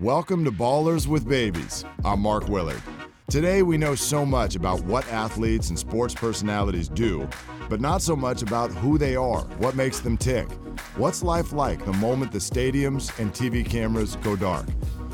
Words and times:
Welcome 0.00 0.44
to 0.44 0.50
Ballers 0.50 1.06
with 1.06 1.28
Babies. 1.28 1.84
I'm 2.04 2.18
Mark 2.18 2.48
Willard. 2.48 2.82
Today, 3.30 3.62
we 3.62 3.78
know 3.78 3.94
so 3.94 4.26
much 4.26 4.56
about 4.56 4.82
what 4.82 5.06
athletes 5.06 5.68
and 5.68 5.78
sports 5.78 6.12
personalities 6.12 6.88
do, 6.88 7.28
but 7.68 7.80
not 7.80 8.02
so 8.02 8.16
much 8.16 8.42
about 8.42 8.72
who 8.72 8.98
they 8.98 9.14
are, 9.14 9.42
what 9.58 9.76
makes 9.76 10.00
them 10.00 10.16
tick. 10.16 10.50
What's 10.96 11.22
life 11.22 11.52
like 11.52 11.84
the 11.84 11.92
moment 11.92 12.32
the 12.32 12.38
stadiums 12.38 13.16
and 13.20 13.32
TV 13.32 13.64
cameras 13.64 14.16
go 14.16 14.34
dark? 14.34 14.66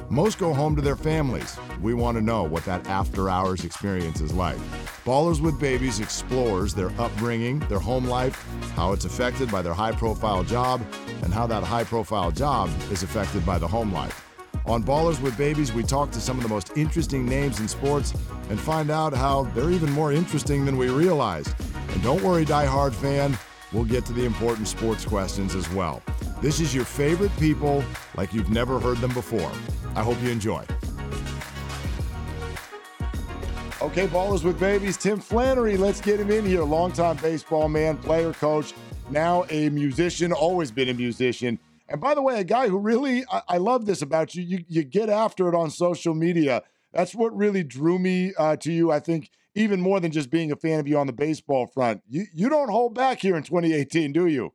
Most 0.09 0.39
go 0.39 0.55
home 0.55 0.75
to 0.77 0.83
their 0.83 0.97
families. 0.97 1.59
We 1.83 1.93
want 1.93 2.17
to 2.17 2.23
know 2.23 2.45
what 2.45 2.65
that 2.65 2.87
after 2.87 3.29
hours 3.29 3.67
experience 3.67 4.23
is 4.23 4.33
like. 4.33 4.59
Ballers 5.05 5.43
with 5.43 5.61
Babies 5.61 6.01
explores 6.01 6.73
their 6.73 6.91
upbringing, 6.99 7.59
their 7.69 7.79
home 7.79 8.07
life, 8.07 8.43
how 8.77 8.93
it's 8.93 9.05
affected 9.05 9.53
by 9.53 9.61
their 9.61 9.75
high 9.75 9.93
profile 9.93 10.43
job, 10.43 10.81
and 11.23 11.35
how 11.35 11.47
that 11.49 11.65
high 11.65 11.85
profile 11.85 12.31
job 12.31 12.71
is 12.91 13.03
affected 13.03 13.45
by 13.45 13.59
the 13.59 13.69
home 13.69 13.93
life. 13.93 14.30
On 14.67 14.83
Ballers 14.83 15.21
with 15.21 15.37
Babies, 15.39 15.73
we 15.73 15.83
talk 15.83 16.11
to 16.13 16.21
some 16.21 16.37
of 16.37 16.43
the 16.43 16.49
most 16.49 16.77
interesting 16.77 17.27
names 17.27 17.61
in 17.61 17.67
sports 17.67 18.13
and 18.51 18.61
find 18.61 18.91
out 18.91 19.15
how 19.15 19.45
they're 19.55 19.71
even 19.71 19.91
more 19.93 20.13
interesting 20.13 20.65
than 20.65 20.77
we 20.77 20.91
realized. 20.91 21.55
And 21.89 22.03
don't 22.03 22.23
worry, 22.23 22.45
die-hard 22.45 22.95
fan, 22.95 23.37
we'll 23.73 23.85
get 23.85 24.05
to 24.07 24.13
the 24.13 24.25
important 24.25 24.69
sports 24.69 25.05
questions 25.05 25.55
as 25.55 25.69
well. 25.71 26.03
This 26.43 26.61
is 26.61 26.75
your 26.75 26.85
favorite 26.85 27.33
people 27.39 27.83
like 28.17 28.33
you've 28.33 28.51
never 28.51 28.79
heard 28.79 28.99
them 28.99 29.13
before. 29.15 29.51
I 29.95 30.03
hope 30.03 30.23
you 30.23 30.31
enjoy. 30.31 30.65
Okay, 33.83 34.07
Ballers 34.09 34.45
with 34.45 34.61
Babies, 34.61 34.99
Tim 34.99 35.19
Flannery, 35.19 35.79
let's 35.79 36.03
get 36.03 36.21
him 36.21 36.31
in 36.31 36.45
here. 36.45 36.63
Longtime 36.63 37.17
baseball 37.17 37.69
man, 37.69 37.97
player, 37.97 38.35
coach, 38.35 38.75
now 39.09 39.47
a 39.51 39.71
musician, 39.71 40.33
always 40.33 40.71
been 40.71 40.91
a 40.91 40.95
musician. 40.95 41.59
And 41.91 42.01
by 42.01 42.15
the 42.15 42.23
way, 42.23 42.41
a 42.41 42.45
guy 42.45 42.69
who 42.69 42.79
really, 42.79 43.25
I, 43.31 43.43
I 43.49 43.57
love 43.59 43.85
this 43.85 44.01
about 44.01 44.35
you, 44.35 44.43
you, 44.43 44.65
you 44.69 44.85
get 44.85 45.09
after 45.09 45.49
it 45.49 45.55
on 45.57 45.71
social 45.71 46.15
media. 46.15 46.63
That's 46.93 47.15
what 47.15 47.37
really 47.37 47.65
drew 47.65 47.99
me 47.99 48.33
uh, 48.39 48.57
to 48.57 48.73
you. 48.73 48.93
I 48.93 49.01
think 49.01 49.31
even 49.57 49.81
more 49.81 49.99
than 49.99 50.13
just 50.13 50.31
being 50.31 50.53
a 50.53 50.57
fan 50.57 50.79
of 50.79 50.87
you 50.87 50.97
on 50.97 51.09
the 51.09 51.13
baseball 51.13 51.67
front. 51.67 52.03
You, 52.09 52.27
you 52.33 52.49
don't 52.49 52.71
hold 52.71 52.95
back 52.95 53.21
here 53.21 53.37
in 53.37 53.43
2018, 53.43 54.13
do 54.13 54.27
you? 54.27 54.53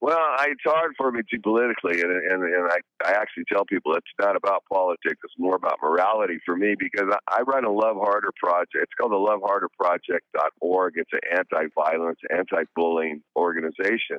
Well, 0.00 0.18
it's 0.42 0.62
hard 0.64 0.92
for 0.96 1.10
me 1.10 1.22
to 1.28 1.40
politically, 1.40 2.00
and 2.00 2.12
and, 2.12 2.44
and 2.44 2.70
I, 2.70 2.78
I 3.04 3.10
actually 3.14 3.42
tell 3.52 3.64
people 3.64 3.96
it's 3.96 4.06
not 4.20 4.36
about 4.36 4.62
politics; 4.72 5.18
it's 5.24 5.34
more 5.36 5.56
about 5.56 5.78
morality 5.82 6.38
for 6.46 6.54
me 6.54 6.76
because 6.78 7.12
I, 7.28 7.40
I 7.40 7.42
run 7.42 7.64
a 7.64 7.72
Love 7.72 7.96
Harder 7.96 8.30
project. 8.40 8.76
It's 8.76 8.92
called 8.96 9.10
the 9.10 9.16
Love 9.16 9.40
Harder 9.42 9.68
Project.org. 9.76 10.92
It's 10.96 11.10
an 11.12 11.36
anti-violence, 11.36 12.20
anti-bullying 12.30 13.22
organization, 13.34 14.18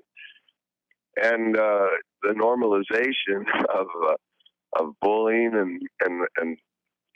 and 1.16 1.58
uh, 1.58 1.88
the 2.22 2.30
normalization 2.30 3.46
of 3.74 3.88
uh, 4.08 4.16
of 4.80 4.94
bullying 5.02 5.52
and 5.54 5.82
and 6.02 6.28
and 6.38 6.58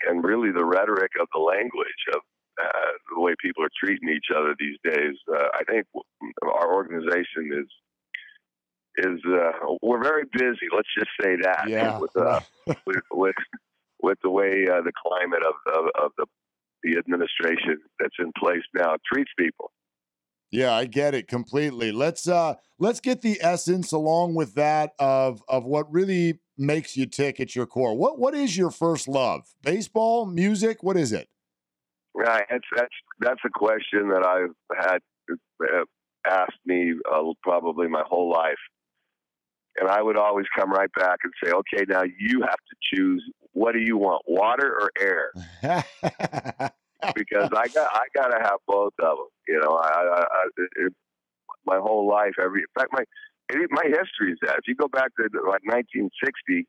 and 0.07 0.23
really 0.23 0.51
the 0.51 0.65
rhetoric 0.65 1.11
of 1.19 1.27
the 1.33 1.39
language 1.39 2.03
of 2.13 2.21
uh, 2.61 2.91
the 3.15 3.21
way 3.21 3.33
people 3.41 3.63
are 3.63 3.71
treating 3.83 4.09
each 4.09 4.27
other 4.35 4.55
these 4.59 4.77
days. 4.83 5.15
Uh, 5.31 5.47
I 5.53 5.63
think 5.63 5.85
our 6.43 6.73
organization 6.73 7.51
is 7.51 7.67
is 8.97 9.19
uh, 9.25 9.75
we're 9.81 10.03
very 10.03 10.23
busy. 10.31 10.67
Let's 10.75 10.89
just 10.97 11.09
say 11.21 11.35
that. 11.41 11.67
Yeah. 11.67 11.97
With 11.99 12.15
uh, 12.15 12.41
with, 12.85 13.01
with 13.11 13.35
with 14.01 14.17
the 14.21 14.29
way 14.29 14.67
uh, 14.69 14.81
the 14.81 14.91
climate 15.05 15.43
of, 15.43 15.55
of 15.73 15.85
of 16.03 16.11
the 16.17 16.25
the 16.83 16.97
administration 16.97 17.77
that's 17.99 18.15
in 18.19 18.31
place 18.37 18.63
now 18.75 18.97
treats 19.11 19.31
people. 19.37 19.71
Yeah, 20.53 20.71
I 20.71 20.85
get 20.85 21.15
it 21.15 21.27
completely. 21.27 21.91
Let's 21.91 22.27
uh 22.27 22.53
let's 22.77 22.99
get 22.99 23.23
the 23.23 23.39
essence 23.41 23.91
along 23.91 24.35
with 24.35 24.53
that 24.53 24.93
of 24.99 25.41
of 25.47 25.65
what 25.65 25.91
really 25.91 26.41
makes 26.59 26.95
you 26.95 27.07
tick 27.07 27.39
at 27.39 27.55
your 27.55 27.65
core. 27.65 27.97
What 27.97 28.19
what 28.19 28.35
is 28.35 28.55
your 28.55 28.69
first 28.69 29.07
love? 29.07 29.47
Baseball, 29.63 30.27
music, 30.27 30.83
what 30.83 30.95
is 30.95 31.11
it? 31.11 31.27
Right, 32.13 32.45
that's 32.51 32.67
that's 32.75 32.93
that's 33.19 33.41
a 33.43 33.49
question 33.49 34.09
that 34.09 34.23
I've 34.23 34.53
had 34.79 34.99
uh, 35.59 35.85
asked 36.27 36.59
me 36.67 36.93
uh, 37.11 37.23
probably 37.41 37.87
my 37.87 38.03
whole 38.07 38.29
life, 38.29 38.53
and 39.77 39.89
I 39.89 40.03
would 40.03 40.17
always 40.17 40.45
come 40.55 40.71
right 40.71 40.91
back 40.95 41.17
and 41.23 41.33
say, 41.43 41.51
"Okay, 41.51 41.85
now 41.89 42.03
you 42.03 42.41
have 42.41 42.51
to 42.51 42.95
choose. 42.95 43.27
What 43.53 43.71
do 43.71 43.79
you 43.79 43.97
want, 43.97 44.21
water 44.27 44.71
or 44.79 44.91
air?" 45.63 46.69
because 47.15 47.49
I 47.55 47.67
got 47.69 47.87
I 47.93 48.05
got 48.15 48.27
to 48.27 48.39
have 48.43 48.59
both 48.67 48.93
of 49.01 49.17
them. 49.17 49.27
You 49.47 49.59
know, 49.61 49.75
I, 49.75 49.89
I, 49.89 50.21
I 50.21 50.43
it, 50.77 50.93
my 51.65 51.77
whole 51.77 52.07
life, 52.07 52.33
every 52.41 52.61
in 52.61 52.67
fact, 52.75 52.91
my 52.93 53.03
my 53.71 53.83
history 53.85 54.31
is 54.33 54.39
that. 54.43 54.57
If 54.57 54.67
you 54.67 54.75
go 54.75 54.87
back 54.87 55.11
to 55.17 55.23
like 55.47 55.63
1960, 55.65 56.65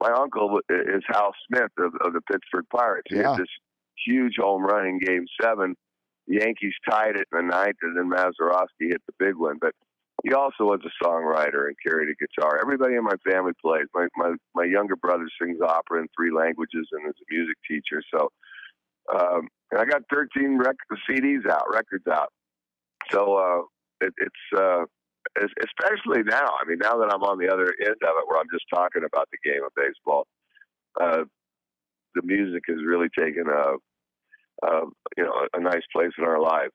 my 0.00 0.10
uncle 0.12 0.60
is 0.68 1.02
Hal 1.08 1.32
Smith 1.48 1.72
of, 1.78 1.94
of 2.04 2.12
the 2.12 2.20
Pittsburgh 2.30 2.66
Pirates. 2.74 3.08
He 3.10 3.16
Yeah. 3.16 3.30
had 3.30 3.40
this 3.40 3.48
huge 4.06 4.34
home 4.38 4.62
run 4.64 4.86
in 4.86 4.98
Game 4.98 5.24
Seven. 5.40 5.74
The 6.26 6.36
Yankees 6.40 6.74
tied 6.88 7.16
it 7.16 7.26
in 7.32 7.48
the 7.48 7.54
ninth, 7.54 7.76
and 7.82 7.96
then 7.96 8.08
Mazeroski 8.10 8.90
hit 8.90 9.02
the 9.06 9.12
big 9.18 9.34
one. 9.36 9.58
But 9.60 9.72
he 10.22 10.32
also 10.32 10.64
was 10.64 10.80
a 10.84 11.04
songwriter 11.04 11.66
and 11.66 11.76
carried 11.86 12.08
a 12.08 12.14
guitar. 12.14 12.58
Everybody 12.60 12.94
in 12.94 13.04
my 13.04 13.16
family 13.28 13.52
plays. 13.60 13.86
My 13.94 14.06
my 14.16 14.34
my 14.54 14.64
younger 14.64 14.96
brother 14.96 15.26
sings 15.40 15.60
opera 15.60 16.00
in 16.00 16.08
three 16.16 16.32
languages 16.32 16.88
and 16.92 17.06
is 17.08 17.14
a 17.20 17.34
music 17.34 17.56
teacher. 17.68 18.02
So, 18.12 18.30
um, 19.12 19.48
and 19.70 19.80
I 19.80 19.84
got 19.84 20.02
13 20.12 20.58
rec- 20.58 20.76
CDs 21.08 21.48
out, 21.48 21.64
records 21.72 22.06
out. 22.06 22.28
So 23.10 23.36
uh, 23.36 24.06
it, 24.06 24.14
it's 24.18 24.60
uh, 24.60 24.84
es- 25.40 25.66
especially 25.66 26.22
now. 26.22 26.54
I 26.60 26.68
mean, 26.68 26.78
now 26.80 26.96
that 26.98 27.12
I'm 27.12 27.22
on 27.22 27.38
the 27.38 27.52
other 27.52 27.74
end 27.80 27.96
of 28.02 28.14
it, 28.16 28.28
where 28.28 28.38
I'm 28.38 28.46
just 28.52 28.64
talking 28.72 29.02
about 29.04 29.28
the 29.30 29.50
game 29.50 29.62
of 29.64 29.72
baseball, 29.76 30.26
uh, 31.00 31.24
the 32.14 32.22
music 32.22 32.62
has 32.68 32.78
really 32.84 33.08
taken 33.18 33.44
a, 33.48 34.66
a 34.66 34.80
you 35.16 35.24
know 35.24 35.48
a 35.52 35.60
nice 35.60 35.82
place 35.92 36.12
in 36.18 36.24
our 36.24 36.40
lives. 36.40 36.72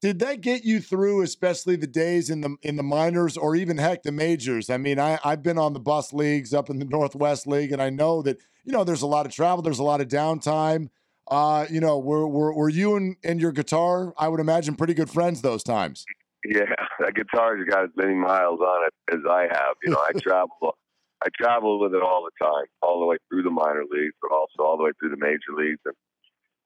Did 0.00 0.18
that 0.18 0.42
get 0.42 0.64
you 0.64 0.80
through, 0.80 1.22
especially 1.22 1.76
the 1.76 1.86
days 1.86 2.28
in 2.28 2.42
the 2.42 2.56
in 2.62 2.76
the 2.76 2.82
minors 2.82 3.36
or 3.36 3.56
even 3.56 3.78
heck 3.78 4.02
the 4.02 4.12
majors? 4.12 4.70
I 4.70 4.76
mean, 4.76 4.98
I 4.98 5.18
I've 5.24 5.42
been 5.42 5.58
on 5.58 5.72
the 5.72 5.80
bus 5.80 6.12
leagues 6.12 6.54
up 6.54 6.70
in 6.70 6.78
the 6.78 6.84
Northwest 6.84 7.46
League, 7.46 7.72
and 7.72 7.82
I 7.82 7.90
know 7.90 8.22
that 8.22 8.38
you 8.64 8.72
know 8.72 8.84
there's 8.84 9.02
a 9.02 9.06
lot 9.06 9.26
of 9.26 9.32
travel, 9.32 9.62
there's 9.62 9.78
a 9.78 9.84
lot 9.84 10.00
of 10.00 10.08
downtime. 10.08 10.90
Uh, 11.28 11.66
you 11.70 11.80
know, 11.80 11.98
were 11.98 12.28
were, 12.28 12.52
were 12.54 12.68
you 12.68 12.96
and, 12.96 13.16
and 13.24 13.40
your 13.40 13.52
guitar? 13.52 14.12
I 14.18 14.28
would 14.28 14.40
imagine 14.40 14.74
pretty 14.74 14.94
good 14.94 15.10
friends 15.10 15.40
those 15.40 15.62
times. 15.62 16.04
Yeah, 16.44 16.74
that 17.00 17.14
guitar's 17.14 17.66
got 17.68 17.84
as 17.84 17.90
many 17.96 18.14
miles 18.14 18.60
on 18.60 18.86
it 18.86 19.14
as 19.14 19.20
I 19.28 19.42
have. 19.50 19.76
You 19.82 19.92
know, 19.92 20.02
I 20.06 20.12
travel, 20.20 20.76
I 21.22 21.28
travel 21.40 21.80
with 21.80 21.94
it 21.94 22.02
all 22.02 22.24
the 22.24 22.44
time, 22.44 22.66
all 22.82 23.00
the 23.00 23.06
way 23.06 23.16
through 23.28 23.42
the 23.42 23.50
minor 23.50 23.84
leagues, 23.90 24.14
but 24.20 24.32
also 24.32 24.68
all 24.68 24.76
the 24.76 24.84
way 24.84 24.90
through 25.00 25.10
the 25.10 25.16
major 25.16 25.56
leagues. 25.56 25.80
And 25.86 25.94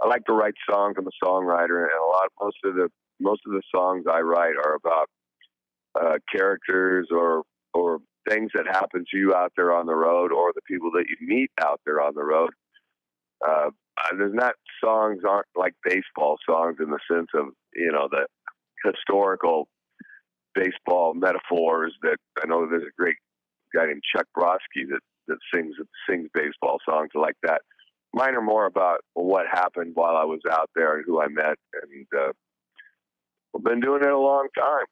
I 0.03 0.09
like 0.09 0.25
to 0.27 0.33
write 0.33 0.55
songs. 0.69 0.97
I'm 0.99 1.07
a 1.07 1.25
songwriter, 1.25 1.83
and 1.83 1.93
a 1.93 2.07
lot, 2.07 2.31
most 2.41 2.57
of 2.65 2.75
the 2.75 2.89
most 3.21 3.43
of 3.47 3.53
the 3.53 3.63
songs 3.75 4.05
I 4.11 4.21
write 4.21 4.55
are 4.65 4.75
about 4.75 5.09
uh, 6.01 6.19
characters 6.35 7.09
or 7.11 7.43
or 7.75 7.99
things 8.29 8.51
that 8.55 8.67
happen 8.67 9.05
to 9.11 9.17
you 9.17 9.35
out 9.35 9.53
there 9.57 9.73
on 9.73 9.87
the 9.87 9.95
road, 9.95 10.33
or 10.33 10.53
the 10.55 10.63
people 10.69 10.91
that 10.93 11.05
you 11.09 11.27
meet 11.27 11.51
out 11.61 11.81
there 11.87 12.01
on 12.01 12.15
the 12.15 12.25
road. 12.25 12.51
Uh, 13.47 13.71
there's 14.17 14.35
not 14.35 14.55
songs 14.83 15.21
aren't 15.29 15.47
like 15.57 15.75
baseball 15.85 16.37
songs 16.49 16.77
in 16.81 16.91
the 16.91 16.99
sense 17.11 17.29
of 17.35 17.47
you 17.75 17.93
know 17.93 18.09
the 18.11 18.27
historical 18.85 19.69
baseball 20.55 21.15
metaphors 21.15 21.95
that 22.03 22.17
I 22.43 22.47
know 22.47 22.67
there's 22.69 22.83
a 22.83 23.01
great 23.01 23.17
guy 23.75 23.87
named 23.87 24.03
Chuck 24.15 24.27
Brodsky 24.37 24.89
that, 24.91 25.01
that 25.29 25.39
sings 25.55 25.75
sings 26.09 26.29
baseball 26.35 26.79
songs 26.89 27.11
like 27.15 27.37
that. 27.43 27.63
Mine 28.15 28.35
are 28.35 28.43
more 28.43 28.67
about 28.67 29.01
what 29.15 29.47
happened 29.51 29.93
while 29.95 30.17
I 30.17 30.25
was 30.25 30.41
out 30.51 30.71
there 30.75 30.97
and 30.97 31.05
who 31.07 31.21
I 31.21 31.29
met, 31.29 31.57
and 31.83 32.07
uh, 32.17 32.33
I've 33.55 33.65
been 33.65 33.81
doing 33.81 34.03
it 34.03 34.09
a 34.09 34.19
long 34.19 34.49
time. 34.57 34.87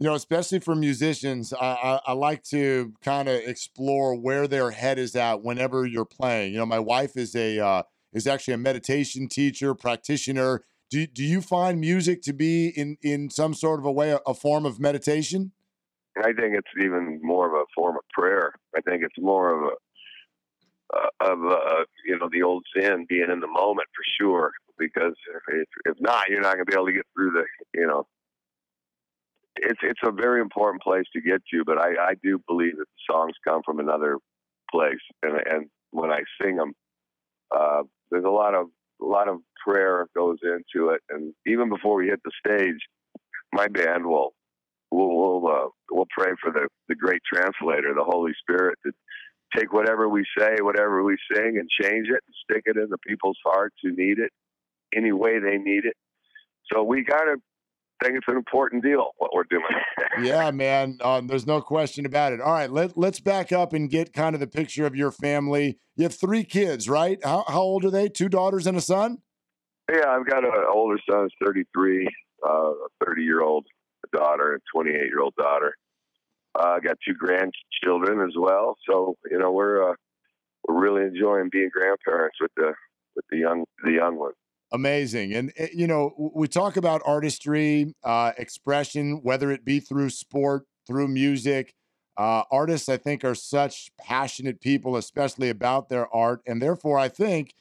You 0.00 0.06
know, 0.06 0.14
especially 0.14 0.60
for 0.60 0.74
musicians, 0.74 1.52
I, 1.52 1.66
I, 1.66 2.00
I 2.06 2.12
like 2.12 2.42
to 2.44 2.94
kind 3.02 3.28
of 3.28 3.34
explore 3.34 4.14
where 4.14 4.48
their 4.48 4.70
head 4.70 4.98
is 4.98 5.14
at 5.14 5.42
whenever 5.42 5.84
you're 5.84 6.06
playing. 6.06 6.54
You 6.54 6.60
know, 6.60 6.66
my 6.66 6.78
wife 6.78 7.18
is 7.18 7.36
a 7.36 7.60
uh, 7.60 7.82
is 8.14 8.26
actually 8.26 8.54
a 8.54 8.58
meditation 8.58 9.28
teacher, 9.28 9.74
practitioner. 9.74 10.64
Do 10.88 11.06
do 11.06 11.22
you 11.22 11.42
find 11.42 11.78
music 11.78 12.22
to 12.22 12.32
be 12.32 12.68
in 12.68 12.96
in 13.02 13.28
some 13.28 13.52
sort 13.52 13.78
of 13.78 13.84
a 13.84 13.92
way 13.92 14.12
a, 14.12 14.20
a 14.26 14.32
form 14.32 14.64
of 14.64 14.80
meditation? 14.80 15.52
I 16.16 16.32
think 16.32 16.54
it's 16.54 16.72
even 16.82 17.20
more 17.22 17.46
of 17.46 17.52
a 17.52 17.64
form 17.74 17.96
of 17.96 18.02
prayer. 18.12 18.54
I 18.74 18.80
think 18.80 19.02
it's 19.04 19.18
more 19.18 19.54
of 19.54 19.72
a 19.72 19.76
uh, 20.96 21.32
of 21.32 21.44
uh, 21.44 21.84
you 22.06 22.18
know 22.18 22.28
the 22.32 22.42
old 22.42 22.64
Zen, 22.74 23.04
being 23.06 23.30
in 23.30 23.40
the 23.40 23.46
moment 23.46 23.88
for 23.94 24.02
sure. 24.18 24.52
Because 24.78 25.14
if 25.52 25.68
if 25.84 26.00
not, 26.00 26.28
you're 26.30 26.40
not 26.40 26.54
going 26.54 26.64
to 26.64 26.70
be 26.70 26.74
able 26.74 26.86
to 26.86 26.92
get 26.92 27.06
through 27.14 27.32
the 27.32 27.44
you 27.78 27.86
know. 27.86 28.06
It's 29.56 29.80
it's 29.82 30.00
a 30.04 30.12
very 30.12 30.40
important 30.40 30.82
place 30.82 31.04
to 31.14 31.20
get 31.20 31.42
to, 31.52 31.64
but 31.64 31.78
I, 31.78 32.10
I 32.10 32.14
do 32.22 32.40
believe 32.46 32.76
that 32.76 32.86
the 32.86 33.12
songs 33.12 33.32
come 33.46 33.62
from 33.64 33.80
another 33.80 34.18
place, 34.70 35.00
and 35.22 35.34
and 35.46 35.66
when 35.90 36.10
I 36.10 36.20
sing 36.40 36.56
them, 36.56 36.72
uh, 37.50 37.82
there's 38.10 38.24
a 38.24 38.30
lot 38.30 38.54
of 38.54 38.68
a 39.02 39.04
lot 39.04 39.28
of 39.28 39.38
prayer 39.66 40.06
goes 40.16 40.38
into 40.42 40.90
it, 40.90 41.00
and 41.10 41.34
even 41.46 41.68
before 41.68 41.96
we 41.96 42.06
hit 42.06 42.20
the 42.24 42.32
stage, 42.46 42.78
my 43.52 43.66
band 43.68 44.06
will 44.06 44.32
we'll 44.90 45.40
we'll, 45.40 45.48
uh, 45.48 45.68
we'll 45.90 46.08
pray 46.16 46.32
for 46.40 46.52
the 46.52 46.68
the 46.88 46.94
great 46.94 47.22
translator, 47.32 47.92
the 47.94 48.04
Holy 48.04 48.32
Spirit, 48.40 48.78
to 48.86 48.92
take 49.56 49.72
whatever 49.72 50.08
we 50.08 50.24
say, 50.38 50.56
whatever 50.60 51.02
we 51.02 51.16
sing, 51.34 51.58
and 51.58 51.68
change 51.82 52.08
it 52.08 52.20
and 52.26 52.34
stick 52.50 52.62
it 52.66 52.76
in 52.76 52.88
the 52.88 52.98
people's 53.06 53.38
hearts 53.44 53.76
who 53.82 53.90
need 53.90 54.18
it 54.18 54.30
any 54.94 55.12
way 55.12 55.38
they 55.38 55.58
need 55.58 55.84
it. 55.84 55.94
So 56.72 56.82
we 56.82 57.04
kind 57.04 57.30
of 57.30 57.40
think 58.02 58.16
it's 58.16 58.28
an 58.28 58.36
important 58.36 58.82
deal 58.82 59.10
what 59.18 59.34
we're 59.34 59.44
doing. 59.44 59.62
yeah, 60.22 60.50
man. 60.50 60.98
Um, 61.02 61.26
there's 61.26 61.46
no 61.46 61.60
question 61.60 62.06
about 62.06 62.32
it. 62.32 62.40
All 62.40 62.52
right, 62.52 62.70
let 62.70 62.96
let's 62.96 63.20
back 63.20 63.52
up 63.52 63.72
and 63.72 63.90
get 63.90 64.12
kind 64.12 64.34
of 64.34 64.40
the 64.40 64.46
picture 64.46 64.86
of 64.86 64.94
your 64.94 65.10
family. 65.10 65.78
You 65.96 66.04
have 66.04 66.14
three 66.14 66.44
kids, 66.44 66.88
right? 66.88 67.18
How 67.24 67.44
how 67.48 67.60
old 67.60 67.84
are 67.84 67.90
they? 67.90 68.08
Two 68.08 68.28
daughters 68.28 68.66
and 68.66 68.76
a 68.76 68.80
son. 68.80 69.18
Yeah, 69.90 70.08
I've 70.08 70.26
got 70.26 70.44
an 70.44 70.52
older 70.72 70.98
son, 71.10 71.28
33, 71.44 72.06
uh, 72.46 72.48
a 72.48 72.74
30 73.04 73.22
year 73.22 73.42
old 73.42 73.66
daughter, 74.12 74.52
and 74.52 74.62
28 74.72 74.94
year 74.94 75.20
old 75.20 75.34
daughter. 75.36 75.74
Uh, 76.58 76.76
I 76.76 76.80
got 76.80 76.96
two 77.06 77.14
grandchildren 77.14 78.20
as 78.26 78.34
well. 78.36 78.76
So 78.88 79.16
you 79.30 79.38
know 79.38 79.52
we're 79.52 79.90
uh, 79.90 79.94
we're 80.66 80.80
really 80.80 81.06
enjoying 81.06 81.48
being 81.50 81.70
grandparents 81.72 82.38
with 82.40 82.52
the 82.56 82.72
with 83.16 83.24
the 83.30 83.38
young 83.38 83.64
the 83.84 83.92
young 83.92 84.16
ones. 84.16 84.34
Amazing. 84.72 85.34
And, 85.34 85.52
eh, 85.56 85.68
you 85.74 85.86
know, 85.86 86.30
we 86.34 86.46
talk 86.46 86.76
about 86.76 87.02
artistry, 87.04 87.94
uh, 88.04 88.32
expression, 88.38 89.20
whether 89.22 89.50
it 89.50 89.64
be 89.64 89.80
through 89.80 90.10
sport, 90.10 90.66
through 90.86 91.08
music. 91.08 91.74
Uh, 92.16 92.42
artists, 92.50 92.88
I 92.88 92.96
think, 92.96 93.24
are 93.24 93.34
such 93.34 93.90
passionate 93.98 94.60
people, 94.60 94.96
especially 94.96 95.48
about 95.48 95.88
their 95.88 96.12
art. 96.14 96.42
And 96.46 96.60
therefore, 96.60 96.98
I 96.98 97.08
think 97.08 97.54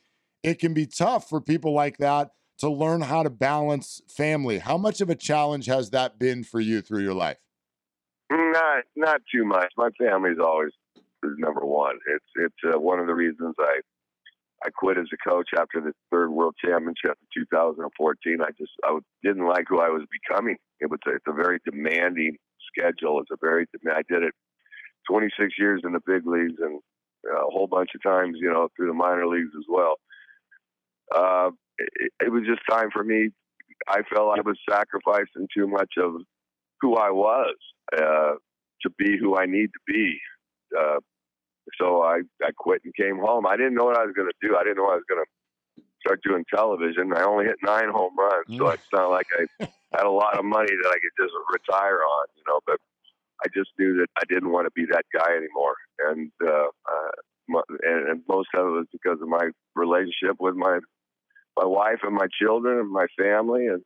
it 0.44 0.60
can 0.60 0.74
be 0.74 0.86
tough 0.86 1.30
for 1.30 1.42
people 1.42 1.74
like 1.74 1.98
that 1.98 2.32
to 2.60 2.70
learn 2.70 3.02
how 3.02 3.24
to 3.24 3.30
balance 3.30 4.02
family. 4.08 4.60
How 4.60 4.78
much 4.78 5.02
of 5.02 5.10
a 5.10 5.16
challenge 5.16 5.66
has 5.68 5.92
that 5.92 6.20
been 6.20 6.44
for 6.44 6.60
you 6.60 6.82
through 6.82 7.04
your 7.04 7.14
life? 7.14 7.38
Not, 8.32 8.84
not 8.96 9.22
too 9.34 9.46
much. 9.46 9.72
My 9.78 9.90
family's 9.98 10.40
always 10.40 10.72
number 11.24 11.66
one. 11.66 11.98
It's 12.08 12.26
it's 12.36 12.76
uh, 12.76 12.80
one 12.80 13.00
of 13.00 13.08
the 13.08 13.14
reasons 13.14 13.56
I 13.60 13.80
I 14.66 14.70
quit 14.70 14.98
as 14.98 15.08
a 15.14 15.30
coach 15.30 15.50
after 15.58 15.80
the 15.80 15.94
third 16.12 16.32
World 16.32 16.56
Championship 16.64 17.18
in 17.36 17.44
2014. 17.48 18.40
I 18.42 18.52
just 18.58 18.72
I 18.84 18.98
didn't 19.24 19.48
like 19.48 19.66
who 19.68 19.80
I 19.80 19.90
was 19.90 20.04
becoming. 20.12 20.58
It 20.80 20.90
was 20.90 21.00
a, 21.08 21.12
it's 21.12 21.26
a 21.28 21.34
very 21.34 21.60
demanding 21.66 22.36
schedule. 22.68 23.22
It's 23.22 23.32
a 23.32 23.38
very 23.40 23.66
I 23.92 24.02
did 24.10 24.24
it 24.24 24.34
26 25.10 25.54
years 25.58 25.82
in 25.86 25.94
the 25.94 26.02
big 26.06 26.26
leagues 26.26 26.60
and 26.60 26.82
a 27.26 27.50
whole 27.50 27.68
bunch 27.68 27.90
of 27.96 28.04
times, 28.04 28.38
you 28.40 28.52
know, 28.52 28.70
through 28.76 28.88
the 28.88 28.94
minor 28.94 29.28
leagues 29.28 29.52
as 29.58 29.66
well. 29.68 29.96
Uh, 31.14 31.52
it, 31.78 32.12
it 32.26 32.32
was 32.32 32.44
just 32.46 32.62
time 32.70 32.90
for 32.92 33.04
me. 33.04 33.30
I 33.88 34.02
felt 34.14 34.38
I 34.38 34.42
was 34.42 34.58
sacrificing 34.70 35.48
too 35.56 35.68
much 35.68 35.94
of 35.98 36.16
who 36.82 36.96
I 36.96 37.10
was 37.12 37.56
uh, 37.96 38.34
to 38.82 38.90
be 38.98 39.18
who 39.18 39.38
I 39.38 39.46
need 39.46 39.68
to 39.68 39.80
be. 39.88 40.18
Uh, 40.78 41.00
so 41.80 42.02
I, 42.02 42.22
I 42.44 42.52
quit 42.58 42.82
and 42.86 42.96
came 42.96 43.18
home. 43.18 43.46
I 43.46 43.58
didn't 43.58 43.76
know 43.76 43.86
what 43.86 43.98
I 43.98 44.06
was 44.06 44.14
going 44.16 44.30
to 44.30 44.48
do. 44.48 44.56
I 44.56 44.64
didn't 44.64 44.78
know 44.78 44.90
I 44.90 44.96
was 44.96 45.04
going 45.10 45.24
to 45.24 45.84
start 46.06 46.22
doing 46.24 46.46
television. 46.54 47.14
I 47.14 47.24
only 47.24 47.46
hit 47.46 47.58
nine 47.64 47.90
home 47.90 48.18
runs, 48.18 48.58
so 48.58 48.70
it's 48.70 48.84
not 48.94 49.10
like 49.10 49.28
I 49.38 49.68
had 49.94 50.06
a 50.06 50.10
lot 50.10 50.38
of 50.38 50.46
money 50.46 50.72
that 50.72 50.90
I 50.90 51.00
could 51.00 51.24
just 51.24 51.34
retire 51.52 52.00
on, 52.00 52.26
you 52.36 52.44
know. 52.48 52.60
But 52.66 52.78
I 53.44 53.48
just 53.54 53.72
knew 53.78 53.98
that 53.98 54.08
I 54.18 54.24
didn't 54.28 54.52
want 54.52 54.68
to 54.68 54.72
be 54.72 54.86
that 54.92 55.06
guy 55.14 55.36
anymore, 55.36 55.76
and 56.00 56.32
uh, 56.42 56.68
uh, 56.68 57.62
and, 57.84 58.10
and 58.10 58.22
most 58.28 58.50
of 58.56 58.68
it 58.68 58.72
was 58.72 58.88
because 58.92 59.20
of 59.22 59.28
my 59.28 59.50
relationship 59.76 60.38
with 60.40 60.56
my 60.56 60.80
my 61.58 61.66
wife 61.66 62.00
and 62.04 62.16
my 62.16 62.28
children 62.42 62.80
and 62.80 62.92
my 62.92 63.08
family 63.18 63.68
and 63.68 63.82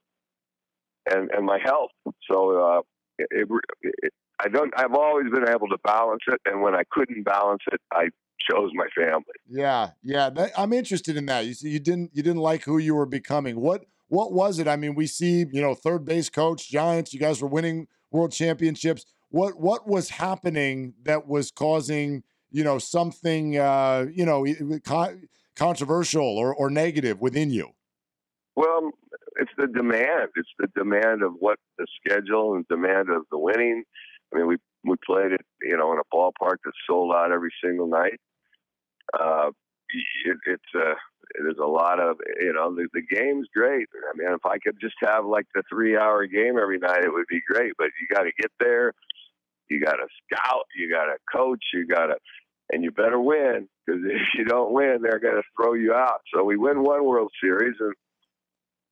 and 1.10 1.30
and 1.32 1.46
my 1.46 1.60
health. 1.64 1.92
So 2.30 2.60
uh, 2.60 2.82
it, 3.18 3.48
it, 3.82 4.14
I 4.44 4.50
don't. 4.50 4.74
I've 4.78 4.94
always 4.94 5.32
been 5.32 5.48
able 5.48 5.68
to 5.70 5.78
balance 5.84 6.24
it, 6.28 6.42
and 6.46 6.62
when 6.62 6.76
I 6.76 6.84
couldn't 6.92 7.24
balance 7.24 7.64
it, 7.72 7.80
I 7.92 8.10
chose 8.50 8.72
my 8.74 8.88
family. 8.96 9.24
Yeah, 9.48 9.92
yeah. 10.04 10.30
That, 10.30 10.52
I'm 10.58 10.74
interested 10.74 11.16
in 11.16 11.26
that. 11.28 11.46
You 11.46 11.54
see, 11.54 11.70
you 11.70 11.80
didn't 11.80 12.12
you 12.14 12.24
didn't 12.24 12.42
like 12.42 12.64
who 12.64 12.78
you 12.78 12.96
were 12.96 13.06
becoming. 13.06 13.60
What 13.60 13.86
what 14.08 14.34
was 14.34 14.60
it? 14.60 14.68
I 14.68 14.76
mean, 14.76 14.96
we 14.96 15.08
see 15.08 15.46
you 15.52 15.62
know 15.62 15.74
third 15.74 16.06
base 16.06 16.30
coach 16.30 16.70
Giants. 16.70 17.14
You 17.14 17.20
guys 17.20 17.42
were 17.42 17.48
winning 17.48 17.88
world 18.12 18.32
championships. 18.32 19.06
What 19.30 19.60
what 19.60 19.88
was 19.88 20.10
happening 20.10 20.94
that 21.04 21.28
was 21.28 21.52
causing 21.52 22.24
you 22.52 22.64
know 22.64 22.80
something 22.80 23.58
uh, 23.58 24.08
you 24.14 24.26
know 24.26 24.46
controversial 25.56 26.26
or 26.26 26.54
or 26.54 26.70
negative 26.70 27.22
within 27.22 27.50
you? 27.50 27.70
Well, 28.56 28.92
it's 29.38 29.52
the 29.58 29.68
demand. 29.68 30.30
It's 30.36 30.50
the 30.60 30.68
demand 30.76 31.24
of 31.24 31.34
what 31.40 31.58
the 31.78 31.88
schedule 32.00 32.56
and 32.56 32.68
demand 32.68 33.10
of 33.10 33.24
the 33.32 33.38
winning 33.38 33.84
I 34.34 34.38
mean, 34.38 34.48
we 34.48 34.58
we 34.84 34.96
played 35.06 35.32
it, 35.32 35.42
you 35.62 35.78
know, 35.78 35.94
in 35.94 36.00
a 36.00 36.16
ballpark 36.16 36.58
that's 36.66 36.78
sold 36.88 37.14
out 37.16 37.32
every 37.32 37.54
single 37.64 37.88
night. 37.88 38.20
Uh, 39.18 39.52
it, 40.26 40.38
it's 40.46 40.64
uh, 40.76 40.96
there's 41.40 41.58
a 41.62 41.68
lot 41.68 42.00
of 42.00 42.18
you 42.40 42.54
know 42.54 42.74
the, 42.74 42.88
the 42.94 43.02
game's 43.02 43.48
great. 43.54 43.88
I 43.94 44.18
mean, 44.18 44.34
if 44.34 44.46
I 44.46 44.58
could 44.60 44.78
just 44.82 44.96
have 45.02 45.26
like 45.26 45.46
the 45.54 45.64
three 45.70 45.98
hour 45.98 46.26
game 46.26 46.58
every 46.62 46.80
night, 46.80 47.04
it 47.04 47.14
would 47.14 47.28
be 47.30 47.42
great. 47.48 47.74
But 47.78 47.88
you 48.02 48.16
got 48.16 48.24
to 48.24 48.32
get 48.40 48.52
there, 48.60 48.94
you 49.70 49.80
got 49.84 49.94
to 49.94 50.08
scout, 50.26 50.66
you 50.78 50.90
got 50.90 51.06
to 51.06 51.18
coach, 51.32 51.64
you 51.74 51.88
got 51.88 52.08
to, 52.08 52.16
and 52.72 52.84
you 52.84 52.92
better 52.92 53.20
win 53.20 53.68
because 53.86 54.02
if 54.06 54.22
you 54.38 54.46
don't 54.46 54.74
win, 54.74 55.00
they're 55.02 55.20
going 55.20 55.36
to 55.36 55.44
throw 55.56 55.74
you 55.74 55.94
out. 55.94 56.22
So 56.34 56.44
we 56.44 56.58
win 56.58 56.84
one 56.84 57.06
World 57.06 57.32
Series, 57.42 57.76
and 57.80 57.94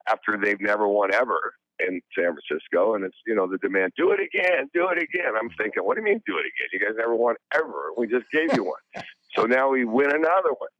after 0.07 0.37
they've 0.41 0.61
never 0.61 0.87
won 0.87 1.13
ever, 1.13 1.53
in 1.87 2.01
San 2.17 2.35
Francisco, 2.35 2.95
and 2.95 3.05
it's 3.05 3.17
you 3.25 3.35
know 3.35 3.47
the 3.47 3.57
demand. 3.57 3.93
Do 3.97 4.11
it 4.11 4.19
again, 4.19 4.69
do 4.73 4.89
it 4.89 5.01
again. 5.01 5.33
I'm 5.39 5.49
thinking, 5.57 5.83
what 5.83 5.95
do 5.95 6.01
you 6.01 6.05
mean 6.05 6.21
do 6.25 6.37
it 6.37 6.45
again? 6.45 6.69
You 6.73 6.79
guys 6.79 6.95
never 6.97 7.15
won 7.15 7.35
ever. 7.53 7.91
We 7.97 8.07
just 8.07 8.25
gave 8.31 8.53
you 8.55 8.63
one, 8.63 8.81
so 9.35 9.45
now 9.45 9.69
we 9.69 9.85
win 9.85 10.09
another 10.09 10.53
one, 10.57 10.73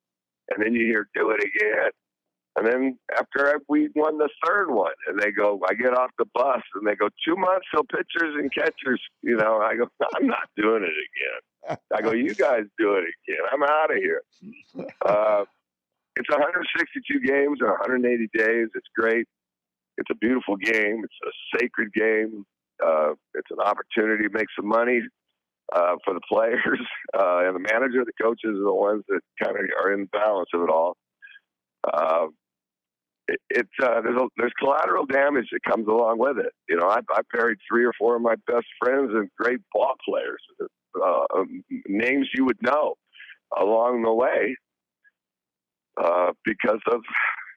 and 0.50 0.64
then 0.64 0.74
you 0.74 0.86
hear 0.86 1.08
do 1.14 1.32
it 1.32 1.42
again, 1.44 1.92
and 2.58 2.68
then 2.68 3.00
after 3.18 3.62
we 3.70 3.90
won 3.96 4.18
the 4.18 4.30
third 4.46 4.72
one, 4.72 4.92
and 5.08 5.20
they 5.20 5.32
go, 5.32 5.60
I 5.70 5.74
get 5.74 5.98
off 5.98 6.12
the 6.18 6.26
bus, 6.34 6.62
and 6.76 6.86
they 6.86 6.96
go 6.96 7.08
two 7.26 7.36
months 7.36 7.66
so 7.74 7.84
pitchers 7.84 8.36
and 8.36 8.54
catchers. 8.54 9.02
You 9.22 9.38
know, 9.38 9.60
I 9.60 9.76
go, 9.76 9.88
I'm 10.16 10.28
not 10.28 10.50
doing 10.58 10.84
it 10.84 10.90
again. 10.90 11.78
I 11.96 12.02
go, 12.02 12.12
you 12.12 12.36
guys 12.36 12.64
do 12.78 12.96
it 12.96 13.06
again. 13.06 13.46
I'm 13.52 13.64
out 13.64 13.92
of 13.92 13.98
here. 13.98 14.22
Uh, 15.04 15.44
it's 16.16 16.30
162 16.30 17.20
games 17.22 17.60
in 17.62 17.68
180 17.68 18.30
days. 18.34 18.68
It's 18.76 18.88
great. 18.96 19.28
It's 20.02 20.10
a 20.12 20.16
beautiful 20.16 20.58
game. 20.58 21.04
It's 21.04 21.20
a 21.24 21.58
sacred 21.60 21.94
game. 21.94 22.44
Uh, 22.84 23.12
it's 23.36 23.52
an 23.52 23.60
opportunity 23.60 24.24
to 24.24 24.34
make 24.34 24.48
some 24.56 24.68
money 24.68 25.02
uh, 25.76 25.96
for 26.04 26.16
the 26.16 26.22
players 26.28 26.82
uh, 27.14 27.46
and 27.46 27.56
the 27.56 27.60
manager. 27.72 28.04
The 28.04 28.24
coaches 28.24 28.58
are 28.58 28.64
the 28.64 28.74
ones 28.74 29.04
that 29.10 29.22
kind 29.42 29.56
of 29.56 29.66
are 29.84 29.94
in 29.94 30.06
balance 30.06 30.50
of 30.54 30.62
it 30.64 30.70
all. 30.70 30.98
Uh, 31.86 32.28
it, 33.28 33.40
it's 33.52 33.70
uh, 33.82 34.02
there's 34.02 34.20
a, 34.20 34.28
there's 34.38 34.54
collateral 34.60 35.06
damage 35.06 35.48
that 35.52 35.62
comes 35.70 35.88
along 35.88 36.18
with 36.18 36.38
it. 36.40 36.52
You 36.68 36.78
know, 36.78 36.88
I, 36.88 37.00
I 37.12 37.22
buried 37.32 37.60
three 37.70 37.86
or 37.86 37.94
four 38.00 38.16
of 38.16 38.24
my 38.24 38.36
best 38.48 38.66
friends 38.84 39.12
and 39.14 39.30
great 39.40 39.60
ball 39.72 39.94
players, 40.08 40.42
uh, 40.60 41.24
um, 41.36 41.64
names 41.88 42.28
you 42.34 42.46
would 42.46 42.62
know 42.62 42.96
along 43.56 44.02
the 44.02 44.14
way 44.14 44.56
uh, 46.02 46.32
because 46.44 46.80
of 46.92 47.02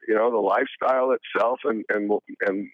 you 0.09 0.15
know, 0.15 0.31
the 0.31 0.39
lifestyle 0.39 1.13
itself 1.13 1.61
and 1.65 1.85
and 1.89 2.11
and 2.47 2.69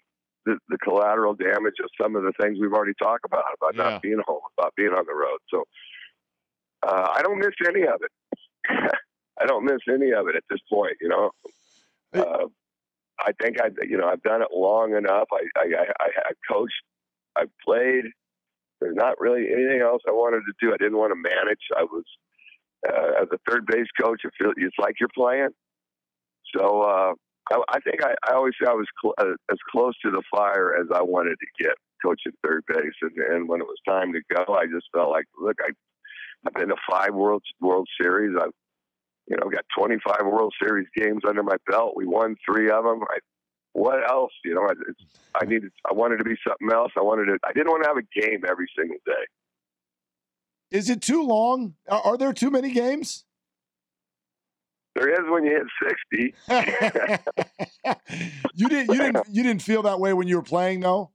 the, 0.45 0.57
the 0.69 0.77
collateral 0.77 1.33
damage 1.33 1.75
of 1.83 1.89
some 2.01 2.15
of 2.15 2.23
the 2.23 2.33
things 2.41 2.57
we've 2.59 2.73
already 2.73 2.95
talked 2.99 3.25
about 3.25 3.43
about 3.57 3.75
yeah. 3.75 3.91
not 3.91 4.01
being 4.01 4.21
home, 4.25 4.41
about 4.57 4.73
being 4.75 4.89
on 4.89 5.05
the 5.05 5.13
road. 5.13 5.39
So 5.49 5.63
uh, 6.83 7.07
I 7.15 7.21
don't 7.21 7.39
miss 7.39 7.53
any 7.67 7.83
of 7.83 8.01
it. 8.01 8.11
I 9.39 9.45
don't 9.45 9.65
miss 9.65 9.79
any 9.89 10.11
of 10.11 10.27
it 10.27 10.35
at 10.35 10.43
this 10.49 10.59
point. 10.71 10.97
You 10.99 11.09
know, 11.09 11.31
uh, 12.13 12.45
I 13.19 13.31
think 13.41 13.61
I, 13.61 13.69
you 13.87 13.97
know, 13.97 14.07
I've 14.07 14.23
done 14.23 14.41
it 14.41 14.49
long 14.53 14.95
enough. 14.95 15.27
I, 15.31 15.45
I, 15.57 15.85
I, 15.99 16.07
I 16.25 16.31
coached, 16.51 16.73
I've 17.35 17.51
played. 17.63 18.05
There's 18.79 18.95
not 18.95 19.19
really 19.19 19.47
anything 19.51 19.81
else 19.81 20.01
I 20.07 20.11
wanted 20.11 20.41
to 20.41 20.53
do. 20.59 20.73
I 20.73 20.77
didn't 20.77 20.97
want 20.97 21.11
to 21.11 21.15
manage. 21.15 21.61
I 21.77 21.83
was 21.83 22.03
uh, 22.87 23.21
as 23.21 23.27
a 23.31 23.37
third 23.49 23.67
base 23.67 23.87
coach. 24.01 24.21
It 24.23 24.31
feels 24.39 24.55
it's 24.57 24.75
like 24.79 24.95
you're 24.99 25.09
playing. 25.15 25.49
So 26.55 26.81
uh, 26.81 27.13
I, 27.51 27.61
I 27.69 27.79
think 27.79 28.03
I, 28.03 28.13
I 28.29 28.35
always 28.35 28.53
say 28.61 28.69
I 28.69 28.73
was 28.73 28.87
cl- 29.01 29.15
uh, 29.17 29.35
as 29.51 29.57
close 29.71 29.93
to 30.03 30.11
the 30.11 30.23
fire 30.33 30.75
as 30.79 30.87
I 30.93 31.01
wanted 31.01 31.37
to 31.39 31.63
get 31.63 31.73
coaching 32.03 32.33
third 32.43 32.63
base. 32.67 32.97
And, 33.01 33.11
and 33.17 33.49
when 33.49 33.61
it 33.61 33.67
was 33.67 33.77
time 33.87 34.13
to 34.13 34.21
go, 34.33 34.53
I 34.53 34.65
just 34.65 34.87
felt 34.93 35.11
like, 35.11 35.25
look, 35.39 35.57
I, 35.61 35.71
I've 36.45 36.53
been 36.53 36.69
to 36.69 36.75
five 36.89 37.13
World 37.13 37.43
World 37.59 37.87
Series. 38.01 38.35
I've 38.39 38.51
you 39.27 39.37
know 39.37 39.49
got 39.49 39.63
25 39.77 40.25
World 40.25 40.53
Series 40.61 40.87
games 40.95 41.21
under 41.27 41.43
my 41.43 41.57
belt. 41.69 41.93
We 41.95 42.05
won 42.05 42.35
three 42.45 42.69
of 42.69 42.83
them. 42.83 43.01
I, 43.09 43.19
what 43.73 43.99
else? 44.09 44.31
You 44.43 44.55
know, 44.55 44.67
I, 44.67 45.41
I 45.41 45.45
needed. 45.45 45.71
I 45.89 45.93
wanted 45.93 46.17
to 46.17 46.23
be 46.23 46.35
something 46.45 46.69
else. 46.73 46.91
I 46.97 47.01
wanted 47.01 47.25
to. 47.25 47.37
I 47.45 47.53
didn't 47.53 47.69
want 47.69 47.83
to 47.83 47.89
have 47.89 47.97
a 47.97 48.19
game 48.19 48.41
every 48.49 48.67
single 48.77 48.97
day. 49.05 49.23
Is 50.71 50.89
it 50.89 51.01
too 51.01 51.23
long? 51.23 51.75
Are, 51.89 52.01
are 52.01 52.17
there 52.17 52.33
too 52.33 52.49
many 52.49 52.71
games? 52.71 53.25
There 54.95 55.09
is 55.09 55.19
when 55.29 55.45
you 55.45 55.51
hit 55.51 55.67
sixty. 55.81 56.33
you 58.53 58.67
didn't. 58.67 58.93
You 58.93 59.01
didn't. 59.01 59.25
You 59.29 59.43
didn't 59.43 59.61
feel 59.61 59.83
that 59.83 59.99
way 59.99 60.11
when 60.13 60.27
you 60.27 60.35
were 60.35 60.43
playing, 60.43 60.81
though. 60.81 61.11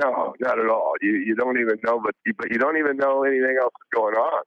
No, 0.00 0.34
not 0.40 0.58
at 0.58 0.68
all. 0.68 0.94
You 1.00 1.16
you 1.16 1.34
don't 1.34 1.58
even 1.58 1.78
know, 1.84 2.00
but 2.02 2.14
you, 2.24 2.32
but 2.38 2.50
you 2.50 2.58
don't 2.58 2.78
even 2.78 2.96
know 2.96 3.24
anything 3.24 3.56
else 3.60 3.72
is 3.72 3.88
going 3.92 4.14
on. 4.14 4.42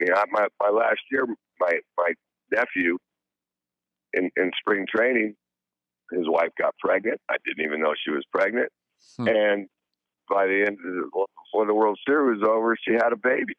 you 0.00 0.08
know, 0.08 0.22
my 0.30 0.46
my 0.60 0.68
last 0.68 1.00
year, 1.10 1.26
my 1.58 1.78
my 1.96 2.12
nephew 2.52 2.98
in 4.12 4.30
in 4.36 4.50
spring 4.60 4.86
training, 4.94 5.34
his 6.12 6.28
wife 6.28 6.50
got 6.58 6.74
pregnant. 6.78 7.18
I 7.30 7.36
didn't 7.44 7.64
even 7.64 7.80
know 7.80 7.94
she 8.04 8.10
was 8.10 8.24
pregnant, 8.30 8.68
hmm. 9.16 9.28
and 9.28 9.68
by 10.28 10.46
the 10.46 10.64
end 10.66 10.78
of 10.78 10.94
the, 10.94 11.26
before 11.52 11.66
the 11.66 11.74
World 11.74 11.98
Series 12.06 12.40
was 12.40 12.48
over, 12.48 12.76
she 12.86 12.94
had 12.94 13.12
a 13.12 13.16
baby. 13.16 13.54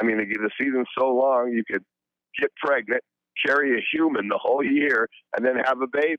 I 0.00 0.04
mean, 0.04 0.18
the 0.18 0.50
season's 0.60 0.88
so 0.98 1.06
long, 1.06 1.52
you 1.52 1.62
could 1.70 1.84
get 2.40 2.50
pregnant, 2.56 3.02
carry 3.44 3.78
a 3.78 3.82
human 3.92 4.28
the 4.28 4.38
whole 4.38 4.64
year, 4.64 5.08
and 5.36 5.44
then 5.44 5.56
have 5.56 5.80
a 5.80 5.86
baby. 5.86 6.16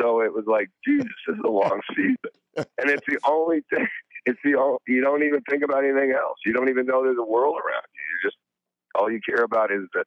So 0.00 0.20
it 0.20 0.32
was 0.32 0.44
like, 0.46 0.68
Jesus, 0.86 1.08
this 1.26 1.36
is 1.36 1.42
a 1.44 1.50
long 1.50 1.80
season, 1.96 2.16
and 2.56 2.90
it's 2.90 3.06
the 3.06 3.18
only 3.26 3.62
thing. 3.72 3.86
It's 4.26 4.38
the 4.44 4.56
only, 4.56 4.78
you 4.86 5.00
don't 5.00 5.22
even 5.22 5.40
think 5.48 5.62
about 5.62 5.84
anything 5.84 6.12
else. 6.12 6.36
You 6.44 6.52
don't 6.52 6.68
even 6.68 6.86
know 6.86 7.02
there's 7.02 7.16
a 7.18 7.24
world 7.24 7.56
around 7.56 7.84
you. 7.94 8.00
You 8.00 8.28
just 8.28 8.36
all 8.94 9.10
you 9.10 9.20
care 9.26 9.44
about 9.44 9.72
is 9.72 9.82
the 9.94 10.04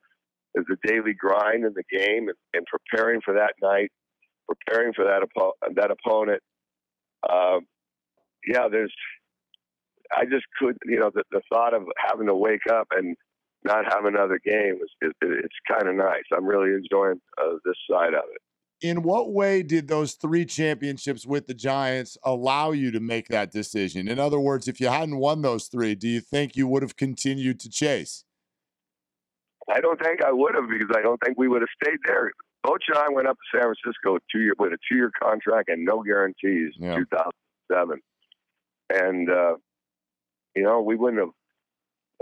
is 0.55 0.65
the 0.67 0.77
daily 0.85 1.13
grind 1.13 1.65
in 1.65 1.73
the 1.73 1.83
game 1.89 2.27
and, 2.27 2.37
and 2.53 2.65
preparing 2.65 3.21
for 3.21 3.33
that 3.33 3.53
night, 3.61 3.89
preparing 4.47 4.93
for 4.93 5.05
that 5.05 5.23
oppo- 5.23 5.75
that 5.75 5.91
opponent. 5.91 6.41
Um, 7.29 7.61
yeah, 8.47 8.67
there's. 8.69 8.93
I 10.13 10.25
just 10.25 10.43
couldn't, 10.59 10.79
you 10.85 10.99
know, 10.99 11.09
the, 11.13 11.23
the 11.31 11.41
thought 11.49 11.73
of 11.73 11.83
having 11.95 12.27
to 12.27 12.35
wake 12.35 12.67
up 12.69 12.87
and 12.91 13.15
not 13.63 13.85
have 13.93 14.05
another 14.05 14.39
game 14.43 14.79
is, 14.81 14.89
is 15.01 15.11
it's 15.21 15.55
kind 15.69 15.87
of 15.87 15.95
nice. 15.95 16.23
I'm 16.35 16.45
really 16.45 16.71
enjoying 16.71 17.21
uh, 17.37 17.55
this 17.65 17.75
side 17.89 18.13
of 18.13 18.23
it. 18.33 18.41
In 18.81 19.03
what 19.03 19.31
way 19.31 19.61
did 19.61 19.87
those 19.87 20.13
three 20.13 20.43
championships 20.43 21.25
with 21.25 21.45
the 21.45 21.53
Giants 21.53 22.17
allow 22.23 22.71
you 22.71 22.89
to 22.91 22.99
make 22.99 23.27
that 23.27 23.51
decision? 23.51 24.07
In 24.07 24.17
other 24.17 24.39
words, 24.39 24.67
if 24.67 24.81
you 24.81 24.87
hadn't 24.87 25.17
won 25.17 25.43
those 25.43 25.67
three, 25.67 25.93
do 25.93 26.07
you 26.07 26.19
think 26.19 26.55
you 26.55 26.67
would 26.67 26.81
have 26.81 26.95
continued 26.95 27.59
to 27.59 27.69
chase? 27.69 28.23
I 29.69 29.79
don't 29.79 30.01
think 30.01 30.23
I 30.23 30.31
would 30.31 30.55
have 30.55 30.67
because 30.67 30.95
I 30.97 31.01
don't 31.01 31.19
think 31.23 31.37
we 31.37 31.47
would 31.47 31.61
have 31.61 31.69
stayed 31.81 31.99
there. 32.07 32.31
Boch 32.65 32.77
and 32.87 32.97
I 32.97 33.09
went 33.11 33.27
up 33.27 33.37
to 33.37 33.57
San 33.57 33.63
Francisco 33.63 34.17
two 34.31 34.39
year 34.39 34.53
with 34.57 34.73
a 34.73 34.77
two 34.89 34.95
year 34.95 35.11
contract 35.21 35.69
and 35.69 35.85
no 35.85 36.03
guarantees 36.03 36.73
yeah. 36.77 36.93
in 36.93 37.05
2007, 37.11 37.99
and 38.89 39.29
uh, 39.29 39.55
you 40.55 40.63
know 40.63 40.81
we 40.81 40.95
wouldn't 40.95 41.21
have. 41.21 41.29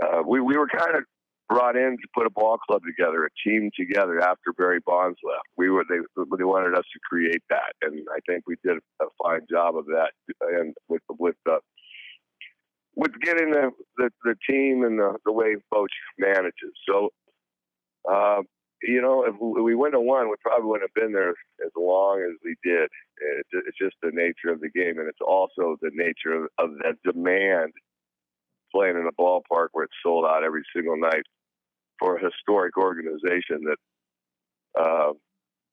Uh, 0.02 0.22
we 0.26 0.40
we 0.40 0.56
were 0.56 0.68
kind 0.68 0.96
of 0.96 1.04
brought 1.50 1.76
in 1.76 1.96
to 2.00 2.08
put 2.14 2.26
a 2.26 2.30
ball 2.30 2.56
club 2.58 2.80
together, 2.86 3.26
a 3.26 3.48
team 3.48 3.70
together 3.76 4.20
after 4.20 4.52
Barry 4.56 4.78
Bonds 4.86 5.18
left. 5.24 5.48
We 5.56 5.68
were 5.68 5.84
they 5.88 5.98
they 6.16 6.44
wanted 6.44 6.78
us 6.78 6.84
to 6.92 7.00
create 7.02 7.42
that, 7.50 7.74
and 7.82 8.06
I 8.14 8.20
think 8.26 8.44
we 8.46 8.54
did 8.64 8.78
a 9.02 9.06
fine 9.22 9.40
job 9.50 9.76
of 9.76 9.86
that. 9.86 10.12
And 10.40 10.74
with 10.88 11.02
with 11.18 11.34
the 11.44 11.58
with 12.94 13.12
getting 13.20 13.50
the 13.50 13.72
the, 13.96 14.10
the 14.24 14.36
team 14.48 14.84
and 14.84 14.98
the, 14.98 15.16
the 15.26 15.32
way 15.32 15.56
Boch 15.74 15.88
manages, 16.18 16.72
so 16.88 17.10
uh, 18.08 18.42
you 18.82 19.02
know, 19.02 19.24
if 19.24 19.34
we 19.40 19.74
wouldn't 19.74 20.00
have 20.00 20.06
won, 20.06 20.30
we 20.30 20.36
probably 20.40 20.66
wouldn't 20.66 20.88
have 20.88 21.02
been 21.02 21.12
there 21.12 21.30
as 21.30 21.72
long 21.76 22.22
as 22.22 22.36
we 22.42 22.56
did. 22.64 22.88
It's 23.52 23.76
just 23.76 23.96
the 24.02 24.10
nature 24.12 24.54
of 24.54 24.60
the 24.60 24.70
game, 24.70 24.98
and 24.98 25.08
it's 25.08 25.20
also 25.20 25.76
the 25.82 25.90
nature 25.92 26.44
of, 26.44 26.48
of 26.58 26.70
that 26.82 26.96
demand 27.04 27.72
playing 28.72 28.96
in 28.96 29.06
a 29.06 29.20
ballpark 29.20 29.68
where 29.72 29.84
it's 29.84 29.94
sold 30.02 30.24
out 30.24 30.44
every 30.44 30.62
single 30.74 30.96
night 30.96 31.24
for 32.00 32.16
a 32.16 32.24
historic 32.24 32.76
organization 32.76 33.60
that, 33.64 33.76
uh, 34.80 35.12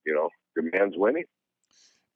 you 0.05 0.13
know, 0.13 0.29
demands 0.55 0.95
winning. 0.97 1.23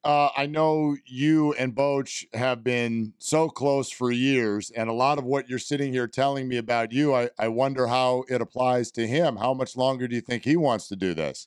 Uh, 0.04 0.30
I 0.36 0.46
know 0.46 0.96
you 1.06 1.52
and 1.52 1.74
Boch 1.76 2.26
have 2.34 2.64
been 2.64 3.12
so 3.18 3.48
close 3.48 3.88
for 3.90 4.10
years, 4.10 4.70
and 4.70 4.90
a 4.90 4.92
lot 4.92 5.18
of 5.18 5.24
what 5.24 5.48
you're 5.48 5.60
sitting 5.60 5.92
here 5.92 6.08
telling 6.08 6.48
me 6.48 6.56
about 6.56 6.90
you, 6.90 7.14
I, 7.14 7.30
I 7.38 7.46
wonder 7.46 7.86
how 7.86 8.24
it 8.28 8.40
applies 8.40 8.90
to 8.92 9.06
him. 9.06 9.36
How 9.36 9.54
much 9.54 9.76
longer 9.76 10.08
do 10.08 10.16
you 10.16 10.20
think 10.20 10.44
he 10.44 10.56
wants 10.56 10.88
to 10.88 10.96
do 10.96 11.14
this? 11.14 11.46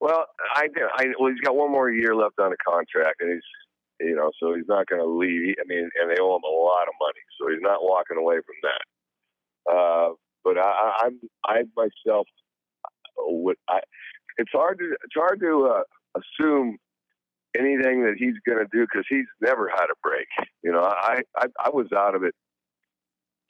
Well, 0.00 0.26
I, 0.54 0.66
I 0.96 1.06
well, 1.18 1.30
he's 1.30 1.40
got 1.40 1.54
one 1.54 1.70
more 1.70 1.88
year 1.90 2.14
left 2.16 2.40
on 2.40 2.52
a 2.52 2.56
contract, 2.68 3.20
and 3.20 3.34
he's, 3.34 4.08
you 4.08 4.16
know, 4.16 4.32
so 4.40 4.54
he's 4.54 4.66
not 4.66 4.86
going 4.88 5.00
to 5.00 5.08
leave. 5.08 5.54
I 5.60 5.64
mean, 5.68 5.88
and 6.00 6.10
they 6.10 6.20
owe 6.20 6.34
him 6.34 6.42
a 6.42 6.50
lot 6.50 6.88
of 6.88 6.94
money, 7.00 7.22
so 7.38 7.48
he's 7.50 7.62
not 7.62 7.78
walking 7.82 8.18
away 8.18 8.36
from 8.36 8.56
that. 8.64 9.72
Uh, 9.72 10.08
but 10.46 10.58
I, 10.58 10.92
I'm, 11.02 11.20
I 11.44 11.62
myself 11.76 12.28
would, 13.18 13.56
I, 13.68 13.80
it's 14.38 14.52
hard 14.52 14.78
to, 14.78 14.84
it's 15.02 15.14
hard 15.14 15.40
to 15.40 15.74
uh, 15.74 16.20
assume 16.20 16.78
anything 17.58 18.02
that 18.04 18.14
he's 18.16 18.34
going 18.46 18.58
to 18.58 18.68
do 18.72 18.86
because 18.86 19.04
he's 19.08 19.26
never 19.40 19.68
had 19.68 19.86
a 19.86 19.98
break. 20.04 20.28
You 20.62 20.70
know, 20.70 20.82
I, 20.82 21.22
I 21.36 21.46
I 21.58 21.70
was 21.70 21.86
out 21.96 22.14
of 22.14 22.22
it 22.22 22.34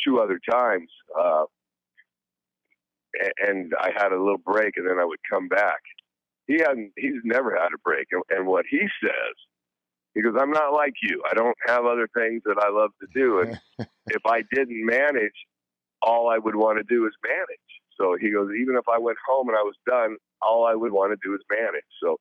two 0.02 0.20
other 0.20 0.40
times, 0.50 0.88
uh, 1.20 1.44
and 3.46 3.74
I 3.78 3.90
had 3.94 4.12
a 4.12 4.18
little 4.18 4.38
break, 4.38 4.78
and 4.78 4.88
then 4.88 4.98
I 4.98 5.04
would 5.04 5.18
come 5.30 5.48
back. 5.48 5.80
He 6.46 6.54
hadn't. 6.60 6.92
He's 6.96 7.20
never 7.24 7.54
had 7.54 7.74
a 7.74 7.78
break, 7.84 8.06
and, 8.10 8.22
and 8.30 8.46
what 8.46 8.64
he 8.70 8.80
says, 9.02 9.36
because 10.14 10.34
I'm 10.40 10.50
not 10.50 10.72
like 10.72 10.94
you. 11.02 11.22
I 11.30 11.34
don't 11.34 11.56
have 11.66 11.84
other 11.84 12.08
things 12.16 12.42
that 12.46 12.56
I 12.58 12.70
love 12.70 12.92
to 13.00 13.06
do, 13.14 13.40
and 13.40 13.60
if 14.06 14.22
I 14.26 14.42
didn't 14.54 14.86
manage, 14.86 15.34
all 16.02 16.28
I 16.28 16.38
would 16.38 16.56
want 16.56 16.78
to 16.78 16.84
do 16.84 17.06
is 17.06 17.12
manage. 17.24 17.70
So 17.98 18.16
he 18.20 18.30
goes, 18.30 18.50
even 18.60 18.76
if 18.76 18.84
I 18.88 18.98
went 18.98 19.16
home 19.26 19.48
and 19.48 19.56
I 19.56 19.62
was 19.62 19.74
done, 19.86 20.16
all 20.42 20.66
I 20.66 20.74
would 20.74 20.92
want 20.92 21.12
to 21.12 21.28
do 21.28 21.34
is 21.34 21.40
manage. 21.50 21.84
So 22.02 22.16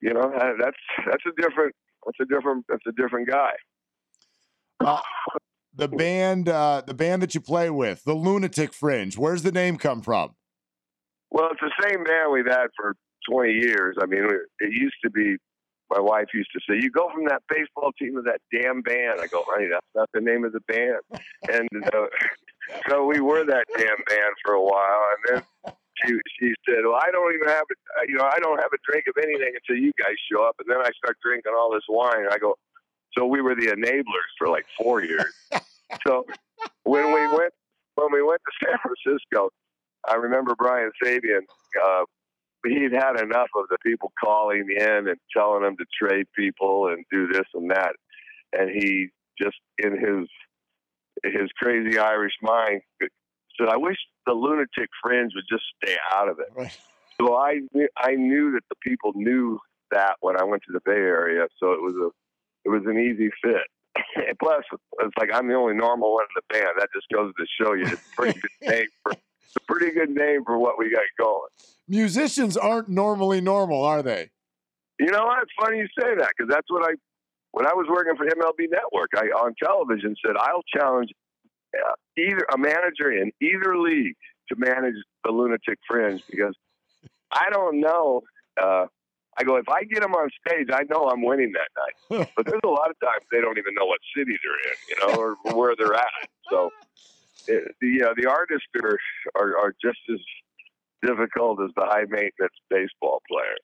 you 0.00 0.12
know 0.12 0.30
that's 0.60 0.76
that's 1.06 1.24
a 1.26 1.40
different 1.40 1.74
that's 2.04 2.18
a 2.20 2.26
different 2.26 2.64
that's 2.68 2.84
a 2.86 2.92
different 2.92 3.28
guy. 3.28 3.52
Uh, 4.80 5.00
the 5.74 5.88
band, 5.88 6.48
uh, 6.48 6.82
the 6.86 6.94
band 6.94 7.22
that 7.22 7.34
you 7.34 7.40
play 7.40 7.70
with, 7.70 8.04
the 8.04 8.14
Lunatic 8.14 8.72
Fringe. 8.72 9.16
Where's 9.16 9.42
the 9.42 9.52
name 9.52 9.76
come 9.76 10.02
from? 10.02 10.34
Well, 11.30 11.48
it's 11.50 11.60
the 11.60 11.72
same 11.82 12.04
band 12.04 12.32
we've 12.32 12.46
had 12.46 12.68
for 12.76 12.94
20 13.30 13.52
years. 13.52 13.96
I 14.00 14.06
mean, 14.06 14.26
it 14.60 14.72
used 14.72 14.96
to 15.04 15.10
be. 15.10 15.36
My 15.90 16.00
wife 16.00 16.26
used 16.34 16.50
to 16.52 16.60
say, 16.68 16.80
"You 16.80 16.90
go 16.90 17.10
from 17.12 17.24
that 17.26 17.42
baseball 17.48 17.92
team 17.92 18.16
to 18.16 18.22
that 18.22 18.40
damn 18.52 18.82
band." 18.82 19.20
I 19.20 19.26
go, 19.26 19.44
"Honey, 19.46 19.68
that's 19.70 19.86
not 19.94 20.08
the 20.12 20.20
name 20.20 20.44
of 20.44 20.52
the 20.52 20.60
band." 20.60 21.00
And 21.48 21.68
uh, 21.94 22.06
so 22.88 23.04
we 23.04 23.20
were 23.20 23.44
that 23.44 23.64
damn 23.76 24.02
band 24.08 24.34
for 24.44 24.54
a 24.54 24.62
while, 24.62 25.02
and 25.12 25.20
then 25.64 25.74
she 26.02 26.18
she 26.38 26.54
said, 26.68 26.84
"Well, 26.84 27.00
I 27.00 27.10
don't 27.10 27.34
even 27.34 27.48
have 27.48 27.64
a 27.70 28.08
you 28.08 28.16
know 28.16 28.24
I 28.24 28.38
don't 28.40 28.58
have 28.58 28.72
a 28.72 28.78
drink 28.90 29.06
of 29.08 29.14
anything 29.22 29.52
until 29.54 29.82
you 29.82 29.92
guys 30.02 30.16
show 30.30 30.42
up, 30.44 30.56
and 30.58 30.68
then 30.68 30.80
I 30.80 30.90
start 30.96 31.16
drinking 31.22 31.52
all 31.56 31.72
this 31.72 31.84
wine." 31.88 32.24
and 32.24 32.30
I 32.30 32.38
go, 32.38 32.56
so 33.16 33.24
we 33.24 33.40
were 33.40 33.54
the 33.54 33.68
enablers 33.68 34.30
for 34.38 34.48
like 34.48 34.66
four 34.78 35.02
years. 35.02 35.32
so 36.06 36.26
when 36.84 37.06
we 37.06 37.26
went 37.36 37.52
when 37.94 38.12
we 38.12 38.22
went 38.22 38.40
to 38.44 38.66
San 38.66 38.78
Francisco, 38.82 39.50
I 40.06 40.14
remember 40.14 40.54
Brian 40.56 40.90
Sabean. 41.02 41.40
Uh, 41.82 42.04
he'd 42.68 42.92
had 42.92 43.20
enough 43.20 43.48
of 43.56 43.68
the 43.68 43.78
people 43.84 44.12
calling 44.22 44.66
in 44.70 45.08
and 45.08 45.16
telling 45.34 45.64
him 45.64 45.76
to 45.76 45.84
trade 46.00 46.26
people 46.36 46.88
and 46.88 47.04
do 47.10 47.26
this 47.28 47.46
and 47.54 47.70
that, 47.70 47.92
and 48.52 48.70
he 48.70 49.08
just 49.40 49.56
in 49.78 49.92
his 49.92 50.28
his 51.24 51.50
crazy 51.56 51.98
Irish 51.98 52.34
mind 52.42 52.82
said, 53.00 53.68
"I 53.68 53.76
wish 53.76 53.96
the 54.26 54.32
lunatic 54.32 54.88
fringe 55.02 55.32
would 55.34 55.44
just 55.50 55.64
stay 55.82 55.96
out 56.12 56.28
of 56.28 56.38
it." 56.38 56.48
Right. 56.54 56.78
So 57.20 57.36
I 57.36 57.60
I 57.96 58.14
knew 58.14 58.52
that 58.52 58.62
the 58.68 58.76
people 58.82 59.12
knew 59.14 59.58
that 59.90 60.16
when 60.20 60.38
I 60.40 60.44
went 60.44 60.62
to 60.66 60.72
the 60.72 60.80
Bay 60.84 60.98
Area, 60.98 61.46
so 61.58 61.72
it 61.72 61.82
was 61.82 61.94
a 61.94 62.10
it 62.64 62.70
was 62.70 62.82
an 62.86 62.98
easy 62.98 63.30
fit. 63.42 63.66
And 64.16 64.38
plus, 64.42 64.64
it's 65.00 65.16
like 65.18 65.30
I'm 65.32 65.48
the 65.48 65.54
only 65.54 65.74
normal 65.74 66.14
one 66.14 66.24
in 66.24 66.42
the 66.42 66.54
band. 66.54 66.74
That 66.78 66.88
just 66.94 67.06
goes 67.12 67.32
to 67.38 67.46
show 67.60 67.74
you 67.74 67.84
it's 67.84 67.92
a 67.92 68.16
pretty 68.16 68.40
good 68.40 68.50
name 68.68 68.86
for 69.02 69.12
it's 69.46 69.56
a 69.56 69.60
pretty 69.60 69.92
good 69.92 70.10
name 70.10 70.44
for 70.44 70.58
what 70.58 70.78
we 70.78 70.90
got 70.90 71.02
going. 71.18 71.48
Musicians 71.88 72.56
aren't 72.56 72.88
normally 72.88 73.40
normal, 73.40 73.82
are 73.82 74.02
they? 74.02 74.30
You 74.98 75.10
know 75.10 75.24
what? 75.24 75.42
It's 75.42 75.52
funny 75.60 75.78
you 75.78 75.88
say 76.00 76.14
that 76.16 76.30
because 76.36 76.50
that's 76.50 76.70
what 76.70 76.82
I 76.84 76.94
when 77.52 77.66
I 77.66 77.72
was 77.72 77.86
working 77.88 78.16
for 78.16 78.26
MLB 78.26 78.70
Network, 78.70 79.10
I 79.16 79.26
on 79.28 79.54
television 79.62 80.14
said 80.24 80.36
I'll 80.36 80.62
challenge 80.74 81.10
uh, 81.74 81.92
either 82.18 82.46
a 82.52 82.58
manager 82.58 83.10
in 83.10 83.30
either 83.40 83.78
league 83.78 84.16
to 84.48 84.56
manage 84.56 84.96
the 85.24 85.30
lunatic 85.30 85.78
fringe 85.88 86.22
because 86.28 86.54
I 87.30 87.50
don't 87.50 87.80
know. 87.80 88.22
Uh, 88.60 88.86
I 89.38 89.44
go 89.44 89.56
if 89.56 89.68
I 89.68 89.84
get 89.84 90.00
them 90.00 90.14
on 90.14 90.30
stage, 90.46 90.68
I 90.72 90.84
know 90.88 91.08
I'm 91.08 91.22
winning 91.22 91.52
that 91.52 92.18
night. 92.18 92.30
but 92.36 92.46
there's 92.46 92.60
a 92.64 92.68
lot 92.68 92.90
of 92.90 92.98
times 93.00 93.24
they 93.30 93.40
don't 93.40 93.58
even 93.58 93.74
know 93.74 93.84
what 93.84 94.00
city 94.16 94.36
they're 94.42 94.72
in, 94.72 94.78
you 94.88 94.96
know, 95.00 95.20
or 95.20 95.54
where 95.54 95.74
they're 95.76 95.94
at. 95.94 96.28
So 96.50 96.70
it, 97.48 97.74
the 97.80 98.04
uh, 98.04 98.14
the 98.16 98.26
artists 98.28 98.66
are, 98.82 98.98
are 99.40 99.58
are 99.58 99.74
just 99.82 99.98
as 100.12 100.20
difficult 101.02 101.60
as 101.62 101.70
the 101.76 101.84
high 101.84 102.04
maintenance 102.08 102.54
baseball 102.70 103.22
player. 103.30 103.56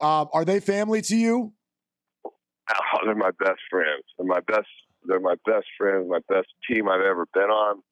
Um, 0.00 0.28
are 0.32 0.44
they 0.44 0.60
family 0.60 1.02
to 1.02 1.16
you? 1.16 1.52
Oh, 2.24 2.98
they're 3.04 3.14
my 3.14 3.30
best 3.38 3.60
friends. 3.70 4.04
They're 4.18 4.26
my 4.26 4.40
best 4.40 4.68
they're 5.06 5.20
my 5.20 5.36
best 5.46 5.66
friends, 5.78 6.06
my 6.08 6.20
best 6.28 6.48
team 6.68 6.88
I've 6.88 7.02
ever 7.02 7.26
been 7.34 7.50
on. 7.50 7.82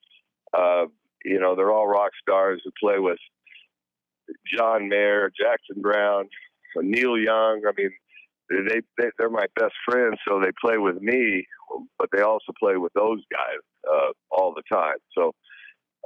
Uh, 0.56 0.86
you 1.24 1.38
know, 1.38 1.54
they're 1.54 1.70
all 1.70 1.86
rock 1.86 2.12
stars 2.20 2.60
who 2.64 2.70
play 2.80 2.98
with 2.98 3.18
John 4.46 4.88
Mayer, 4.88 5.30
Jackson 5.38 5.82
Browne, 5.82 6.28
Neil 6.76 7.18
Young. 7.18 7.62
I 7.66 7.72
mean, 7.76 7.90
they, 8.68 8.80
they 8.98 9.10
they're 9.18 9.30
my 9.30 9.46
best 9.56 9.74
friends, 9.88 10.16
so 10.26 10.40
they 10.40 10.52
play 10.60 10.78
with 10.78 11.00
me, 11.00 11.44
but 11.98 12.08
they 12.12 12.22
also 12.22 12.52
play 12.58 12.76
with 12.76 12.92
those 12.94 13.20
guys 13.32 13.60
uh, 13.90 14.12
all 14.30 14.54
the 14.54 14.62
time. 14.70 14.96
So 15.16 15.32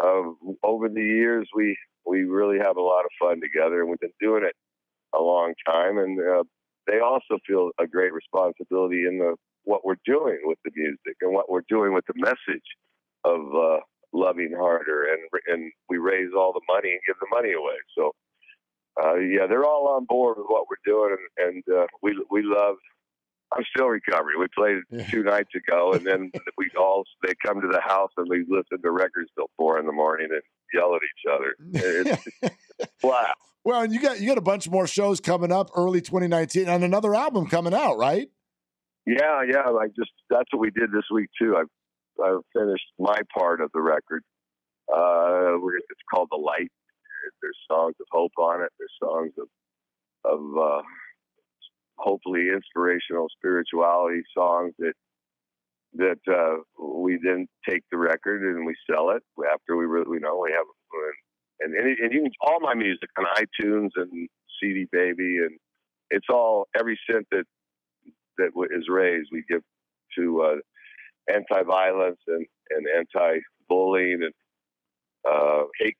uh, 0.03 0.23
over 0.63 0.89
the 0.89 1.03
years, 1.03 1.49
we 1.55 1.77
we 2.07 2.25
really 2.25 2.59
have 2.59 2.77
a 2.77 2.83
lot 2.83 3.05
of 3.05 3.11
fun 3.21 3.41
together, 3.41 3.81
and 3.81 3.91
we've 3.91 4.01
been 4.01 4.11
doing 4.21 4.45
it 4.45 4.55
a 5.15 5.21
long 5.21 5.55
time. 5.67 5.99
And 5.99 6.19
uh, 6.21 6.45
they 6.87 7.01
also 7.01 7.39
feel 7.47 7.71
a 7.81 7.87
great 7.87 8.13
responsibility 8.13 9.07
in 9.07 9.19
the 9.19 9.35
what 9.65 9.85
we're 9.85 9.97
doing 10.05 10.39
with 10.45 10.59
the 10.65 10.71
music 10.77 11.17
and 11.21 11.33
what 11.33 11.51
we're 11.51 11.67
doing 11.69 11.93
with 11.93 12.05
the 12.07 12.15
message 12.17 12.69
of 13.25 13.41
uh, 13.55 13.81
loving 14.13 14.55
harder, 14.57 15.05
and 15.13 15.21
and 15.49 15.73
we 15.89 15.99
raise 15.99 16.31
all 16.37 16.53
the 16.53 16.61
money 16.73 16.91
and 16.91 17.01
give 17.07 17.17
the 17.21 17.29
money 17.31 17.53
away. 17.53 17.77
So. 17.97 18.13
Uh, 19.03 19.17
yeah, 19.17 19.47
they're 19.47 19.65
all 19.65 19.89
on 19.89 20.07
board 20.07 20.39
with 20.39 20.47
what 20.49 20.67
we're 20.71 20.77
doing, 20.85 21.17
and, 21.37 21.55
and 21.67 21.77
uh, 21.77 21.87
we 22.03 22.19
we 22.31 22.43
love 22.43 22.77
I'm 23.53 23.65
still 23.75 23.87
recovering. 23.87 24.41
We 24.41 24.47
played 24.55 24.79
yeah. 24.91 25.09
two 25.09 25.23
nights 25.23 25.51
ago, 25.55 25.93
and 25.93 26.05
then 26.05 26.31
we 26.59 26.71
all 26.79 27.05
they 27.25 27.35
come 27.45 27.61
to 27.61 27.69
the 27.69 27.81
house 27.81 28.11
and 28.17 28.29
we 28.29 28.45
listen 28.49 28.83
to 28.83 28.91
records 28.91 29.31
till 29.37 29.51
four 29.57 29.79
in 29.79 29.87
the 29.87 29.93
morning 29.93 30.29
and 30.31 30.43
yell 30.75 30.95
at 30.95 31.01
each 31.03 32.11
other. 32.43 32.51
wow. 33.03 33.33
Well, 33.65 33.83
and 33.83 33.93
you 33.93 34.01
got 34.01 34.21
you 34.21 34.27
got 34.29 34.39
a 34.39 34.43
bunch 34.43 34.69
more 34.69 34.87
shows 34.87 35.21
coming 35.21 35.53
up 35.53 35.71
early 35.77 36.01
2019, 36.01 36.69
and 36.69 36.85
another 36.85 37.15
album 37.15 37.47
coming 37.47 37.75
out, 37.75 37.99
right? 37.99 38.29
Yeah, 39.07 39.43
yeah. 39.49 39.63
I 39.63 39.87
just 39.89 40.11
that's 40.29 40.53
what 40.53 40.61
we 40.61 40.71
did 40.71 40.91
this 40.91 41.05
week 41.13 41.29
too. 41.41 41.57
I 41.57 42.23
I 42.23 42.39
finished 42.53 42.87
my 42.99 43.21
part 43.37 43.61
of 43.61 43.71
the 43.73 43.81
record. 43.81 44.23
Uh, 44.93 45.59
it's 45.91 46.01
called 46.13 46.29
The 46.31 46.37
Light. 46.37 46.71
There's 47.43 47.59
songs 47.71 47.95
of 48.01 48.07
hope 48.11 48.33
on 48.39 48.63
it. 48.63 48.71
There's 48.79 48.93
songs 49.03 49.33
of 49.39 49.49
of 50.25 50.41
uh, 50.59 50.83
hopefully 51.99 52.49
inspirational 52.53 53.29
spirituality 53.39 54.23
songs 54.37 54.75
that 54.79 54.95
that 55.95 56.19
uh, 56.31 56.57
we 56.83 57.19
then 57.23 57.47
take 57.69 57.83
the 57.91 57.97
record 57.97 58.43
and 58.43 58.67
we 58.67 58.75
sell 58.91 59.11
it 59.11 59.23
after 59.53 59.77
we 59.77 59.87
really 59.87 60.15
you 60.15 60.21
know 60.21 60.39
we 60.43 60.53
have 60.53 60.67
and 61.61 61.75
and, 61.75 61.99
and 61.99 62.13
you 62.13 62.23
can, 62.23 62.33
all 62.41 62.61
my 62.61 62.75
music 62.75 63.09
on 63.19 63.25
iTunes 63.37 63.91
and 63.97 64.29
CD 64.61 64.87
Baby 64.93 65.39
and 65.39 65.59
it's 66.11 66.27
all 66.31 66.67
every 66.79 66.99
cent 67.11 67.27
that 67.31 67.45
that 68.39 68.51
is 68.77 68.85
raised 68.89 69.29
we 69.33 69.43
give 69.49 69.63
to 70.19 70.43
uh, 70.43 71.33
anti-violence 71.33 72.21
and, 72.29 72.47
and 72.71 72.87
anti-bullying 72.99 74.23
and 74.23 74.33
uh, 75.29 75.65
hate 75.81 75.97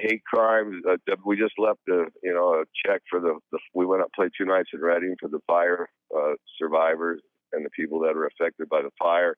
hate 0.00 0.24
crimes. 0.24 0.82
Uh, 0.88 0.96
we 1.24 1.36
just 1.36 1.54
left 1.58 1.80
a 1.88 2.06
you 2.22 2.32
know 2.32 2.62
a 2.62 2.64
check 2.84 3.02
for 3.08 3.20
the, 3.20 3.38
the 3.52 3.58
we 3.74 3.86
went 3.86 4.02
up 4.02 4.10
played 4.14 4.30
two 4.36 4.44
nights 4.44 4.70
in 4.72 4.80
Redding 4.80 5.16
for 5.20 5.28
the 5.28 5.40
fire 5.46 5.88
uh, 6.16 6.32
survivors 6.58 7.20
and 7.52 7.64
the 7.64 7.70
people 7.70 8.00
that 8.00 8.16
are 8.16 8.26
affected 8.26 8.68
by 8.68 8.82
the 8.82 8.90
fire. 8.98 9.36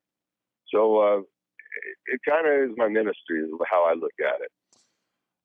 So 0.73 0.99
uh, 0.99 1.19
it, 1.19 2.15
it 2.15 2.21
kind 2.29 2.47
of 2.47 2.71
is 2.71 2.77
my 2.77 2.89
ministry, 2.89 3.41
is 3.41 3.51
how 3.71 3.85
I 3.85 3.95
look 3.95 4.13
at 4.21 4.41
it. 4.41 4.51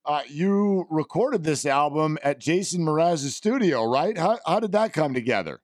Uh, 0.03 0.21
you 0.27 0.87
recorded 0.89 1.43
this 1.43 1.65
album 1.65 2.17
at 2.23 2.39
Jason 2.39 2.83
Mraz's 2.83 3.35
studio, 3.35 3.85
right? 3.85 4.17
How 4.17 4.39
how 4.45 4.59
did 4.59 4.71
that 4.71 4.93
come 4.93 5.13
together? 5.13 5.61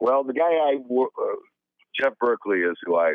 Well, 0.00 0.24
the 0.24 0.32
guy 0.32 0.42
I 0.42 0.76
uh, 0.76 1.36
Jeff 2.00 2.14
Berkley 2.18 2.60
is 2.60 2.76
who 2.84 2.96
I 2.96 3.14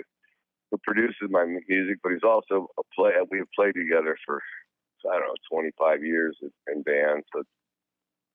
who 0.70 0.77
produces 0.84 1.30
my 1.30 1.46
music, 1.68 1.98
but 2.04 2.12
he's 2.12 2.24
also 2.24 2.68
a 2.77 2.82
play. 2.96 3.12
We 3.32 3.39
have 3.39 3.48
played 3.56 3.74
together 3.74 4.18
for 4.25 4.42
I 5.12 5.20
don't 5.20 5.28
know, 5.28 5.34
25 5.52 6.04
years 6.04 6.38
in 6.74 6.82
band. 6.84 7.24
So 7.34 7.44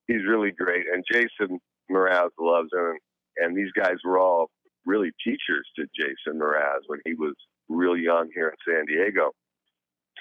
he's 0.07 0.25
really 0.27 0.53
great. 0.53 0.87
And 0.93 1.05
Jason 1.11 1.59
Mraz 1.91 2.31
loves 2.39 2.69
him. 2.73 2.99
And 3.39 3.57
these 3.57 3.73
guys 3.77 3.97
were 4.05 4.19
all 4.19 4.51
really 4.85 5.11
teachers 5.25 5.67
to 5.77 5.87
Jason 5.97 6.41
Mraz 6.41 6.81
when 6.87 7.01
he 7.05 7.15
was 7.15 7.35
real 7.69 7.97
young 7.97 8.29
here 8.35 8.49
in 8.49 8.75
San 8.75 8.87
Diego. 8.87 9.31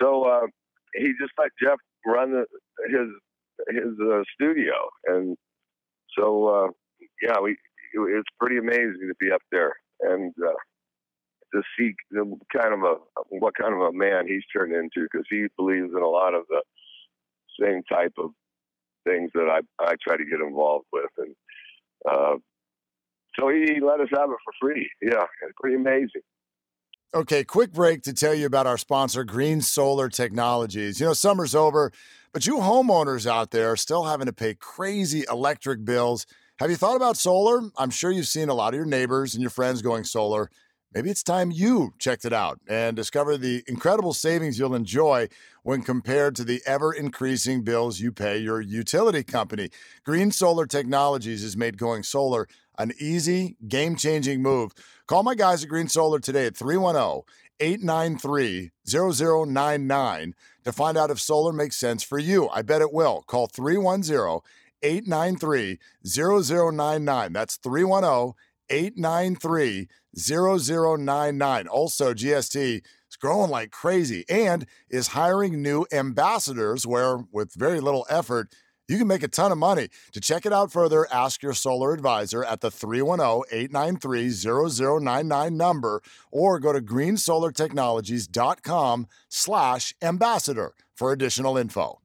So 0.01 0.23
uh, 0.23 0.47
he 0.95 1.07
just 1.19 1.33
let 1.37 1.49
Jeff 1.61 1.77
run 2.05 2.31
the, 2.31 2.45
his 2.87 3.07
his 3.69 3.93
uh, 4.01 4.23
studio, 4.33 4.73
and 5.05 5.37
so 6.17 6.47
uh, 6.47 6.67
yeah, 7.21 7.39
we 7.41 7.55
it's 7.93 8.29
pretty 8.39 8.57
amazing 8.57 9.07
to 9.07 9.13
be 9.19 9.31
up 9.31 9.41
there 9.51 9.75
and 9.99 10.33
uh, 10.43 10.53
to 11.53 11.61
see 11.77 11.93
kind 12.53 12.73
of 12.73 12.83
a 12.83 12.95
what 13.29 13.55
kind 13.55 13.73
of 13.73 13.81
a 13.81 13.91
man 13.91 14.27
he's 14.27 14.43
turned 14.55 14.73
into 14.73 15.07
because 15.11 15.25
he 15.29 15.47
believes 15.57 15.91
in 15.95 16.01
a 16.01 16.07
lot 16.07 16.33
of 16.33 16.43
the 16.49 16.61
same 17.59 17.83
type 17.83 18.13
of 18.17 18.31
things 19.05 19.31
that 19.33 19.47
I 19.49 19.59
I 19.83 19.95
try 20.05 20.17
to 20.17 20.25
get 20.25 20.39
involved 20.39 20.85
with, 20.91 21.09
and 21.17 21.35
uh, 22.09 22.35
so 23.39 23.49
he 23.49 23.79
let 23.81 23.99
us 23.99 24.09
have 24.11 24.29
it 24.29 24.37
for 24.43 24.53
free. 24.59 24.89
Yeah, 25.01 25.25
it's 25.43 25.53
pretty 25.59 25.75
amazing. 25.75 26.21
Okay, 27.13 27.43
quick 27.43 27.73
break 27.73 28.03
to 28.03 28.13
tell 28.13 28.33
you 28.33 28.45
about 28.45 28.67
our 28.67 28.77
sponsor, 28.77 29.25
Green 29.25 29.59
Solar 29.59 30.07
Technologies. 30.07 31.01
You 31.01 31.07
know, 31.07 31.13
summer's 31.13 31.53
over, 31.53 31.91
but 32.31 32.47
you 32.47 32.57
homeowners 32.57 33.29
out 33.29 33.51
there 33.51 33.69
are 33.73 33.77
still 33.77 34.05
having 34.05 34.27
to 34.27 34.33
pay 34.33 34.53
crazy 34.53 35.25
electric 35.29 35.83
bills. 35.83 36.25
Have 36.59 36.69
you 36.69 36.77
thought 36.77 36.95
about 36.95 37.17
solar? 37.17 37.69
I'm 37.77 37.89
sure 37.89 38.11
you've 38.11 38.27
seen 38.27 38.47
a 38.47 38.53
lot 38.53 38.73
of 38.73 38.77
your 38.77 38.85
neighbors 38.85 39.33
and 39.33 39.41
your 39.41 39.49
friends 39.49 39.81
going 39.81 40.05
solar. 40.05 40.49
Maybe 40.93 41.09
it's 41.09 41.23
time 41.23 41.51
you 41.51 41.93
checked 41.99 42.25
it 42.25 42.33
out 42.33 42.59
and 42.67 42.97
discover 42.97 43.37
the 43.37 43.63
incredible 43.65 44.13
savings 44.13 44.59
you'll 44.59 44.75
enjoy 44.75 45.29
when 45.63 45.83
compared 45.83 46.35
to 46.35 46.43
the 46.43 46.61
ever 46.65 46.91
increasing 46.91 47.63
bills 47.63 48.01
you 48.01 48.11
pay 48.11 48.37
your 48.37 48.59
utility 48.59 49.23
company. 49.23 49.69
Green 50.03 50.31
Solar 50.31 50.65
Technologies 50.65 51.43
has 51.43 51.55
made 51.55 51.77
going 51.77 52.03
solar 52.03 52.45
an 52.77 52.91
easy, 52.99 53.55
game 53.69 53.95
changing 53.95 54.41
move. 54.41 54.73
Call 55.07 55.23
my 55.23 55.35
guys 55.35 55.63
at 55.63 55.69
Green 55.69 55.87
Solar 55.87 56.19
today 56.19 56.45
at 56.45 56.57
310 56.57 57.21
893 57.61 58.71
0099 58.85 60.33
to 60.65 60.71
find 60.73 60.97
out 60.97 61.09
if 61.09 61.21
solar 61.21 61.53
makes 61.53 61.77
sense 61.77 62.03
for 62.03 62.19
you. 62.19 62.49
I 62.49 62.63
bet 62.63 62.81
it 62.81 62.91
will. 62.91 63.23
Call 63.27 63.47
310 63.47 64.41
893 64.83 65.79
0099. 66.05 67.33
That's 67.33 67.55
310 67.57 68.33
893 68.71 69.89
0099. 70.17 71.67
Also, 71.67 72.13
GST 72.13 72.75
is 72.75 73.17
growing 73.19 73.51
like 73.51 73.71
crazy 73.71 74.23
and 74.29 74.65
is 74.89 75.09
hiring 75.09 75.61
new 75.61 75.85
ambassadors 75.91 76.87
where, 76.87 77.17
with 77.31 77.53
very 77.53 77.81
little 77.81 78.05
effort, 78.09 78.47
you 78.87 78.97
can 78.97 79.07
make 79.07 79.21
a 79.23 79.27
ton 79.27 79.51
of 79.51 79.57
money. 79.57 79.89
To 80.11 80.19
check 80.19 80.45
it 80.45 80.53
out 80.53 80.71
further, 80.71 81.07
ask 81.13 81.41
your 81.41 81.53
solar 81.53 81.93
advisor 81.93 82.43
at 82.43 82.61
the 82.61 82.69
310-893-0099 82.69 85.53
number 85.53 86.03
or 86.31 86.59
go 86.59 86.73
to 86.73 86.81
greensolartechnologies.com 86.81 89.07
slash 89.29 89.95
ambassador 90.01 90.73
for 90.93 91.13
additional 91.13 91.57
info. 91.57 92.01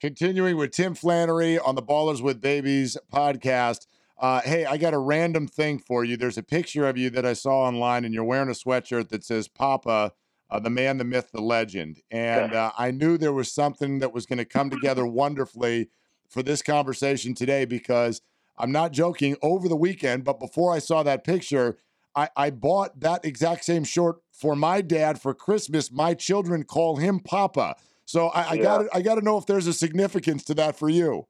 Continuing 0.00 0.56
with 0.56 0.72
Tim 0.72 0.94
Flannery 0.94 1.58
on 1.58 1.74
the 1.74 1.82
Ballers 1.82 2.20
with 2.20 2.40
Babies 2.40 2.96
podcast. 3.12 3.86
Uh, 4.18 4.40
hey, 4.42 4.64
I 4.64 4.76
got 4.78 4.94
a 4.94 4.98
random 4.98 5.46
thing 5.46 5.78
for 5.78 6.04
you. 6.04 6.16
There's 6.16 6.38
a 6.38 6.42
picture 6.42 6.88
of 6.88 6.96
you 6.96 7.10
that 7.10 7.26
I 7.26 7.34
saw 7.34 7.62
online, 7.62 8.04
and 8.04 8.14
you're 8.14 8.24
wearing 8.24 8.48
a 8.48 8.52
sweatshirt 8.52 9.10
that 9.10 9.24
says 9.24 9.46
Papa, 9.46 10.12
uh, 10.50 10.60
the 10.60 10.70
man, 10.70 10.96
the 10.96 11.04
myth, 11.04 11.30
the 11.32 11.42
legend. 11.42 12.00
And 12.10 12.54
uh, 12.54 12.72
I 12.78 12.90
knew 12.90 13.18
there 13.18 13.32
was 13.32 13.52
something 13.52 13.98
that 13.98 14.14
was 14.14 14.24
going 14.24 14.38
to 14.38 14.44
come 14.44 14.70
together 14.70 15.06
wonderfully 15.06 15.90
for 16.28 16.42
this 16.42 16.62
conversation 16.62 17.34
today 17.34 17.66
because 17.66 18.22
I'm 18.56 18.72
not 18.72 18.92
joking. 18.92 19.36
Over 19.42 19.68
the 19.68 19.76
weekend, 19.76 20.24
but 20.24 20.40
before 20.40 20.72
I 20.72 20.78
saw 20.78 21.02
that 21.02 21.24
picture, 21.24 21.76
I, 22.14 22.30
I 22.34 22.50
bought 22.50 23.00
that 23.00 23.24
exact 23.24 23.64
same 23.64 23.84
shirt 23.84 24.16
for 24.32 24.56
my 24.56 24.80
dad 24.80 25.20
for 25.20 25.34
Christmas. 25.34 25.92
My 25.92 26.14
children 26.14 26.64
call 26.64 26.96
him 26.96 27.20
Papa. 27.20 27.76
So 28.06 28.28
I, 28.28 28.42
I 28.42 28.52
yeah. 28.54 28.62
got 28.62 28.86
I 28.94 29.02
got 29.02 29.16
to 29.16 29.20
know 29.20 29.36
if 29.36 29.46
there's 29.46 29.66
a 29.66 29.72
significance 29.72 30.42
to 30.44 30.54
that 30.54 30.78
for 30.78 30.88
you. 30.88 31.26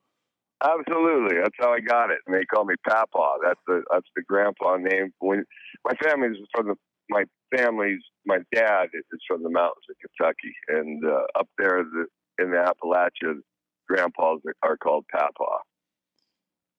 Absolutely, 0.62 1.37
that's 1.37 1.55
how 1.61 1.73
I 1.73 1.81
got 1.81 2.11
it. 2.11 2.19
And 2.27 2.35
they 2.35 2.45
call 2.45 2.64
me 2.64 2.75
Papa. 2.88 3.37
That's 3.45 3.61
the 3.66 3.83
that's 3.92 4.09
the 4.16 4.23
grandpa 4.23 4.77
name. 4.77 5.12
When 5.19 5.45
my 5.85 5.92
family's 6.03 6.38
from 6.55 6.69
the 6.69 6.75
my 7.11 7.25
family's 7.55 8.01
my 8.25 8.38
dad 8.55 8.88
is 8.95 9.21
from 9.29 9.42
the 9.42 9.51
mountains 9.51 9.85
of 9.90 9.97
Kentucky, 10.19 10.55
and 10.69 11.05
uh, 11.05 11.38
up 11.38 11.49
there 11.59 11.85
the, 11.85 12.07
in 12.42 12.53
the 12.53 12.59
Appalachians, 12.59 13.45
grandpas 13.87 14.40
are, 14.47 14.71
are 14.71 14.77
called 14.79 15.05
Papa. 15.12 15.59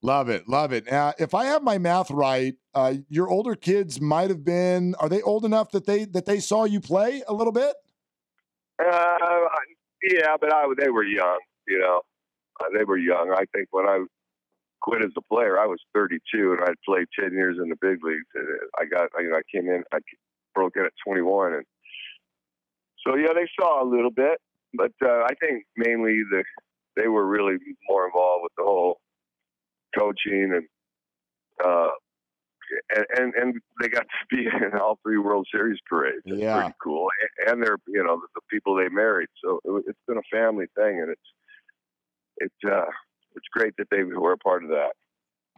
Love 0.02 0.30
it, 0.30 0.48
love 0.48 0.74
it. 0.74 0.92
Uh, 0.92 1.13
if 1.20 1.34
I 1.34 1.46
have 1.46 1.63
my 1.63 1.78
math 1.78 2.10
right, 2.10 2.56
uh, 2.74 2.96
your 3.10 3.30
older 3.30 3.56
kids 3.56 4.02
might 4.02 4.30
have 4.30 4.44
been. 4.44 4.96
Are 5.00 5.10
they 5.10 5.22
old 5.22 5.46
enough 5.46 5.72
that 5.72 5.86
they 5.86 6.06
that 6.06 6.26
they 6.26 6.40
saw 6.40 6.66
you 6.66 6.80
play 6.80 7.24
a 7.28 7.34
little 7.34 7.54
bit? 7.54 7.76
Uh, 8.80 9.10
yeah, 10.04 10.36
but 10.40 10.52
I 10.52 10.66
they 10.80 10.90
were 10.90 11.04
young. 11.04 11.40
You 11.68 11.80
know, 11.80 12.02
they 12.78 12.84
were 12.84 12.98
young. 12.98 13.34
I 13.34 13.46
think 13.54 13.67
when 13.72 13.86
I 13.86 14.04
quit 14.82 15.04
as 15.04 15.12
a 15.17 15.22
player, 15.22 15.60
I 15.60 15.65
was 15.65 15.80
32 15.93 16.20
and 16.54 16.62
I'd 16.62 16.82
played 16.86 17.08
10 17.20 17.34
years 17.34 17.58
in 17.62 17.70
the 17.70 17.76
big 17.82 18.04
leagues. 18.04 18.26
And 18.36 18.48
I 18.78 18.86
got, 18.86 19.10
you 19.20 19.30
know, 19.30 19.38
I 19.38 19.41
came 19.54 19.70
in, 19.70 19.84
I 19.93 20.00
broke 20.54 20.76
in 20.76 20.86
at 20.86 20.93
21, 21.06 21.54
and 21.54 21.65
so 23.06 23.15
yeah, 23.15 23.34
they 23.34 23.48
saw 23.60 23.82
a 23.82 23.88
little 23.88 24.12
bit, 24.12 24.38
but 24.74 24.91
uh, 25.04 25.24
I 25.24 25.34
think 25.39 25.63
mainly 25.76 26.22
the 26.30 26.43
they 26.96 27.08
were 27.08 27.26
really 27.26 27.58
more 27.88 28.08
involved 28.08 28.43
with 28.43 28.52
the 28.58 28.63
whole 28.63 28.98
coaching 29.98 30.52
and 30.54 30.67
uh, 31.63 31.91
and, 32.96 33.06
and 33.17 33.34
and 33.36 33.62
they 33.82 33.88
got 33.88 34.02
to 34.02 34.36
be 34.36 34.46
in 34.46 34.78
all 34.80 35.00
three 35.04 35.17
World 35.17 35.48
Series 35.52 35.80
parades. 35.88 36.24
Yeah. 36.26 36.60
pretty 36.60 36.76
cool. 36.84 37.08
And, 37.22 37.52
and 37.52 37.63
they're 37.63 37.78
you 37.88 38.04
know 38.04 38.22
the 38.36 38.41
people 38.50 38.76
they 38.76 38.89
married. 38.89 39.30
So 39.43 39.60
it, 39.63 39.86
it's 39.88 40.00
been 40.08 40.17
a 40.17 40.36
family 40.36 40.65
thing, 40.76 41.00
and 41.02 41.10
it's 41.10 41.22
it's 42.38 42.56
uh 42.65 42.86
it's 43.36 43.47
great 43.52 43.73
that 43.78 43.88
they 43.91 44.04
were 44.04 44.34
a 44.34 44.38
part 44.38 44.63
of 44.63 44.69
that. 44.69 44.91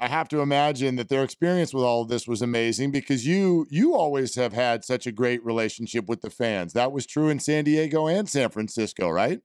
I 0.02 0.08
have 0.08 0.30
to 0.30 0.40
imagine 0.40 0.96
that 0.96 1.10
their 1.10 1.24
experience 1.24 1.74
with 1.74 1.84
all 1.84 2.02
of 2.02 2.08
this 2.08 2.26
was 2.26 2.42
amazing 2.42 2.92
because 2.92 3.28
you 3.28 3.68
you 3.70 3.96
always 3.96 4.36
have 4.36 4.54
had 4.54 4.86
such 4.86 5.06
a 5.06 5.12
great 5.12 5.44
relationship 5.44 6.08
with 6.08 6.22
the 6.22 6.30
fans. 6.30 6.74
That 6.74 6.92
was 6.92 7.06
true 7.06 7.30
in 7.30 7.40
San 7.40 7.66
Diego 7.66 8.08
and 8.08 8.28
San 8.28 8.50
Francisco, 8.50 9.10
right? 9.10 9.42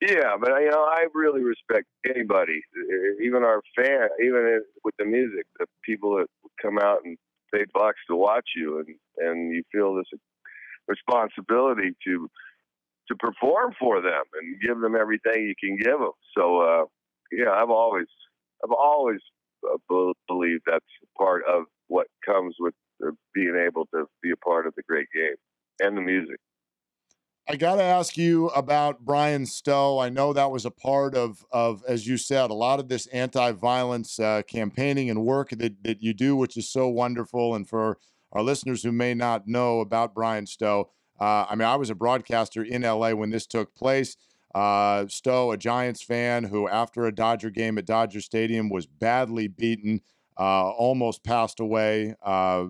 Yeah, 0.00 0.36
but 0.40 0.50
you 0.60 0.70
know, 0.70 0.82
I 0.82 1.04
really 1.14 1.42
respect 1.42 1.86
anybody, 2.08 2.60
even 3.22 3.44
our 3.44 3.60
fan, 3.76 4.08
even 4.20 4.62
with 4.84 4.94
the 4.98 5.04
music, 5.04 5.46
the 5.60 5.66
people 5.84 6.16
that 6.16 6.26
come 6.60 6.78
out 6.78 7.00
and 7.04 7.16
pay 7.54 7.64
bucks 7.72 8.00
to 8.08 8.16
watch 8.16 8.48
you, 8.56 8.78
and 8.78 8.96
and 9.18 9.54
you 9.54 9.62
feel 9.70 9.94
this 9.94 10.06
responsibility 10.88 11.94
to 12.04 12.28
to 13.08 13.16
perform 13.16 13.74
for 13.78 14.00
them 14.00 14.22
and 14.40 14.60
give 14.60 14.80
them 14.80 14.94
everything 14.96 15.46
you 15.46 15.54
can 15.58 15.76
give 15.76 15.98
them. 15.98 16.12
So, 16.36 16.60
uh, 16.60 16.84
yeah, 17.30 17.50
I've 17.50 17.70
always 17.70 18.06
I've 18.64 18.72
always 18.72 19.20
uh, 19.68 20.12
believed 20.28 20.62
that's 20.66 20.84
part 21.18 21.42
of 21.46 21.64
what 21.88 22.06
comes 22.24 22.54
with 22.58 22.74
being 23.34 23.60
able 23.66 23.86
to 23.86 24.06
be 24.22 24.30
a 24.30 24.36
part 24.36 24.66
of 24.66 24.74
the 24.76 24.82
great 24.88 25.08
game 25.14 25.34
and 25.80 25.96
the 25.96 26.00
music. 26.00 26.36
I 27.48 27.56
got 27.56 27.74
to 27.76 27.82
ask 27.82 28.16
you 28.16 28.48
about 28.50 29.00
Bryan 29.00 29.46
Stow. 29.46 29.98
I 29.98 30.08
know 30.08 30.32
that 30.32 30.52
was 30.52 30.64
a 30.64 30.70
part 30.70 31.16
of, 31.16 31.44
of 31.50 31.82
as 31.88 32.06
you 32.06 32.16
said, 32.16 32.50
a 32.50 32.54
lot 32.54 32.78
of 32.78 32.88
this 32.88 33.06
anti-violence 33.08 34.20
uh, 34.20 34.42
campaigning 34.46 35.10
and 35.10 35.24
work 35.24 35.50
that, 35.50 35.82
that 35.82 36.00
you 36.00 36.14
do, 36.14 36.36
which 36.36 36.56
is 36.56 36.70
so 36.70 36.86
wonderful. 36.88 37.56
And 37.56 37.68
for 37.68 37.98
our 38.30 38.42
listeners 38.42 38.84
who 38.84 38.92
may 38.92 39.12
not 39.14 39.48
know 39.48 39.80
about 39.80 40.14
Bryan 40.14 40.46
Stow, 40.46 40.90
uh, 41.20 41.46
I 41.48 41.54
mean, 41.54 41.68
I 41.68 41.76
was 41.76 41.90
a 41.90 41.94
broadcaster 41.94 42.62
in 42.62 42.82
LA 42.82 43.10
when 43.12 43.30
this 43.30 43.46
took 43.46 43.74
place. 43.74 44.16
Uh, 44.54 45.06
Stow, 45.08 45.52
a 45.52 45.56
Giants 45.56 46.02
fan 46.02 46.44
who, 46.44 46.68
after 46.68 47.06
a 47.06 47.14
Dodger 47.14 47.50
game 47.50 47.78
at 47.78 47.86
Dodger 47.86 48.20
Stadium, 48.20 48.68
was 48.68 48.86
badly 48.86 49.48
beaten, 49.48 50.02
uh, 50.38 50.70
almost 50.70 51.24
passed 51.24 51.60
away. 51.60 52.14
Uh, 52.22 52.66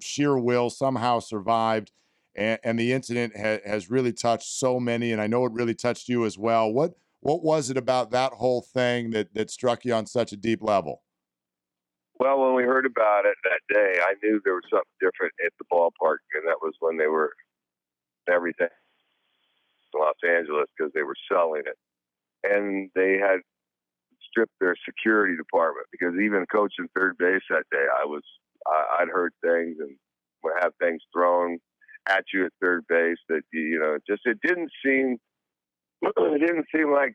sheer 0.00 0.38
will 0.38 0.70
somehow 0.70 1.18
survived 1.18 1.90
and, 2.36 2.58
and 2.62 2.78
the 2.78 2.92
incident 2.92 3.36
ha- 3.36 3.60
has 3.64 3.90
really 3.90 4.12
touched 4.12 4.48
so 4.48 4.78
many, 4.78 5.12
and 5.12 5.20
I 5.20 5.26
know 5.26 5.44
it 5.46 5.52
really 5.52 5.74
touched 5.74 6.08
you 6.08 6.24
as 6.24 6.38
well. 6.38 6.70
What 6.70 6.94
what 7.20 7.42
was 7.42 7.70
it 7.70 7.76
about 7.76 8.10
that 8.10 8.32
whole 8.34 8.62
thing 8.62 9.10
that 9.10 9.34
that 9.34 9.50
struck 9.50 9.84
you 9.84 9.94
on 9.94 10.06
such 10.06 10.32
a 10.32 10.36
deep 10.36 10.62
level? 10.62 11.02
Well, 12.18 12.40
when 12.40 12.54
we 12.54 12.62
heard 12.62 12.86
about 12.86 13.26
it 13.26 13.36
that 13.44 13.74
day, 13.74 14.00
I 14.00 14.14
knew 14.22 14.40
there 14.44 14.54
was 14.54 14.64
something 14.70 14.96
different 15.00 15.34
at 15.44 15.52
the 15.58 15.64
ballpark, 15.72 16.24
and 16.34 16.46
that 16.46 16.58
was 16.62 16.74
when 16.80 16.96
they 16.96 17.08
were 17.08 17.32
everything 18.28 18.68
in 19.94 20.00
Los 20.00 20.16
Angeles 20.26 20.66
because 20.76 20.92
they 20.94 21.02
were 21.02 21.16
selling 21.30 21.62
it, 21.66 21.78
and 22.44 22.90
they 22.94 23.18
had 23.18 23.40
stripped 24.28 24.54
their 24.60 24.76
security 24.84 25.36
department 25.36 25.86
because 25.90 26.14
even 26.20 26.46
coaching 26.52 26.88
third 26.94 27.16
base 27.18 27.42
that 27.50 27.64
day, 27.70 27.84
I 28.00 28.04
was 28.04 28.22
I, 28.66 29.02
I'd 29.02 29.08
heard 29.08 29.32
things 29.42 29.76
and 29.80 29.96
would 30.42 30.54
have 30.60 30.72
things 30.80 31.02
thrown 31.12 31.58
at 32.08 32.24
you 32.32 32.46
at 32.46 32.52
third 32.60 32.84
base 32.88 33.18
that 33.28 33.42
you, 33.52 33.60
you 33.60 33.78
know 33.78 33.98
just 34.08 34.22
it 34.26 34.38
didn't 34.42 34.70
seem 34.84 35.18
it 36.02 36.40
didn't 36.40 36.66
seem 36.74 36.92
like 36.92 37.14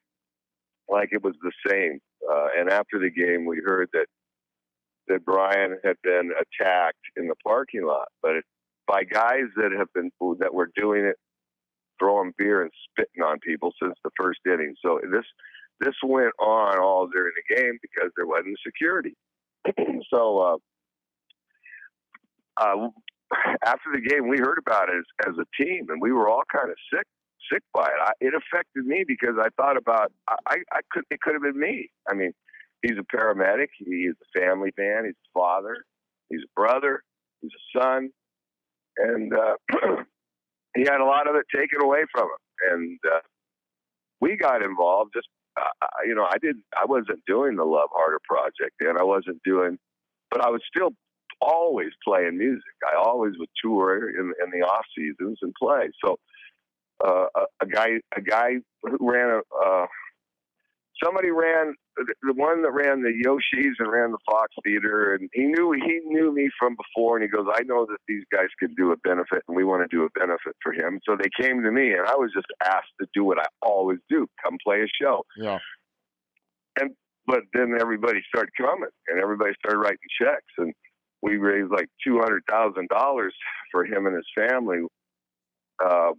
like 0.89 1.09
it 1.11 1.23
was 1.23 1.35
the 1.41 1.51
same. 1.67 1.99
Uh, 2.29 2.47
and 2.57 2.69
after 2.69 2.99
the 2.99 3.09
game, 3.09 3.45
we 3.45 3.61
heard 3.65 3.89
that 3.93 4.07
that 5.07 5.25
Bryan 5.25 5.77
had 5.83 5.95
been 6.03 6.31
attacked 6.31 6.99
in 7.17 7.27
the 7.27 7.35
parking 7.43 7.83
lot, 7.85 8.09
but 8.21 8.35
it, 8.35 8.45
by 8.91 9.03
guys 9.05 9.47
that 9.55 9.71
have 9.71 9.87
been 9.93 10.11
that 10.39 10.53
were 10.53 10.69
doing 10.75 11.05
it, 11.05 11.15
throwing 11.97 12.33
beer 12.37 12.61
and 12.61 12.71
spitting 12.89 13.23
on 13.23 13.39
people 13.39 13.71
since 13.81 13.95
the 14.03 14.11
first 14.19 14.39
inning. 14.45 14.75
So 14.85 14.99
this 15.11 15.23
this 15.79 15.95
went 16.03 16.33
on 16.39 16.77
all 16.77 17.07
during 17.07 17.31
the 17.35 17.55
game 17.55 17.79
because 17.81 18.11
there 18.17 18.27
wasn't 18.27 18.57
security. 18.65 19.15
so 20.13 20.37
uh, 20.39 20.57
uh, 22.61 22.89
after 23.65 23.89
the 23.93 24.01
game, 24.01 24.27
we 24.27 24.37
heard 24.37 24.57
about 24.59 24.89
it 24.89 24.95
as, 24.97 25.29
as 25.29 25.35
a 25.39 25.63
team, 25.63 25.87
and 25.89 26.01
we 26.01 26.11
were 26.11 26.29
all 26.29 26.43
kind 26.53 26.69
of 26.69 26.75
sick 26.93 27.07
sick 27.51 27.63
by 27.73 27.85
it. 27.85 27.99
I, 28.03 28.11
it 28.19 28.33
affected 28.35 28.85
me 28.85 29.03
because 29.07 29.35
I 29.39 29.47
thought 29.55 29.77
about 29.77 30.11
I, 30.27 30.35
I, 30.47 30.55
I 30.73 30.79
could 30.91 31.03
it 31.09 31.21
could 31.21 31.33
have 31.33 31.43
been 31.43 31.59
me. 31.59 31.89
I 32.09 32.13
mean, 32.13 32.33
he's 32.81 32.97
a 32.99 33.15
paramedic. 33.15 33.69
He 33.77 34.09
is 34.11 34.15
a 34.21 34.39
family 34.39 34.71
man. 34.77 35.05
He's 35.05 35.13
a 35.13 35.39
father. 35.39 35.85
He's 36.29 36.41
a 36.43 36.59
brother. 36.59 37.03
He's 37.41 37.51
a 37.51 37.79
son, 37.79 38.09
and 38.97 39.33
uh, 39.33 39.55
he 40.75 40.81
had 40.81 41.01
a 41.01 41.05
lot 41.05 41.29
of 41.29 41.35
it 41.35 41.45
taken 41.53 41.81
away 41.81 42.01
from 42.11 42.25
him. 42.25 42.71
And 42.71 42.99
uh, 43.05 43.19
we 44.19 44.37
got 44.37 44.61
involved. 44.61 45.11
Just 45.15 45.27
uh, 45.59 45.85
you 46.05 46.15
know, 46.15 46.25
I 46.25 46.37
didn't. 46.41 46.63
I 46.77 46.85
wasn't 46.85 47.19
doing 47.27 47.55
the 47.55 47.65
Love 47.65 47.89
Harder 47.91 48.19
project, 48.23 48.75
and 48.79 48.97
I 48.97 49.03
wasn't 49.03 49.41
doing, 49.43 49.77
but 50.29 50.45
I 50.45 50.49
was 50.49 50.61
still 50.73 50.91
always 51.41 51.89
playing 52.03 52.37
music. 52.37 52.63
I 52.85 52.97
always 52.97 53.33
would 53.39 53.49
tour 53.63 54.09
in, 54.09 54.31
in 54.43 54.51
the 54.51 54.65
off 54.65 54.85
seasons 54.95 55.39
and 55.41 55.53
play. 55.59 55.89
So 56.03 56.17
uh, 57.05 57.25
a, 57.35 57.41
a 57.63 57.65
guy, 57.65 57.89
a 58.15 58.21
guy 58.21 58.51
who 58.83 58.97
ran 59.01 59.29
a, 59.29 59.65
uh, 59.65 59.85
somebody 61.03 61.31
ran 61.31 61.75
the, 61.97 62.33
one 62.33 62.61
that 62.63 62.71
ran 62.71 63.01
the 63.01 63.11
Yoshis 63.11 63.73
and 63.79 63.91
ran 63.91 64.11
the 64.11 64.17
Fox 64.29 64.53
Theater, 64.63 65.13
and 65.13 65.29
he 65.33 65.43
knew 65.43 65.71
he 65.71 65.99
knew 66.05 66.33
me 66.33 66.49
from 66.57 66.75
before, 66.75 67.17
and 67.17 67.23
he 67.23 67.29
goes, 67.29 67.45
I 67.53 67.63
know 67.63 67.85
that 67.85 67.97
these 68.07 68.23
guys 68.31 68.47
can 68.59 68.73
do 68.75 68.91
a 68.91 68.97
benefit, 68.97 69.43
and 69.47 69.55
we 69.55 69.63
want 69.63 69.89
to 69.89 69.95
do 69.95 70.03
a 70.03 70.19
benefit 70.19 70.55
for 70.63 70.73
him. 70.73 70.99
So 71.07 71.15
they 71.15 71.29
came 71.39 71.61
to 71.63 71.71
me, 71.71 71.91
and 71.91 72.07
I 72.07 72.15
was 72.15 72.31
just 72.33 72.47
asked 72.63 72.93
to 73.01 73.07
do 73.13 73.23
what 73.23 73.39
I 73.39 73.45
always 73.61 73.99
do: 74.09 74.27
come 74.43 74.57
play 74.63 74.81
a 74.81 74.87
show. 75.01 75.23
Yeah. 75.37 75.59
And 76.79 76.91
but 77.27 77.41
then 77.53 77.75
everybody 77.79 78.21
started 78.27 78.51
coming, 78.57 78.89
and 79.07 79.21
everybody 79.21 79.53
started 79.59 79.79
writing 79.79 79.97
checks, 80.19 80.53
and 80.57 80.73
we 81.21 81.37
raised 81.37 81.71
like 81.71 81.87
two 82.05 82.19
hundred 82.19 82.43
thousand 82.49 82.87
dollars 82.89 83.33
for 83.71 83.85
him 83.85 84.05
and 84.05 84.15
his 84.15 84.27
family. 84.35 84.79
Uh, 85.83 86.11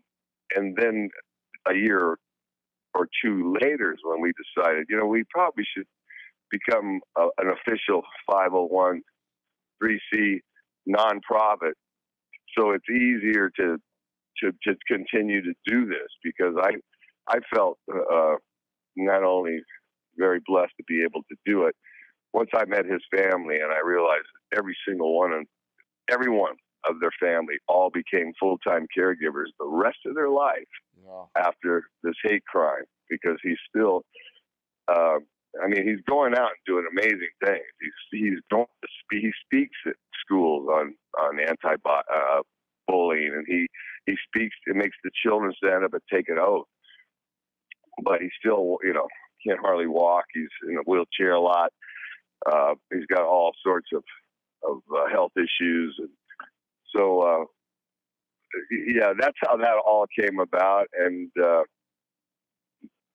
and 0.54 0.76
then 0.76 1.08
a 1.68 1.74
year 1.74 2.16
or 2.94 3.08
two 3.24 3.54
later 3.60 3.92
is 3.92 3.98
when 4.04 4.20
we 4.20 4.32
decided, 4.32 4.86
you 4.88 4.96
know, 4.96 5.06
we 5.06 5.24
probably 5.30 5.64
should 5.76 5.86
become 6.50 7.00
a, 7.16 7.28
an 7.38 7.48
official 7.48 8.02
501c 8.30 9.00
nonprofit, 10.88 11.72
so 12.56 12.70
it's 12.72 12.88
easier 12.90 13.50
to 13.58 13.78
to 14.42 14.52
to 14.64 14.76
continue 14.88 15.42
to 15.42 15.54
do 15.66 15.86
this 15.86 16.08
because 16.22 16.54
I 16.60 16.72
I 17.28 17.38
felt 17.54 17.78
uh, 17.90 18.34
not 18.96 19.24
only 19.24 19.60
very 20.18 20.40
blessed 20.46 20.72
to 20.76 20.84
be 20.86 21.02
able 21.02 21.22
to 21.30 21.36
do 21.46 21.66
it. 21.66 21.74
Once 22.32 22.50
I 22.54 22.64
met 22.64 22.86
his 22.86 23.02
family 23.14 23.56
and 23.56 23.72
I 23.72 23.80
realized 23.84 24.26
every 24.56 24.76
single 24.86 25.16
one 25.18 25.44
everyone 26.10 26.54
of 26.84 26.96
their 27.00 27.12
family 27.20 27.54
all 27.68 27.90
became 27.90 28.32
full 28.40 28.58
time 28.58 28.86
caregivers 28.96 29.46
the 29.58 29.66
rest 29.66 29.98
of 30.06 30.14
their 30.14 30.28
life 30.28 30.64
After 31.36 31.84
this 32.02 32.14
hate 32.24 32.44
crime 32.46 32.84
because 33.08 33.38
he's 33.42 33.58
still 33.68 34.02
uh, 34.88 35.18
I 35.62 35.68
mean 35.68 35.86
he's 35.86 36.02
going 36.08 36.34
out 36.34 36.50
and 36.50 36.66
doing 36.66 36.86
amazing 36.90 37.32
things. 37.44 37.64
He's 37.80 38.20
he's 38.20 38.38
going 38.50 38.66
to 38.66 38.88
spe- 39.00 39.22
he 39.22 39.32
speaks 39.44 39.76
at 39.86 39.94
schools 40.24 40.68
on 40.68 40.94
on 41.20 41.40
anti 41.40 41.74
uh, 41.84 42.42
bullying 42.86 43.32
and 43.34 43.44
he 43.46 43.66
he 44.06 44.14
speaks 44.26 44.56
it 44.66 44.76
makes 44.76 44.96
the 45.04 45.10
children 45.24 45.52
stand 45.62 45.84
up 45.84 45.92
and 45.92 46.02
take 46.12 46.28
an 46.28 46.38
oath. 46.38 46.66
But 48.02 48.20
he 48.20 48.30
still 48.38 48.78
you 48.82 48.94
know 48.94 49.06
can't 49.46 49.60
hardly 49.60 49.86
walk. 49.86 50.24
He's 50.32 50.48
in 50.68 50.76
a 50.76 50.82
wheelchair 50.86 51.32
a 51.32 51.40
lot. 51.40 51.72
Uh, 52.50 52.74
he's 52.92 53.06
got 53.06 53.22
all 53.22 53.52
sorts 53.62 53.88
of 53.94 54.02
of 54.64 54.78
uh, 54.94 55.08
health 55.10 55.32
issues 55.36 55.96
and 55.98 56.08
so 56.94 57.20
uh, 57.20 57.44
yeah, 58.70 59.12
that's 59.18 59.36
how 59.40 59.56
that 59.56 59.76
all 59.86 60.06
came 60.18 60.38
about. 60.40 60.86
And 60.98 61.30
uh, 61.42 61.62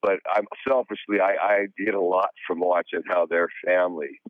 but 0.02 0.18
I'm 0.32 0.46
selfishly, 0.66 1.20
I, 1.20 1.34
I 1.40 1.66
get 1.84 1.94
a 1.94 2.00
lot 2.00 2.30
from 2.46 2.60
watching 2.60 3.02
how 3.08 3.26
their 3.26 3.48
family 3.66 4.20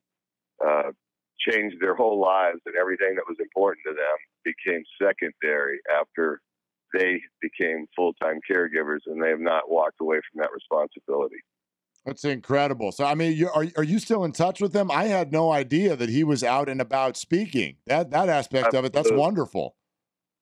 uh, 0.66 0.90
changed 1.38 1.76
their 1.80 1.94
whole 1.94 2.20
lives, 2.20 2.60
and 2.66 2.74
everything 2.74 3.14
that 3.16 3.24
was 3.28 3.36
important 3.40 3.84
to 3.86 3.94
them 3.94 4.16
became 4.44 4.82
secondary 5.00 5.78
after 6.00 6.40
they 6.94 7.20
became 7.40 7.86
full 7.94 8.14
time 8.14 8.40
caregivers, 8.50 9.00
and 9.06 9.22
they 9.22 9.28
have 9.28 9.40
not 9.40 9.70
walked 9.70 10.00
away 10.00 10.20
from 10.32 10.40
that 10.42 10.50
responsibility. 10.52 11.36
That's 12.06 12.24
incredible. 12.24 12.92
So, 12.92 13.04
I 13.04 13.14
mean, 13.14 13.36
you, 13.36 13.50
are 13.50 13.66
are 13.76 13.84
you 13.84 13.98
still 13.98 14.24
in 14.24 14.32
touch 14.32 14.60
with 14.60 14.74
him? 14.74 14.90
I 14.90 15.04
had 15.04 15.30
no 15.30 15.52
idea 15.52 15.94
that 15.96 16.08
he 16.08 16.24
was 16.24 16.42
out 16.42 16.68
and 16.68 16.80
about 16.80 17.16
speaking. 17.18 17.76
That 17.86 18.10
that 18.12 18.30
aspect 18.30 18.74
of 18.74 18.84
it, 18.86 18.92
that's 18.94 19.12
wonderful. 19.12 19.76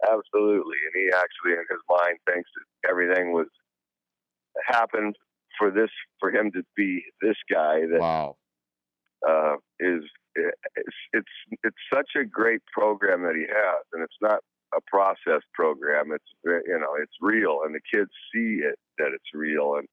Absolutely, 0.03 0.77
and 0.85 0.95
he 0.95 1.09
actually, 1.09 1.53
in 1.53 1.65
his 1.71 1.81
mind, 1.89 2.19
thinks 2.27 2.51
that 2.55 2.91
everything 2.91 3.33
was 3.33 3.47
happened 4.67 5.17
for 5.59 5.71
this 5.71 5.91
for 6.21 6.31
him 6.31 6.51
to 6.53 6.63
be 6.77 7.03
this 7.23 7.37
guy 7.51 7.81
that 7.87 8.01
Wow. 8.01 8.37
uh, 9.27 9.57
is 9.81 10.03
it's 10.35 10.97
it's 11.13 11.29
it's 11.65 11.77
such 11.93 12.11
a 12.17 12.25
great 12.25 12.61
program 12.73 13.23
that 13.23 13.35
he 13.37 13.43
has, 13.49 13.85
and 13.93 14.03
it's 14.03 14.21
not 14.21 14.41
a 14.75 14.81
process 14.87 15.41
program. 15.55 16.13
It's 16.13 16.31
you 16.45 16.79
know 16.79 16.95
it's 17.01 17.17
real, 17.21 17.61
and 17.65 17.75
the 17.75 17.81
kids 17.93 18.11
see 18.35 18.61
it 18.63 18.79
that 18.99 19.13
it's 19.15 19.33
real, 19.35 19.77
and 19.77 19.89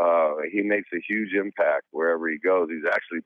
uh, 0.00 0.42
he 0.50 0.62
makes 0.62 0.88
a 0.94 1.00
huge 1.08 1.32
impact 1.34 1.84
wherever 1.90 2.28
he 2.28 2.38
goes. 2.38 2.68
He's 2.70 2.86
actually 2.88 3.20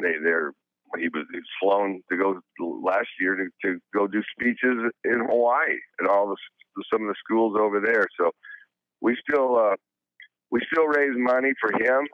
they 0.00 0.14
they're 0.22 0.52
he 0.98 1.08
was 1.08 1.24
flown 1.60 2.02
to 2.10 2.16
go 2.16 2.40
last 2.58 3.08
year 3.20 3.36
to, 3.36 3.48
to 3.64 3.78
go 3.94 4.06
do 4.06 4.22
speeches 4.38 4.90
in 5.04 5.26
Hawaii 5.28 5.78
and 5.98 6.08
all 6.08 6.28
the 6.28 6.36
some 6.92 7.02
of 7.02 7.08
the 7.08 7.14
schools 7.22 7.56
over 7.58 7.80
there. 7.80 8.06
So 8.18 8.30
we 9.00 9.16
still 9.28 9.56
uh, 9.58 9.76
we 10.50 10.60
still 10.72 10.86
raise 10.86 11.14
money 11.16 11.52
for 11.60 11.72
him, 11.72 12.06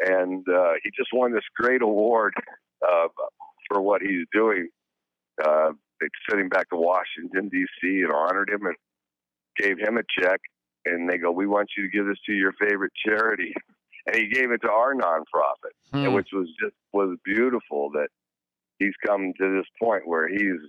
and 0.00 0.44
uh, 0.48 0.72
he 0.82 0.90
just 0.96 1.10
won 1.12 1.32
this 1.32 1.44
great 1.56 1.82
award 1.82 2.34
uh, 2.86 3.08
for 3.68 3.80
what 3.82 4.02
he's 4.02 4.26
doing. 4.32 4.68
Uh, 5.42 5.72
they 6.00 6.08
sent 6.28 6.40
him 6.40 6.48
back 6.48 6.68
to 6.70 6.76
Washington 6.76 7.48
D.C. 7.48 8.02
and 8.02 8.12
honored 8.12 8.50
him 8.50 8.66
and 8.66 8.76
gave 9.58 9.78
him 9.78 9.98
a 9.98 10.02
check. 10.18 10.40
And 10.86 11.08
they 11.08 11.18
go, 11.18 11.30
"We 11.30 11.46
want 11.46 11.70
you 11.76 11.84
to 11.84 11.90
give 11.90 12.06
this 12.06 12.18
to 12.26 12.32
your 12.32 12.52
favorite 12.60 12.92
charity." 13.06 13.52
And 14.06 14.16
he 14.16 14.28
gave 14.28 14.50
it 14.50 14.62
to 14.62 14.70
our 14.70 14.94
nonprofit, 14.94 15.74
hmm. 15.92 16.12
which 16.14 16.28
was 16.32 16.48
just 16.60 16.74
was 16.92 17.16
beautiful 17.24 17.90
that 17.92 18.08
he's 18.78 18.94
come 19.06 19.32
to 19.38 19.56
this 19.56 19.66
point 19.80 20.06
where 20.06 20.28
he's 20.28 20.60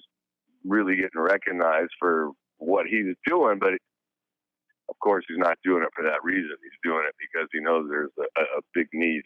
really 0.64 0.96
getting 0.96 1.22
recognized 1.22 1.92
for 2.00 2.32
what 2.58 2.86
he's 2.86 3.16
doing. 3.26 3.58
But 3.60 3.74
of 4.90 5.00
course, 5.02 5.26
he's 5.28 5.38
not 5.38 5.58
doing 5.64 5.84
it 5.84 5.90
for 5.96 6.04
that 6.04 6.24
reason. 6.24 6.56
He's 6.62 6.92
doing 6.92 7.04
it 7.08 7.16
because 7.20 7.48
he 7.52 7.60
knows 7.60 7.88
there's 7.90 8.12
a, 8.20 8.42
a 8.42 8.62
big 8.74 8.88
need. 8.94 9.24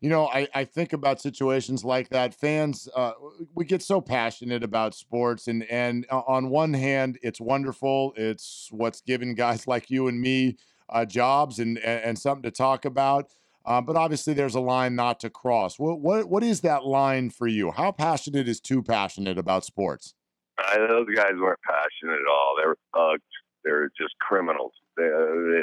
You 0.00 0.10
know, 0.10 0.26
I, 0.26 0.46
I 0.54 0.64
think 0.64 0.92
about 0.92 1.20
situations 1.20 1.84
like 1.84 2.10
that. 2.10 2.34
Fans, 2.34 2.86
uh, 2.94 3.12
we 3.54 3.64
get 3.64 3.82
so 3.82 4.00
passionate 4.00 4.62
about 4.62 4.94
sports, 4.94 5.46
and 5.46 5.64
and 5.64 6.06
on 6.10 6.50
one 6.50 6.74
hand, 6.74 7.18
it's 7.22 7.40
wonderful. 7.40 8.12
It's 8.16 8.68
what's 8.70 9.00
given 9.00 9.34
guys 9.34 9.66
like 9.66 9.90
you 9.90 10.08
and 10.08 10.20
me 10.20 10.56
uh, 10.88 11.04
jobs 11.04 11.58
and, 11.58 11.78
and, 11.78 12.18
something 12.18 12.42
to 12.42 12.50
talk 12.50 12.84
about. 12.84 13.30
Uh, 13.64 13.80
but 13.80 13.96
obviously, 13.96 14.32
there's 14.32 14.54
a 14.54 14.60
line 14.60 14.94
not 14.94 15.18
to 15.20 15.30
cross. 15.30 15.78
What 15.78 16.00
what 16.00 16.28
what 16.28 16.44
is 16.44 16.60
that 16.60 16.84
line 16.84 17.30
for 17.30 17.48
you? 17.48 17.72
How 17.72 17.90
passionate 17.90 18.48
is 18.48 18.60
too 18.60 18.82
passionate 18.82 19.38
about 19.38 19.64
sports? 19.64 20.14
Uh, 20.58 20.86
those 20.86 21.06
guys 21.14 21.32
weren't 21.36 21.60
passionate 21.66 22.20
at 22.20 22.30
all. 22.30 22.54
They 22.60 22.66
were 22.66 22.78
thugs. 22.94 23.22
They 23.64 23.72
were 23.72 23.90
just 24.00 24.14
criminals. 24.20 24.72
They, 24.96 25.10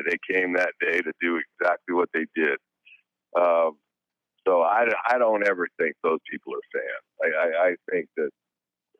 they 0.05 0.17
came 0.31 0.53
that 0.53 0.73
day 0.81 0.99
to 0.99 1.11
do 1.21 1.39
exactly 1.39 1.95
what 1.95 2.09
they 2.13 2.25
did. 2.35 2.57
Um, 3.35 3.77
so 4.45 4.61
I, 4.61 4.85
I 5.07 5.17
don't 5.17 5.47
ever 5.47 5.67
think 5.79 5.95
those 6.03 6.19
people 6.29 6.53
are 6.53 6.67
fans. 6.73 7.05
I, 7.23 7.45
I, 7.45 7.67
I 7.69 7.75
think 7.89 8.07
that, 8.17 8.29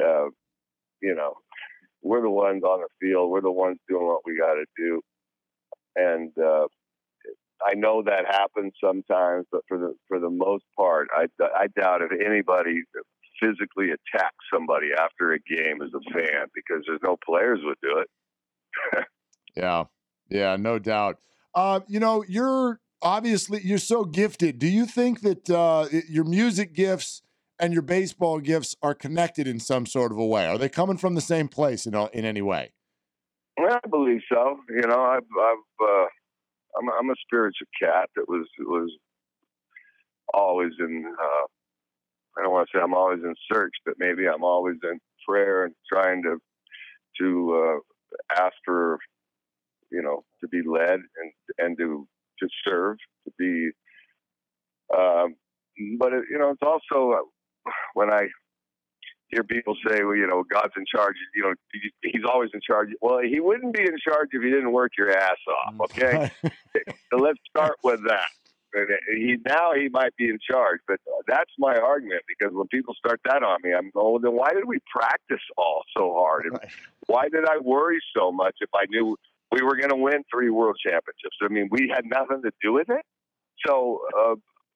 uh, 0.04 0.30
you 1.02 1.14
know, 1.14 1.34
we're 2.02 2.22
the 2.22 2.30
ones 2.30 2.64
on 2.64 2.82
the 2.82 2.88
field. 3.00 3.30
We're 3.30 3.42
the 3.42 3.52
ones 3.52 3.78
doing 3.90 4.08
what 4.08 4.22
we 4.26 4.38
got 4.38 4.54
to 4.54 4.66
do. 4.78 5.02
And 5.96 6.32
uh, 6.38 6.68
I 7.66 7.76
know 7.76 8.04
that 8.04 8.26
happens 8.26 8.74
sometimes, 8.84 9.46
but 9.52 9.62
for 9.68 9.78
the 9.78 9.96
for 10.08 10.20
the 10.20 10.30
most 10.30 10.66
part, 10.78 11.08
I, 11.16 11.28
I 11.56 11.68
doubt 11.68 12.02
if 12.02 12.12
anybody 12.12 12.84
physically 13.40 13.90
attacks 13.92 14.36
somebody 14.54 14.90
after 14.98 15.34
a 15.34 15.40
game 15.40 15.82
as 15.82 15.90
a 15.94 16.14
fan 16.14 16.48
because 16.54 16.84
there's 16.88 17.00
no 17.04 17.18
players 17.26 17.60
would 17.64 17.78
do 17.82 18.00
it. 18.00 19.06
yeah, 19.56 19.84
yeah, 20.30 20.56
no 20.56 20.80
doubt. 20.80 21.20
Uh, 21.56 21.82
you 21.88 22.00
know, 22.00 22.24
you're 22.28 22.80
obviously 23.02 23.62
you're 23.64 23.78
so 23.78 24.04
gifted. 24.06 24.60
Do 24.60 24.68
you 24.68 24.86
think 24.86 25.22
that 25.22 25.50
uh, 25.50 25.88
your 26.10 26.26
music 26.26 26.74
gifts 26.74 27.22
and 27.60 27.74
your 27.74 27.82
baseball 27.82 28.40
gifts 28.40 28.76
are 28.82 28.96
connected 28.96 29.48
in 29.48 29.60
some 29.60 29.86
sort 29.86 30.12
of 30.12 30.18
a 30.18 30.26
way? 30.26 30.48
Are 30.48 30.58
they 30.58 30.70
coming 30.70 30.98
from 30.98 31.16
the 31.16 31.22
same 31.22 31.48
place 31.48 31.86
in 31.86 31.96
in 32.14 32.26
any 32.26 32.42
way? 32.42 32.72
I 33.60 33.80
believe 33.90 34.22
so. 34.32 34.60
You 34.70 34.88
know, 34.88 35.02
I've, 35.02 35.24
I've 35.42 35.88
uh, 35.88 36.06
I'm, 36.80 36.90
I'm 37.00 37.10
a 37.10 37.16
spiritual 37.26 37.68
cat 37.82 38.10
that 38.16 38.28
was 38.28 38.48
was 38.60 38.92
always 40.34 40.72
in. 40.80 41.06
Uh, 41.08 41.46
I 42.38 42.44
don't 42.44 42.52
want 42.54 42.68
to 42.72 42.78
say 42.78 42.82
I'm 42.84 42.96
always 42.96 43.20
in 43.24 43.36
search, 43.52 43.74
but 43.86 43.96
maybe 44.00 44.28
I'm 44.28 44.44
always 44.44 44.78
in 44.84 45.00
prayer 45.28 45.66
and 45.66 45.76
trying 45.92 46.24
to 46.24 46.40
to 47.20 47.80
uh, 47.80 48.42
ask 48.44 48.54
for, 48.66 48.98
you 49.92 50.02
know, 50.02 50.24
to 50.42 50.48
be 50.48 50.62
led 50.68 50.94
and 50.96 51.32
and 51.60 51.78
to 51.78 52.08
to 52.40 52.48
serve, 52.68 52.98
to 53.26 53.34
be. 53.38 53.72
Um, 54.98 55.36
but 56.00 56.14
it, 56.14 56.26
you 56.32 56.38
know, 56.40 56.52
it's 56.52 56.62
also 56.64 57.14
uh, 57.14 57.72
when 57.94 58.12
I 58.12 58.28
hear 59.34 59.44
people 59.44 59.76
say, 59.88 60.04
well, 60.04 60.16
you 60.16 60.28
know, 60.28 60.44
God's 60.44 60.74
in 60.78 60.86
charge. 60.86 61.16
You 61.36 61.44
know, 61.44 61.54
He's 62.02 62.24
always 62.28 62.52
in 62.54 62.62
charge. 62.66 62.90
Well, 63.02 63.20
He 63.20 63.40
wouldn't 63.40 63.74
be 63.74 63.82
in 63.82 63.98
charge 64.06 64.30
if 64.32 64.42
He 64.42 64.50
didn't 64.50 64.72
work 64.72 64.92
your 64.98 65.12
ass 65.12 65.38
off. 65.48 65.74
Mm. 65.76 65.84
Okay, 65.86 66.32
so 67.10 67.18
let's 67.18 67.40
start 67.50 67.78
with 67.84 68.02
that. 68.08 68.28
And 68.74 68.88
He 69.16 69.38
now 69.46 69.74
he 69.74 69.90
might 69.90 70.16
be 70.16 70.30
in 70.30 70.40
charge, 70.50 70.80
but 70.88 71.00
that's 71.28 71.52
my 71.60 71.76
argument 71.76 72.24
because 72.28 72.54
when 72.56 72.68
people 72.68 72.96
start 72.96 73.20
that 73.26 73.44
on 73.44 73.60
me, 73.64 73.74
I'm 73.74 73.92
going. 73.92 74.14
Well, 74.14 74.20
then 74.20 74.34
why 74.34 74.52
did 74.54 74.66
we 74.66 74.80
practice 74.92 75.44
all 75.58 75.84
so 75.96 76.14
hard, 76.14 76.46
and 76.46 76.60
why 77.08 77.30
did 77.30 77.46
I 77.48 77.58
worry 77.60 78.00
so 78.16 78.32
much 78.32 78.56
if 78.62 78.70
I 78.74 78.86
knew 78.90 79.18
we 79.52 79.62
were 79.62 79.76
going 79.76 79.90
to 79.90 79.96
win 79.96 80.24
three 80.34 80.50
world 80.50 80.78
championships? 80.84 81.38
I 81.42 81.50
mean, 81.50 81.70
we 81.72 81.92
had 81.94 82.06
nothing 82.06 82.42
to 82.44 82.52
do 82.62 82.74
with 82.74 82.90
it. 82.90 83.06
So 83.66 84.02
uh, 84.18 84.36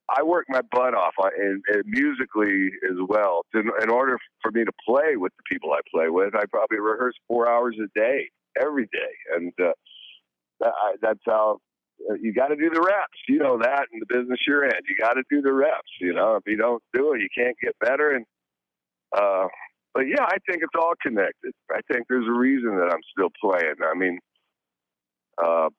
I 0.10 0.24
work 0.24 0.46
my 0.48 0.62
butt 0.72 0.94
off 0.94 1.14
on, 1.22 1.32
and, 1.38 1.62
and 1.68 1.84
musically 1.86 2.70
as 2.90 2.98
well. 3.08 3.42
To, 3.54 3.60
in 3.82 3.90
order 3.90 4.18
for 4.42 4.52
me 4.52 4.64
to 4.64 4.72
play 4.88 5.16
with 5.16 5.34
the 5.38 5.44
people 5.52 5.72
I 5.74 5.82
play 5.94 6.10
with, 6.10 6.36
I 6.36 6.46
probably 6.50 6.80
rehearse 6.80 7.16
four 7.28 7.50
hours 7.50 7.76
a 7.84 7.88
day, 8.00 8.30
every 8.60 8.86
day, 8.86 9.36
and 9.36 9.54
uh, 9.62 9.72
I, 10.64 10.96
that's 11.02 11.20
how 11.26 11.60
uh, 12.10 12.14
you 12.22 12.34
got 12.34 12.48
to 12.48 12.56
do 12.56 12.70
the 12.70 12.82
reps. 12.82 13.20
You 13.28 13.40
know 13.40 13.58
that 13.60 13.88
in 13.92 14.00
the 14.00 14.06
business 14.08 14.40
you're 14.48 14.64
in. 14.64 14.72
You 14.88 14.96
got 15.00 15.14
to 15.14 15.24
do 15.30 15.42
the 15.42 15.54
reps. 15.54 15.92
You 16.00 16.14
know, 16.14 16.36
if 16.36 16.44
you 16.46 16.58
don't 16.58 16.84
do 16.94 17.14
it, 17.14 17.22
you 17.22 17.30
can't 17.36 17.56
get 17.62 17.76
better. 17.80 18.12
And 18.12 18.26
uh, 19.16 19.48
but 19.94 20.04
yeah, 20.08 20.24
I 20.24 20.38
think 20.48 20.62
it's 20.62 20.76
all 20.78 20.94
connected. 21.02 21.54
I 21.72 21.80
think 21.92 22.06
there's 22.08 22.28
a 22.28 22.38
reason 22.38 22.76
that 22.78 22.92
I'm 22.92 23.02
still 23.12 23.30
playing. 23.42 23.76
I 23.84 23.98
mean, 23.98 24.20
uh, 25.44 25.70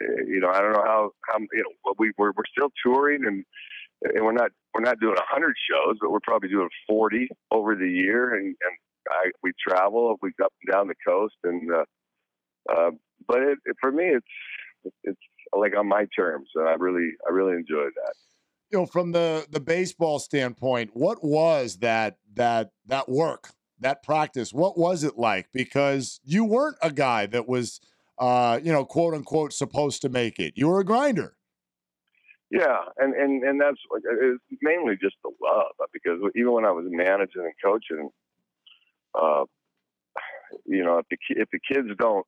you 0.00 0.40
know, 0.40 0.50
I 0.50 0.60
don't 0.60 0.72
know 0.72 0.84
how 0.84 1.10
how 1.26 1.38
you 1.38 1.62
know 1.62 1.94
we 1.98 2.12
we're, 2.18 2.32
we're 2.36 2.44
still 2.50 2.70
touring 2.84 3.24
and 3.26 3.44
and 4.02 4.24
we're 4.24 4.32
not 4.32 4.50
we're 4.74 4.84
not 4.84 5.00
doing 5.00 5.16
hundred 5.18 5.54
shows, 5.70 5.96
but 6.00 6.10
we're 6.10 6.20
probably 6.20 6.48
doing 6.48 6.68
forty 6.86 7.28
over 7.50 7.74
the 7.74 7.88
year, 7.88 8.34
and 8.34 8.46
and 8.46 8.76
I 9.10 9.30
we 9.42 9.52
travel, 9.66 10.16
we 10.22 10.32
go 10.38 10.46
up 10.46 10.52
and 10.62 10.72
down 10.72 10.88
the 10.88 10.94
coast, 11.06 11.34
and 11.44 11.70
uh, 11.72 11.84
uh, 12.72 12.90
but 13.26 13.42
it, 13.42 13.58
it, 13.64 13.76
for 13.80 13.90
me, 13.90 14.04
it's 14.04 14.94
it's 15.04 15.20
like 15.56 15.76
on 15.76 15.88
my 15.88 16.06
terms, 16.16 16.48
and 16.54 16.68
I 16.68 16.74
really 16.74 17.10
I 17.28 17.32
really 17.32 17.54
enjoy 17.54 17.84
that. 17.84 18.14
You 18.70 18.78
know, 18.78 18.86
from 18.86 19.12
the 19.12 19.46
the 19.50 19.60
baseball 19.60 20.18
standpoint, 20.18 20.90
what 20.94 21.24
was 21.24 21.78
that 21.78 22.18
that 22.34 22.70
that 22.86 23.08
work 23.08 23.50
that 23.80 24.02
practice? 24.02 24.52
What 24.52 24.78
was 24.78 25.04
it 25.04 25.16
like? 25.18 25.48
Because 25.52 26.20
you 26.24 26.44
weren't 26.44 26.76
a 26.82 26.92
guy 26.92 27.26
that 27.26 27.48
was 27.48 27.80
uh, 28.18 28.60
you 28.62 28.72
know, 28.72 28.84
quote 28.84 29.14
unquote, 29.14 29.52
supposed 29.52 30.02
to 30.02 30.08
make 30.08 30.38
it. 30.38 30.54
You 30.56 30.68
were 30.68 30.80
a 30.80 30.84
grinder. 30.84 31.34
Yeah, 32.50 32.78
and 32.96 33.14
and 33.14 33.42
and 33.44 33.60
that's 33.60 33.78
it's 34.04 34.42
mainly 34.62 34.94
just 35.00 35.16
the 35.22 35.30
love 35.42 35.72
because 35.92 36.18
even 36.34 36.52
when 36.52 36.64
I 36.64 36.70
was 36.70 36.86
managing 36.88 37.42
and 37.42 37.52
coaching, 37.62 38.08
uh, 39.14 39.44
you 40.64 40.82
know, 40.82 40.98
if 40.98 41.06
the 41.10 41.18
if 41.30 41.48
the 41.52 41.58
kids 41.70 41.88
don't 41.98 42.24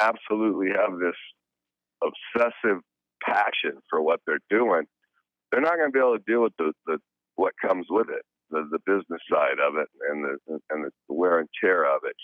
absolutely 0.00 0.68
have 0.68 0.98
this 0.98 1.16
obsessive 2.02 2.80
passion 3.22 3.78
for 3.90 4.00
what 4.00 4.20
they're 4.26 4.38
doing, 4.48 4.84
they're 5.50 5.60
not 5.60 5.76
going 5.76 5.88
to 5.88 5.92
be 5.92 6.00
able 6.00 6.18
to 6.18 6.24
deal 6.26 6.42
with 6.42 6.56
the, 6.58 6.72
the 6.86 6.98
what 7.36 7.52
comes 7.60 7.86
with 7.90 8.08
it, 8.08 8.24
the 8.50 8.66
the 8.70 8.78
business 8.86 9.20
side 9.30 9.60
of 9.66 9.76
it, 9.76 9.88
and 10.10 10.24
the 10.24 10.58
and 10.70 10.84
the 10.84 10.90
wear 11.08 11.40
and 11.40 11.48
tear 11.62 11.84
of 11.84 12.00
it. 12.04 12.16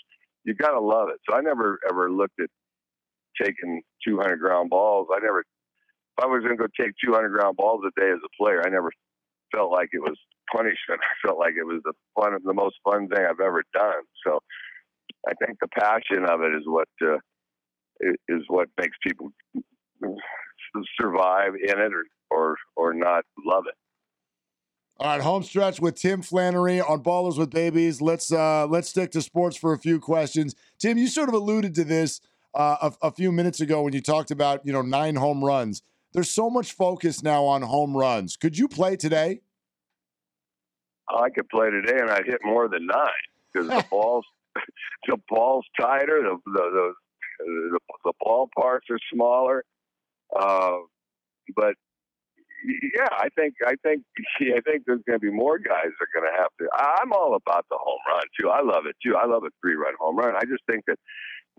You 0.45 0.55
got 0.55 0.71
to 0.71 0.79
love 0.79 1.09
it. 1.09 1.19
So 1.29 1.35
I 1.35 1.41
never 1.41 1.79
ever 1.87 2.11
looked 2.11 2.39
at 2.39 2.49
taking 3.41 3.81
200 4.07 4.37
ground 4.37 4.69
balls. 4.69 5.07
I 5.13 5.19
never, 5.19 5.39
if 5.39 6.23
I 6.23 6.27
was 6.27 6.43
going 6.43 6.57
to 6.57 6.63
go 6.63 6.67
take 6.79 6.93
200 7.03 7.29
ground 7.29 7.57
balls 7.57 7.81
a 7.85 7.99
day 7.99 8.09
as 8.09 8.19
a 8.23 8.41
player, 8.41 8.61
I 8.65 8.69
never 8.69 8.91
felt 9.53 9.71
like 9.71 9.89
it 9.93 9.99
was 9.99 10.17
punishment. 10.51 10.99
I 11.01 11.27
felt 11.27 11.39
like 11.39 11.53
it 11.57 11.65
was 11.65 11.81
the 11.83 11.93
fun, 12.19 12.37
the 12.43 12.53
most 12.53 12.75
fun 12.83 13.07
thing 13.07 13.25
I've 13.25 13.39
ever 13.39 13.63
done. 13.73 14.03
So 14.25 14.39
I 15.27 15.33
think 15.43 15.57
the 15.59 15.67
passion 15.67 16.25
of 16.27 16.41
it 16.41 16.55
is 16.55 16.63
what 16.65 16.87
uh, 17.01 17.17
is 18.27 18.43
what 18.47 18.69
makes 18.79 18.97
people 19.05 19.31
survive 20.99 21.53
in 21.55 21.79
it 21.79 21.91
or 21.93 22.05
or 22.31 22.55
or 22.75 22.93
not 22.93 23.23
love 23.45 23.65
it. 23.67 23.75
All 24.99 25.07
right, 25.07 25.21
home 25.21 25.43
stretch 25.43 25.79
with 25.79 25.95
Tim 25.95 26.21
Flannery 26.21 26.81
on 26.81 27.01
Ballers 27.01 27.37
with 27.37 27.49
Babies. 27.49 28.01
Let's 28.01 28.31
uh 28.31 28.67
let's 28.67 28.89
stick 28.89 29.11
to 29.11 29.21
sports 29.21 29.57
for 29.57 29.73
a 29.73 29.77
few 29.77 29.99
questions. 29.99 30.55
Tim, 30.77 30.97
you 30.97 31.07
sort 31.07 31.29
of 31.29 31.35
alluded 31.35 31.73
to 31.75 31.83
this 31.83 32.21
uh, 32.53 32.91
a, 33.01 33.07
a 33.07 33.11
few 33.11 33.31
minutes 33.31 33.61
ago 33.61 33.81
when 33.83 33.93
you 33.93 34.01
talked 34.01 34.31
about 34.31 34.65
you 34.65 34.73
know 34.73 34.81
nine 34.81 35.15
home 35.15 35.43
runs. 35.43 35.81
There's 36.13 36.29
so 36.29 36.49
much 36.49 36.73
focus 36.73 37.21
now 37.21 37.45
on 37.45 37.61
home 37.61 37.95
runs. 37.95 38.35
Could 38.35 38.57
you 38.57 38.67
play 38.67 38.95
today? 38.95 39.41
I 41.07 41.29
could 41.29 41.47
play 41.49 41.69
today 41.69 41.99
and 41.99 42.09
I'd 42.09 42.25
hit 42.25 42.39
more 42.43 42.67
than 42.67 42.87
nine 42.87 43.09
because 43.53 43.67
the 43.67 43.85
balls 43.91 44.25
the 45.07 45.17
ball's 45.29 45.65
tighter, 45.79 46.21
the 46.21 46.37
the 46.45 46.63
the, 46.71 46.93
the, 47.39 47.79
the 48.05 48.13
ball 48.19 48.49
parts 48.57 48.87
are 48.89 48.99
smaller. 49.13 49.63
Uh, 50.37 50.77
but 51.55 51.75
yeah, 52.65 53.07
I 53.11 53.29
think 53.35 53.55
I 53.65 53.75
think 53.81 54.03
I 54.41 54.61
think 54.61 54.83
there's 54.85 55.01
going 55.07 55.19
to 55.19 55.25
be 55.25 55.31
more 55.31 55.57
guys 55.57 55.85
that 55.85 56.05
are 56.05 56.21
going 56.21 56.31
to 56.31 56.37
have 56.37 56.51
to. 56.59 56.67
I'm 56.73 57.13
all 57.13 57.35
about 57.35 57.65
the 57.69 57.77
home 57.79 57.99
run 58.07 58.23
too. 58.39 58.49
I 58.49 58.61
love 58.61 58.85
it 58.85 58.95
too. 59.03 59.15
I 59.15 59.25
love 59.25 59.43
a 59.43 59.49
three 59.61 59.75
run 59.75 59.93
home 59.99 60.17
run. 60.17 60.35
I 60.35 60.41
just 60.41 60.63
think 60.67 60.85
that 60.87 60.97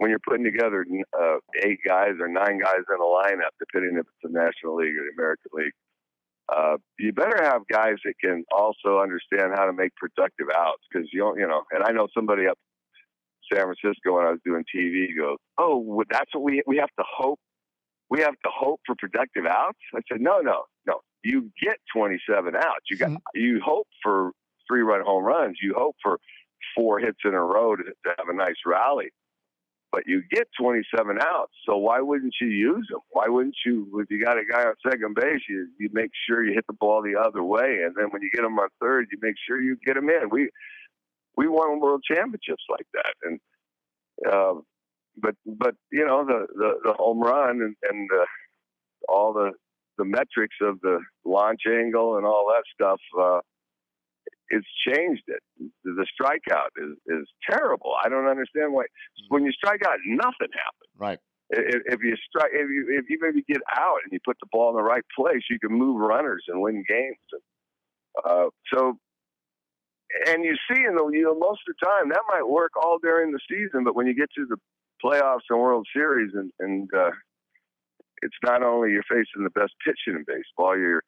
when 0.01 0.09
you're 0.09 0.27
putting 0.27 0.45
together 0.45 0.87
uh, 1.13 1.37
eight 1.63 1.79
guys 1.87 2.13
or 2.19 2.27
nine 2.27 2.59
guys 2.59 2.81
in 2.89 2.97
a 2.97 3.05
lineup, 3.05 3.53
depending 3.59 3.99
if 3.99 4.07
it's 4.09 4.23
the 4.23 4.31
National 4.31 4.77
League 4.77 4.97
or 4.97 5.05
the 5.05 5.13
American 5.13 5.51
League, 5.53 5.75
uh, 6.49 6.79
you 6.99 7.13
better 7.13 7.37
have 7.45 7.61
guys 7.71 7.97
that 8.07 8.15
can 8.19 8.43
also 8.51 8.99
understand 8.99 9.53
how 9.55 9.67
to 9.67 9.75
make 9.75 9.95
productive 9.97 10.47
outs 10.57 10.83
because 10.91 11.07
you 11.13 11.21
don't, 11.21 11.39
you 11.39 11.47
know. 11.47 11.65
And 11.71 11.85
I 11.85 11.93
know 11.93 12.09
somebody 12.17 12.47
up 12.47 12.57
in 13.53 13.59
San 13.59 13.67
Francisco 13.67 14.17
when 14.17 14.25
I 14.25 14.31
was 14.31 14.41
doing 14.43 14.65
TV 14.75 15.09
goes, 15.15 15.37
"Oh, 15.59 16.03
that's 16.11 16.35
what 16.35 16.45
we 16.45 16.63
we 16.67 16.79
have 16.79 16.89
to 16.99 17.05
hope. 17.07 17.39
We 18.09 18.21
have 18.21 18.39
to 18.43 18.51
hope 18.51 18.81
for 18.87 18.95
productive 18.99 19.45
outs." 19.45 19.79
I 19.95 20.01
said, 20.11 20.23
"No, 20.23 20.39
no, 20.39 20.63
no. 20.87 21.01
You 21.23 21.53
get 21.63 21.77
27 21.95 22.57
outs. 22.57 22.87
You 22.91 22.97
got 22.97 23.11
mm-hmm. 23.11 23.39
you 23.39 23.61
hope 23.63 23.87
for 24.03 24.31
three 24.67 24.81
run 24.81 25.03
home 25.05 25.25
runs. 25.25 25.59
You 25.61 25.75
hope 25.77 25.97
for 26.03 26.19
four 26.75 27.01
hits 27.01 27.19
in 27.23 27.35
a 27.35 27.45
row 27.45 27.77
to, 27.77 27.83
to 27.83 28.15
have 28.17 28.29
a 28.31 28.35
nice 28.35 28.57
rally." 28.65 29.11
But 29.93 30.03
you 30.07 30.23
get 30.31 30.49
27 30.59 31.19
outs. 31.21 31.53
So 31.67 31.77
why 31.77 32.01
wouldn't 32.01 32.35
you 32.41 32.49
use 32.49 32.87
them? 32.91 33.01
Why 33.11 33.27
wouldn't 33.29 33.57
you, 33.67 33.89
if 34.01 34.11
you 34.11 34.25
got 34.25 34.39
a 34.39 34.45
guy 34.51 34.63
on 34.63 34.75
second 34.89 35.15
base, 35.15 35.41
you, 35.49 35.69
you 35.79 35.91
make 35.93 36.11
sure 36.29 36.45
you 36.45 36.55
hit 36.55 36.67
the 36.67 36.75
ball 36.75 37.03
the 37.03 37.21
other 37.21 37.43
way. 37.43 37.83
And 37.85 37.95
then 37.97 38.07
when 38.11 38.23
you 38.23 38.31
get 38.33 38.45
him 38.45 38.59
on 38.59 38.69
third, 38.81 39.09
you 39.11 39.19
make 39.21 39.35
sure 39.47 39.61
you 39.61 39.77
get 39.85 39.97
him 39.97 40.09
in. 40.09 40.29
We, 40.31 40.51
we 41.37 41.49
won 41.49 41.81
world 41.81 42.05
championships 42.07 42.63
like 42.71 42.87
that. 42.95 43.15
And, 43.25 43.41
uh, 44.31 44.61
but, 45.17 45.35
but, 45.45 45.75
you 45.91 46.07
know, 46.07 46.25
the, 46.25 46.47
the, 46.55 46.73
the 46.85 46.93
home 46.93 47.21
run 47.21 47.61
and, 47.61 47.75
and 47.91 48.09
the, 48.09 48.27
all 49.09 49.33
the, 49.33 49.53
the 49.99 50.05
metrics 50.05 50.57
of 50.63 50.81
the 50.83 51.01
launch 51.25 51.63
angle 51.69 52.17
and 52.17 52.25
all 52.25 52.53
that 52.55 52.63
stuff, 52.73 53.01
uh, 53.21 53.41
it's 54.51 54.67
changed 54.87 55.23
it. 55.29 55.43
The 55.85 56.07
strikeout 56.21 56.75
is 56.77 56.97
is 57.07 57.29
terrible. 57.49 57.95
I 58.05 58.09
don't 58.09 58.27
understand 58.27 58.73
why. 58.73 58.83
Mm-hmm. 58.83 59.35
When 59.35 59.45
you 59.45 59.53
strike 59.53 59.87
out, 59.87 59.99
nothing 60.07 60.53
happens. 60.53 60.91
Right. 60.99 61.19
If, 61.51 61.83
if 61.87 62.01
you 62.03 62.17
strike, 62.29 62.51
if 62.53 62.69
you 62.69 62.87
if 62.91 63.09
you 63.09 63.19
maybe 63.21 63.43
get 63.49 63.63
out 63.77 63.99
and 64.05 64.13
you 64.13 64.19
put 64.25 64.37
the 64.41 64.49
ball 64.53 64.71
in 64.71 64.77
the 64.77 64.83
right 64.83 65.05
place, 65.17 65.43
you 65.49 65.59
can 65.59 65.73
move 65.73 66.01
runners 66.01 66.45
and 66.49 66.61
win 66.61 66.85
games. 66.89 67.17
Uh, 68.25 68.47
so, 68.75 68.99
and 70.27 70.45
you 70.45 70.57
see 70.71 70.83
in 70.83 70.97
the 70.97 71.09
you 71.13 71.23
know 71.23 71.39
most 71.39 71.61
of 71.69 71.75
the 71.75 71.87
time 71.87 72.09
that 72.11 72.23
might 72.29 72.47
work 72.47 72.73
all 72.77 72.99
during 73.01 73.33
the 73.33 73.41
season, 73.49 73.85
but 73.85 73.95
when 73.95 74.07
you 74.07 74.15
get 74.15 74.31
to 74.37 74.47
the 74.47 74.57
playoffs 75.05 75.47
and 75.49 75.61
World 75.61 75.87
Series, 75.95 76.33
and 76.35 76.53
and 76.59 76.89
uh, 76.95 77.11
it's 78.23 78.37
not 78.43 78.63
only 78.63 78.91
you're 78.91 79.03
facing 79.05 79.45
the 79.45 79.51
best 79.51 79.73
pitching 79.85 80.19
in 80.19 80.25
baseball, 80.27 80.77
you're 80.77 81.03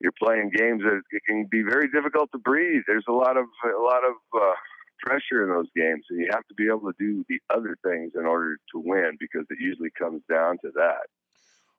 you're 0.00 0.12
playing 0.22 0.50
games 0.54 0.82
that 0.82 1.00
it 1.10 1.22
can 1.26 1.46
be 1.50 1.62
very 1.62 1.88
difficult 1.90 2.30
to 2.32 2.38
breathe. 2.38 2.82
There's 2.86 3.06
a 3.08 3.12
lot 3.12 3.36
of 3.36 3.46
a 3.64 3.82
lot 3.82 4.02
of 4.04 4.14
uh, 4.34 4.54
pressure 5.00 5.42
in 5.44 5.48
those 5.48 5.68
games, 5.74 6.04
and 6.10 6.20
you 6.20 6.28
have 6.30 6.46
to 6.48 6.54
be 6.54 6.66
able 6.68 6.92
to 6.92 6.94
do 6.98 7.24
the 7.28 7.40
other 7.54 7.76
things 7.84 8.12
in 8.14 8.26
order 8.26 8.56
to 8.72 8.82
win 8.84 9.16
because 9.18 9.46
it 9.50 9.58
usually 9.60 9.90
comes 9.98 10.22
down 10.30 10.58
to 10.64 10.70
that. 10.74 11.06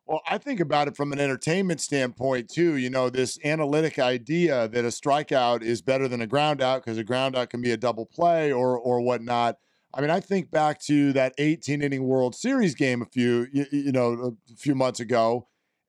Well, 0.05 0.21
I 0.25 0.37
think 0.37 0.61
about 0.61 0.87
it 0.87 0.95
from 0.95 1.11
an 1.11 1.19
entertainment 1.19 1.81
standpoint 1.81 2.49
too. 2.49 2.77
You 2.77 2.89
know, 2.89 3.09
this 3.09 3.37
analytic 3.43 3.99
idea 3.99 4.67
that 4.69 4.85
a 4.85 4.87
strikeout 4.87 5.61
is 5.61 5.81
better 5.81 6.07
than 6.07 6.21
a 6.21 6.27
ground 6.27 6.61
out 6.61 6.83
because 6.83 6.97
a 6.97 7.03
ground 7.03 7.35
out 7.35 7.49
can 7.49 7.61
be 7.61 7.71
a 7.71 7.77
double 7.77 8.05
play 8.05 8.51
or 8.51 8.77
or 8.79 9.01
whatnot. 9.01 9.57
I 9.93 10.01
mean, 10.01 10.09
I 10.09 10.19
think 10.19 10.51
back 10.51 10.81
to 10.83 11.13
that 11.13 11.33
18 11.37 11.81
inning 11.81 12.03
World 12.03 12.35
Series 12.35 12.75
game 12.75 13.01
a 13.01 13.05
few 13.05 13.47
you, 13.51 13.65
you 13.71 13.91
know 13.91 14.35
a 14.51 14.55
few 14.55 14.75
months 14.75 14.99
ago 14.99 15.47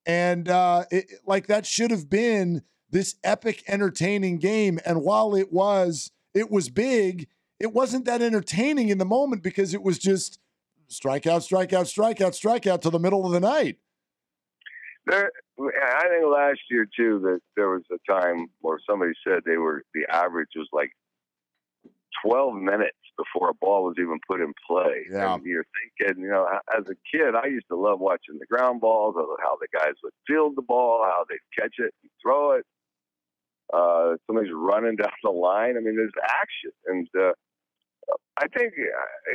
and 0.08 0.48
uh, 0.48 0.86
it, 0.90 1.12
like 1.26 1.46
that 1.48 1.66
should 1.66 1.90
have 1.90 2.08
been 2.08 2.62
this 2.90 3.16
epic, 3.22 3.62
entertaining 3.68 4.38
game. 4.38 4.80
And 4.86 5.02
while 5.02 5.34
it 5.34 5.52
was, 5.52 6.10
it 6.34 6.50
was 6.50 6.70
big. 6.70 7.28
It 7.60 7.74
wasn't 7.74 8.06
that 8.06 8.22
entertaining 8.22 8.88
in 8.88 8.96
the 8.96 9.04
moment 9.04 9.42
because 9.42 9.74
it 9.74 9.82
was 9.82 9.98
just 9.98 10.40
strikeout, 10.88 11.46
strikeout, 11.46 11.84
strikeout, 11.84 12.32
strikeout 12.32 12.80
till 12.80 12.90
the 12.90 12.98
middle 12.98 13.26
of 13.26 13.32
the 13.32 13.40
night. 13.40 13.76
There, 15.06 15.30
I 15.60 16.08
think 16.08 16.24
last 16.32 16.60
year 16.70 16.86
too 16.96 17.18
that 17.24 17.40
there 17.54 17.68
was 17.68 17.82
a 17.92 18.10
time 18.10 18.46
where 18.60 18.78
somebody 18.88 19.12
said 19.26 19.40
they 19.44 19.56
were 19.58 19.82
the 19.92 20.06
average 20.10 20.50
was 20.56 20.68
like 20.72 20.92
12 22.24 22.54
minutes 22.54 22.96
before 23.18 23.50
a 23.50 23.54
ball 23.54 23.84
was 23.84 23.96
even 23.98 24.18
put 24.26 24.40
in 24.40 24.54
play. 24.66 25.04
Yeah. 25.10 25.34
And 25.34 25.44
you're 25.44 25.66
thinking, 25.98 26.22
you 26.22 26.30
know, 26.30 26.46
as 26.76 26.84
a 26.88 26.94
kid, 27.10 27.34
I 27.34 27.48
used 27.48 27.66
to 27.70 27.76
love 27.76 27.98
watching 27.98 28.38
the 28.38 28.46
ground 28.46 28.80
balls, 28.80 29.16
how 29.42 29.56
the 29.60 29.66
guys 29.76 29.94
would 30.02 30.12
field 30.26 30.54
the 30.56 30.62
ball, 30.62 31.04
how 31.04 31.24
they'd 31.28 31.60
catch 31.60 31.74
it 31.78 31.92
and 32.02 32.10
throw 32.22 32.52
it. 32.52 32.64
Uh, 33.74 34.16
somebody's 34.26 34.52
running 34.54 34.96
down 35.02 35.12
the 35.22 35.30
line. 35.30 35.76
I 35.76 35.80
mean, 35.80 35.96
there's 35.96 36.12
action. 36.24 36.70
And 36.86 37.08
uh, 37.18 37.32
I 38.38 38.46
think 38.56 38.72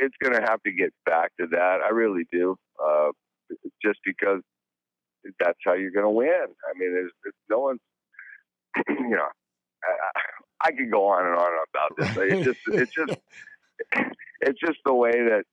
it's 0.00 0.16
going 0.20 0.34
to 0.34 0.42
have 0.48 0.62
to 0.62 0.72
get 0.72 0.92
back 1.04 1.32
to 1.38 1.46
that. 1.52 1.78
I 1.84 1.90
really 1.90 2.24
do. 2.32 2.56
Uh, 2.82 3.10
just 3.82 4.00
because 4.04 4.40
that's 5.38 5.58
how 5.64 5.74
you're 5.74 5.90
going 5.90 6.06
to 6.06 6.10
win. 6.10 6.28
I 6.30 6.78
mean, 6.78 6.92
there's, 6.92 7.12
there's 7.22 7.34
no 7.50 7.60
one, 7.60 7.78
you 8.88 9.10
know, 9.10 9.28
I, 9.84 10.68
I 10.68 10.72
could 10.72 10.90
go 10.90 11.08
on 11.08 11.26
and 11.26 11.36
on 11.36 11.52
about 11.68 11.96
this. 11.98 12.32
It's 12.32 12.44
just, 12.44 12.60
it's 12.68 12.92
just, 12.92 13.20
it's 14.40 14.60
just 14.60 14.78
the 14.84 14.94
way 14.94 15.12
that 15.12 15.44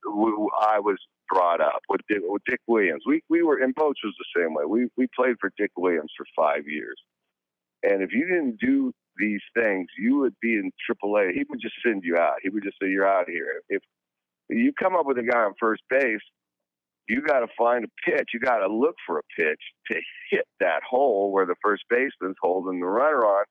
I 0.60 0.78
was 0.80 0.98
brought 1.28 1.60
up 1.60 1.80
with 1.88 2.00
Dick, 2.08 2.20
with 2.22 2.42
Dick 2.48 2.60
Williams. 2.66 3.02
We 3.06 3.22
we 3.28 3.42
were 3.42 3.58
in 3.62 3.72
Boch 3.74 3.94
was 4.04 4.14
the 4.18 4.40
same 4.40 4.54
way. 4.54 4.64
We 4.66 4.88
we 4.96 5.06
played 5.16 5.36
for 5.40 5.50
Dick 5.56 5.70
Williams 5.76 6.12
for 6.16 6.26
five 6.36 6.66
years, 6.66 6.96
and 7.82 8.02
if 8.02 8.12
you 8.12 8.26
didn't 8.26 8.58
do 8.60 8.92
these 9.18 9.42
things, 9.54 9.86
you 9.98 10.18
would 10.18 10.34
be 10.40 10.54
in 10.54 10.70
AAA. 10.90 11.32
He 11.32 11.44
would 11.48 11.60
just 11.60 11.74
send 11.84 12.02
you 12.04 12.16
out. 12.16 12.36
He 12.42 12.48
would 12.48 12.62
just 12.62 12.76
say 12.80 12.88
you're 12.88 13.06
out 13.06 13.28
here. 13.28 13.62
If 13.68 13.82
you 14.48 14.72
come 14.72 14.96
up 14.96 15.06
with 15.06 15.18
a 15.18 15.22
guy 15.22 15.40
on 15.40 15.54
first 15.60 15.82
base, 15.90 16.20
you 17.08 17.20
got 17.22 17.40
to 17.40 17.48
find 17.58 17.84
a 17.84 18.10
pitch. 18.10 18.30
You 18.32 18.40
got 18.40 18.58
to 18.58 18.72
look 18.72 18.94
for 19.06 19.18
a 19.18 19.22
pitch 19.38 19.60
to 19.90 20.00
hit 20.30 20.46
that 20.60 20.82
hole 20.88 21.32
where 21.32 21.46
the 21.46 21.56
first 21.62 21.84
baseman's 21.90 22.36
holding 22.40 22.80
the 22.80 22.86
runner 22.86 23.24
on 23.24 23.44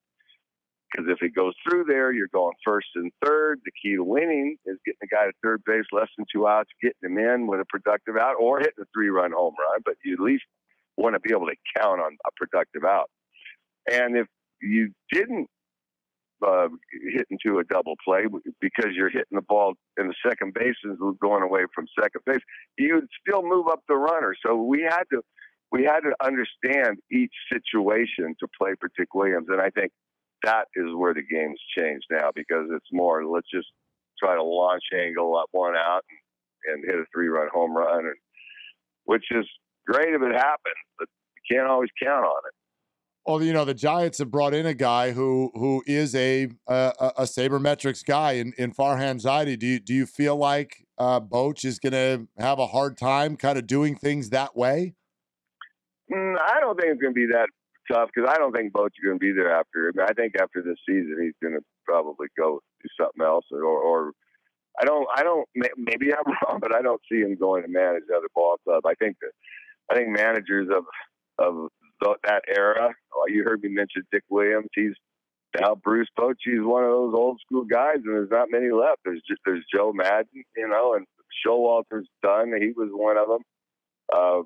because 0.92 1.08
if 1.10 1.22
it 1.22 1.34
goes 1.36 1.54
through 1.64 1.86
there, 1.88 2.12
you're 2.12 2.28
going 2.34 2.54
first 2.66 2.88
and 2.96 3.12
third. 3.24 3.60
The 3.66 3.72
key 3.82 3.96
to 3.96 4.04
winning 4.04 4.58
is 4.66 4.78
getting 4.86 5.00
the 5.02 5.08
guy 5.08 5.26
to 5.26 5.32
third 5.44 5.62
base 5.66 5.86
less 5.92 6.10
than 6.18 6.26
two 6.34 6.48
outs, 6.48 6.70
getting 6.82 7.12
him 7.12 7.18
in 7.18 7.48
with 7.48 7.62
a 7.62 7.66
productive 7.66 8.18
out, 8.18 8.36
or 8.40 8.60
hitting 8.60 8.74
a 8.82 8.86
three-run 8.94 9.32
home 9.32 9.56
run. 9.60 9.82
But 9.86 9.96
you 10.04 10.14
at 10.14 10.20
least 10.20 10.44
want 10.98 11.16
to 11.16 11.20
be 11.20 11.32
able 11.32 11.48
to 11.48 11.56
count 11.78 12.02
on 12.02 12.18
a 12.26 12.30
productive 12.36 12.84
out. 12.84 13.10
And 13.92 14.18
if 14.18 14.28
you 14.62 14.92
didn't 15.12 15.48
uh, 16.46 16.68
hit 17.14 17.28
into 17.30 17.60
a 17.60 17.64
double 17.64 17.96
play 18.04 18.24
because 18.60 18.92
you're 18.94 19.10
hitting 19.10 19.34
the 19.34 19.42
ball 19.42 19.74
in 19.98 20.08
the 20.08 20.16
second 20.28 20.54
base 20.54 20.76
and 20.84 20.98
going 21.20 21.44
away 21.44 21.62
from 21.74 21.86
second 22.00 22.22
base, 22.26 22.42
you'd 22.78 23.08
still 23.26 23.44
move 23.44 23.68
up 23.68 23.82
the 23.88 23.96
runner. 23.96 24.36
So 24.46 24.56
we 24.56 24.82
had 24.82 25.04
to 25.12 25.22
we 25.72 25.84
had 25.84 26.02
to 26.02 26.14
understand 26.22 26.98
each 27.10 27.32
situation 27.52 28.36
to 28.42 28.48
play 28.60 28.74
for 28.80 28.90
Dick 28.98 29.14
Williams, 29.14 29.48
and 29.50 29.62
I 29.62 29.70
think 29.70 29.94
that 30.44 30.66
is 30.76 30.88
where 30.96 31.14
the 31.14 31.24
game's 31.24 31.60
changed 31.78 32.06
now 32.10 32.30
because 32.34 32.68
it's 32.72 32.88
more 32.92 33.26
let's 33.26 33.50
just 33.54 33.68
try 34.20 34.36
to 34.36 34.44
launch 34.44 34.84
angle 34.94 35.38
up 35.38 35.48
one 35.52 35.76
out 35.76 36.02
and, 36.68 36.76
and 36.76 36.86
hit 36.86 37.00
a 37.00 37.06
three 37.14 37.28
run 37.28 37.50
home 37.54 37.76
run, 37.76 38.06
and, 38.06 38.16
which 39.06 39.26
is 39.32 39.46
great 39.88 40.14
if 40.14 40.22
it 40.22 40.34
happens, 40.34 40.76
but 41.00 41.08
you 41.36 41.56
can't 41.56 41.68
always 41.68 41.90
count 42.02 42.26
on 42.26 42.42
it. 42.48 42.54
Well, 43.26 43.44
you 43.44 43.54
know 43.54 43.66
the 43.66 43.76
Giants 43.76 44.18
have 44.18 44.32
brought 44.32 44.56
in 44.56 44.66
a 44.66 44.74
guy 44.74 45.12
who 45.12 45.52
who 45.54 45.84
is 45.86 46.16
a 46.16 46.50
a, 46.68 46.94
a 47.18 47.24
sabermetrics 47.24 48.04
guy 48.04 48.34
in, 48.34 48.54
in 48.58 48.74
Farhan 48.74 49.22
Zaidi. 49.22 49.58
Do 49.60 49.68
you 49.68 49.80
do 49.80 49.94
you 49.94 50.06
feel 50.08 50.36
like 50.36 50.88
uh, 50.98 51.20
Boch 51.20 51.64
is 51.64 51.78
going 51.78 51.94
to 51.94 52.28
have 52.40 52.58
a 52.58 52.68
hard 52.68 52.98
time 52.98 53.38
kind 53.38 53.60
of 53.60 53.68
doing 53.68 53.96
things 53.96 54.32
that 54.32 54.56
way? 54.56 54.96
Mm, 56.12 56.36
I 56.42 56.60
don't 56.60 56.76
think 56.80 56.94
it's 56.94 57.02
going 57.02 57.14
to 57.14 57.16
be 57.16 57.28
that 57.28 57.48
tough 57.90 58.10
because 58.14 58.30
I 58.32 58.38
don't 58.38 58.54
think 58.54 58.74
Boch 58.74 58.88
is 58.88 59.04
going 59.04 59.20
to 59.20 59.20
be 59.20 59.32
there 59.32 59.54
after. 59.54 59.90
I, 59.90 59.98
mean, 59.98 60.08
I 60.10 60.14
think 60.14 60.34
after 60.40 60.62
this 60.62 60.78
season, 60.88 61.18
he's 61.22 61.38
going 61.42 61.58
to 61.60 61.64
probably 61.86 62.28
go 62.38 62.60
do 62.82 62.90
something 63.00 63.24
else, 63.24 63.46
or, 63.52 63.64
or 63.64 64.12
I 64.80 64.86
don't. 64.86 65.08
I 65.16 65.24
don't. 65.24 65.48
Maybe 65.56 66.14
I'm 66.14 66.24
wrong, 66.48 66.60
but 66.60 66.76
I 66.76 66.82
don't 66.82 67.02
see 67.12 67.20
him 67.20 67.36
going 67.36 67.64
to 67.64 67.70
manage 67.70 68.04
another 68.10 68.30
ball 68.36 68.58
club. 68.64 68.86
I 68.86 68.94
think 68.96 69.18
that 69.22 69.32
I 69.92 69.96
think 69.96 70.10
managers 70.10 70.70
of 70.70 70.86
of 71.38 71.70
that 72.24 72.44
era. 72.48 72.94
Oh, 73.14 73.26
you 73.28 73.44
heard 73.44 73.62
me 73.62 73.70
mention 73.70 74.04
Dick 74.12 74.24
Williams. 74.30 74.70
He's 74.74 74.94
now 75.60 75.76
Bruce 75.76 76.08
Bochy 76.18 76.54
is 76.54 76.64
one 76.64 76.84
of 76.84 76.92
those 76.92 77.14
old 77.14 77.40
school 77.46 77.66
guys, 77.66 77.98
and 77.98 78.14
there's 78.14 78.32
not 78.32 78.48
many 78.50 78.72
left. 78.72 79.00
There's 79.04 79.22
just 79.28 79.42
there's 79.46 79.66
Joe 79.74 79.92
Maddon, 79.94 80.44
you 80.56 80.68
know, 80.68 80.96
and 80.96 81.06
Showalter's 81.46 82.08
done. 82.24 82.54
He 82.60 82.72
was 82.76 82.90
one 82.92 83.18
of 83.18 83.28
them. 83.28 83.42
Uh, 84.14 84.42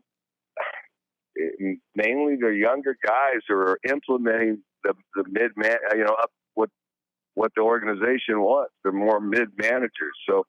mainly 1.95 2.35
the 2.39 2.55
younger 2.55 2.95
guys 3.05 3.41
who 3.47 3.55
are 3.55 3.79
implementing 3.89 4.63
the 4.83 4.93
the 5.15 5.23
mid 5.29 5.51
man, 5.55 5.77
you 5.93 6.03
know, 6.03 6.15
up 6.21 6.31
what 6.53 6.69
what 7.33 7.51
the 7.55 7.61
organization 7.61 8.41
wants. 8.41 8.73
They're 8.83 8.91
more 8.91 9.19
mid 9.19 9.49
managers, 9.57 10.15
so 10.29 10.45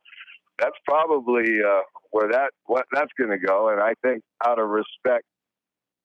that's 0.58 0.76
probably 0.86 1.60
uh, 1.66 1.82
where 2.10 2.30
that 2.30 2.50
what 2.64 2.86
that's 2.92 3.12
going 3.18 3.30
to 3.30 3.44
go. 3.44 3.70
And 3.70 3.80
I 3.80 3.94
think 4.02 4.22
out 4.44 4.58
of 4.58 4.68
respect 4.68 5.24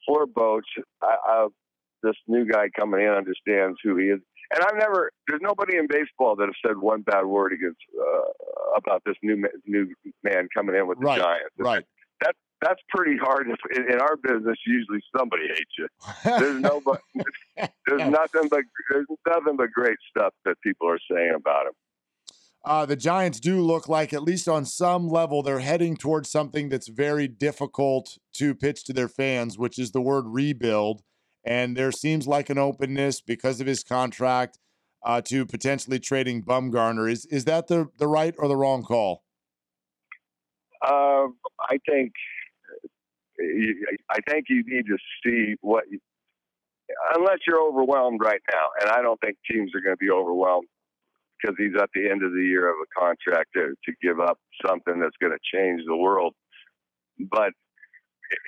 for 0.05 0.25
Boch, 0.25 0.61
I, 1.01 1.15
I, 1.25 1.47
this 2.03 2.15
new 2.27 2.45
guy 2.45 2.69
coming 2.77 3.01
in 3.01 3.09
understands 3.09 3.77
who 3.83 3.95
he 3.97 4.05
is. 4.05 4.19
And 4.53 4.63
I've 4.63 4.75
never, 4.77 5.11
there's 5.27 5.39
nobody 5.41 5.77
in 5.77 5.87
baseball 5.87 6.35
that 6.35 6.45
has 6.45 6.55
said 6.65 6.77
one 6.77 7.03
bad 7.03 7.25
word 7.25 7.53
against 7.53 7.79
uh, 7.97 8.75
about 8.75 9.01
this 9.05 9.15
new 9.23 9.47
new 9.65 9.87
man 10.23 10.49
coming 10.55 10.75
in 10.75 10.87
with 10.87 10.99
the 10.99 11.05
right, 11.05 11.21
Giants. 11.21 11.55
Right. 11.57 11.83
That 12.21 12.35
that's 12.61 12.81
pretty 12.89 13.17
hard. 13.17 13.47
In, 13.47 13.91
in 13.91 13.99
our 13.99 14.15
business, 14.17 14.57
usually 14.65 15.01
somebody 15.15 15.47
hates 15.47 15.71
you. 15.77 15.87
There's 16.23 16.61
no, 16.61 16.81
but 16.85 17.01
there's 17.87 18.09
nothing 18.09 18.47
but 18.49 18.61
there's 18.91 19.07
nothing 19.27 19.57
but 19.57 19.71
great 19.71 19.97
stuff 20.09 20.33
that 20.45 20.55
people 20.61 20.89
are 20.89 20.99
saying 21.11 21.33
about 21.35 21.67
him. 21.67 21.73
Uh, 22.63 22.85
the 22.85 22.95
Giants 22.95 23.39
do 23.39 23.59
look 23.59 23.89
like, 23.89 24.13
at 24.13 24.21
least 24.21 24.47
on 24.47 24.65
some 24.65 25.07
level, 25.07 25.41
they're 25.41 25.59
heading 25.59 25.97
towards 25.97 26.29
something 26.29 26.69
that's 26.69 26.87
very 26.87 27.27
difficult 27.27 28.19
to 28.33 28.53
pitch 28.53 28.83
to 28.83 28.93
their 28.93 29.07
fans, 29.07 29.57
which 29.57 29.79
is 29.79 29.91
the 29.91 30.01
word 30.01 30.25
rebuild. 30.27 31.01
And 31.43 31.75
there 31.75 31.91
seems 31.91 32.27
like 32.27 32.51
an 32.51 32.59
openness 32.59 33.19
because 33.19 33.61
of 33.61 33.65
his 33.65 33.83
contract 33.83 34.59
uh, 35.03 35.21
to 35.21 35.47
potentially 35.47 35.99
trading 35.99 36.43
Bumgarner. 36.43 37.11
Is 37.11 37.25
is 37.25 37.45
that 37.45 37.67
the 37.67 37.87
the 37.97 38.07
right 38.07 38.35
or 38.37 38.47
the 38.47 38.55
wrong 38.55 38.83
call? 38.83 39.23
Uh, 40.85 41.27
I 41.67 41.77
think 41.89 42.11
I 44.09 44.19
think 44.29 44.45
you 44.49 44.63
need 44.65 44.85
to 44.87 44.97
see 45.25 45.55
what, 45.61 45.85
unless 47.15 47.39
you're 47.47 47.61
overwhelmed 47.61 48.19
right 48.23 48.41
now, 48.51 48.65
and 48.81 48.91
I 48.91 49.01
don't 49.01 49.19
think 49.21 49.37
teams 49.49 49.71
are 49.75 49.81
going 49.81 49.95
to 49.95 50.05
be 50.05 50.11
overwhelmed 50.11 50.67
because 51.41 51.55
he's 51.57 51.75
at 51.81 51.89
the 51.95 52.09
end 52.09 52.23
of 52.23 52.31
the 52.31 52.43
year 52.43 52.69
of 52.69 52.75
a 52.81 52.99
contract 52.99 53.49
to, 53.55 53.73
to 53.85 53.93
give 54.01 54.19
up 54.19 54.37
something 54.65 54.99
that's 54.99 55.15
going 55.21 55.33
to 55.33 55.57
change 55.57 55.81
the 55.85 55.95
world. 55.97 56.33
But 57.31 57.51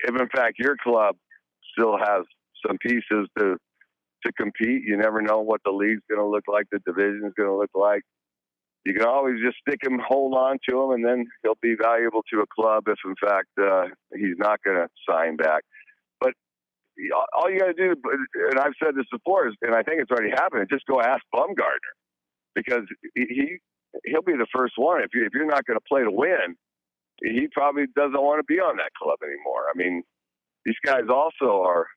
if 0.06 0.20
in 0.20 0.28
fact 0.30 0.60
your 0.60 0.76
club 0.82 1.16
still 1.74 1.98
has 1.98 2.24
some 2.66 2.78
pieces 2.78 3.28
to 3.38 3.58
to 4.26 4.32
compete, 4.40 4.84
you 4.86 4.96
never 4.96 5.22
know 5.22 5.42
what 5.42 5.60
the 5.66 5.72
league's 5.72 6.02
going 6.10 6.22
to 6.22 6.26
look 6.26 6.46
like, 6.48 6.66
the 6.72 6.80
division's 6.86 7.34
going 7.38 7.50
to 7.50 7.58
look 7.58 7.72
like. 7.76 8.04
You 8.86 8.94
can 8.94 9.06
always 9.06 9.36
just 9.44 9.58
stick 9.66 9.80
him, 9.82 10.00
hold 10.06 10.34
on 10.34 10.58
to 10.68 10.82
him, 10.82 10.92
and 10.92 11.06
then 11.06 11.26
he'll 11.42 11.58
be 11.62 11.76
valuable 11.82 12.22
to 12.34 12.42
a 12.42 12.46
club 12.54 12.84
if, 12.88 13.00
in 13.06 13.16
fact, 13.16 13.48
uh, 13.62 13.86
he's 14.14 14.38
not 14.38 14.60
going 14.64 14.76
to 14.76 14.88
sign 15.10 15.38
back. 15.38 15.64
But 16.20 16.34
all 17.34 17.50
you 17.50 17.60
got 17.60 17.68
to 17.68 17.74
do, 17.74 17.96
and 18.52 18.60
I've 18.60 18.74
said 18.84 18.96
this 18.96 19.06
before, 19.12 19.52
and 19.62 19.74
I 19.74 19.84
think 19.84 20.02
it's 20.02 20.12
already 20.12 20.32
happened, 20.32 20.68
just 20.70 20.86
go 20.86 21.00
ask 21.00 21.22
Bumgarner 21.34 21.94
because 22.56 22.84
he 23.16 23.58
he'll 24.06 24.22
be 24.22 24.34
the 24.34 24.48
first 24.54 24.74
one. 24.76 25.02
If 25.02 25.10
you 25.14 25.26
if 25.26 25.34
you're 25.34 25.46
not 25.46 25.66
going 25.66 25.80
to 25.80 25.86
play 25.88 26.04
to 26.04 26.12
win, 26.12 26.56
he 27.22 27.48
probably 27.54 27.86
doesn't 27.96 28.14
want 28.14 28.40
to 28.40 28.54
be 28.54 28.60
on 28.60 28.78
that 28.78 28.92
club 29.02 29.18
anymore. 29.24 29.66
I 29.74 29.78
mean, 29.78 30.04
these 30.66 30.76
guys 30.86 31.04
also 31.10 31.62
are 31.62 31.88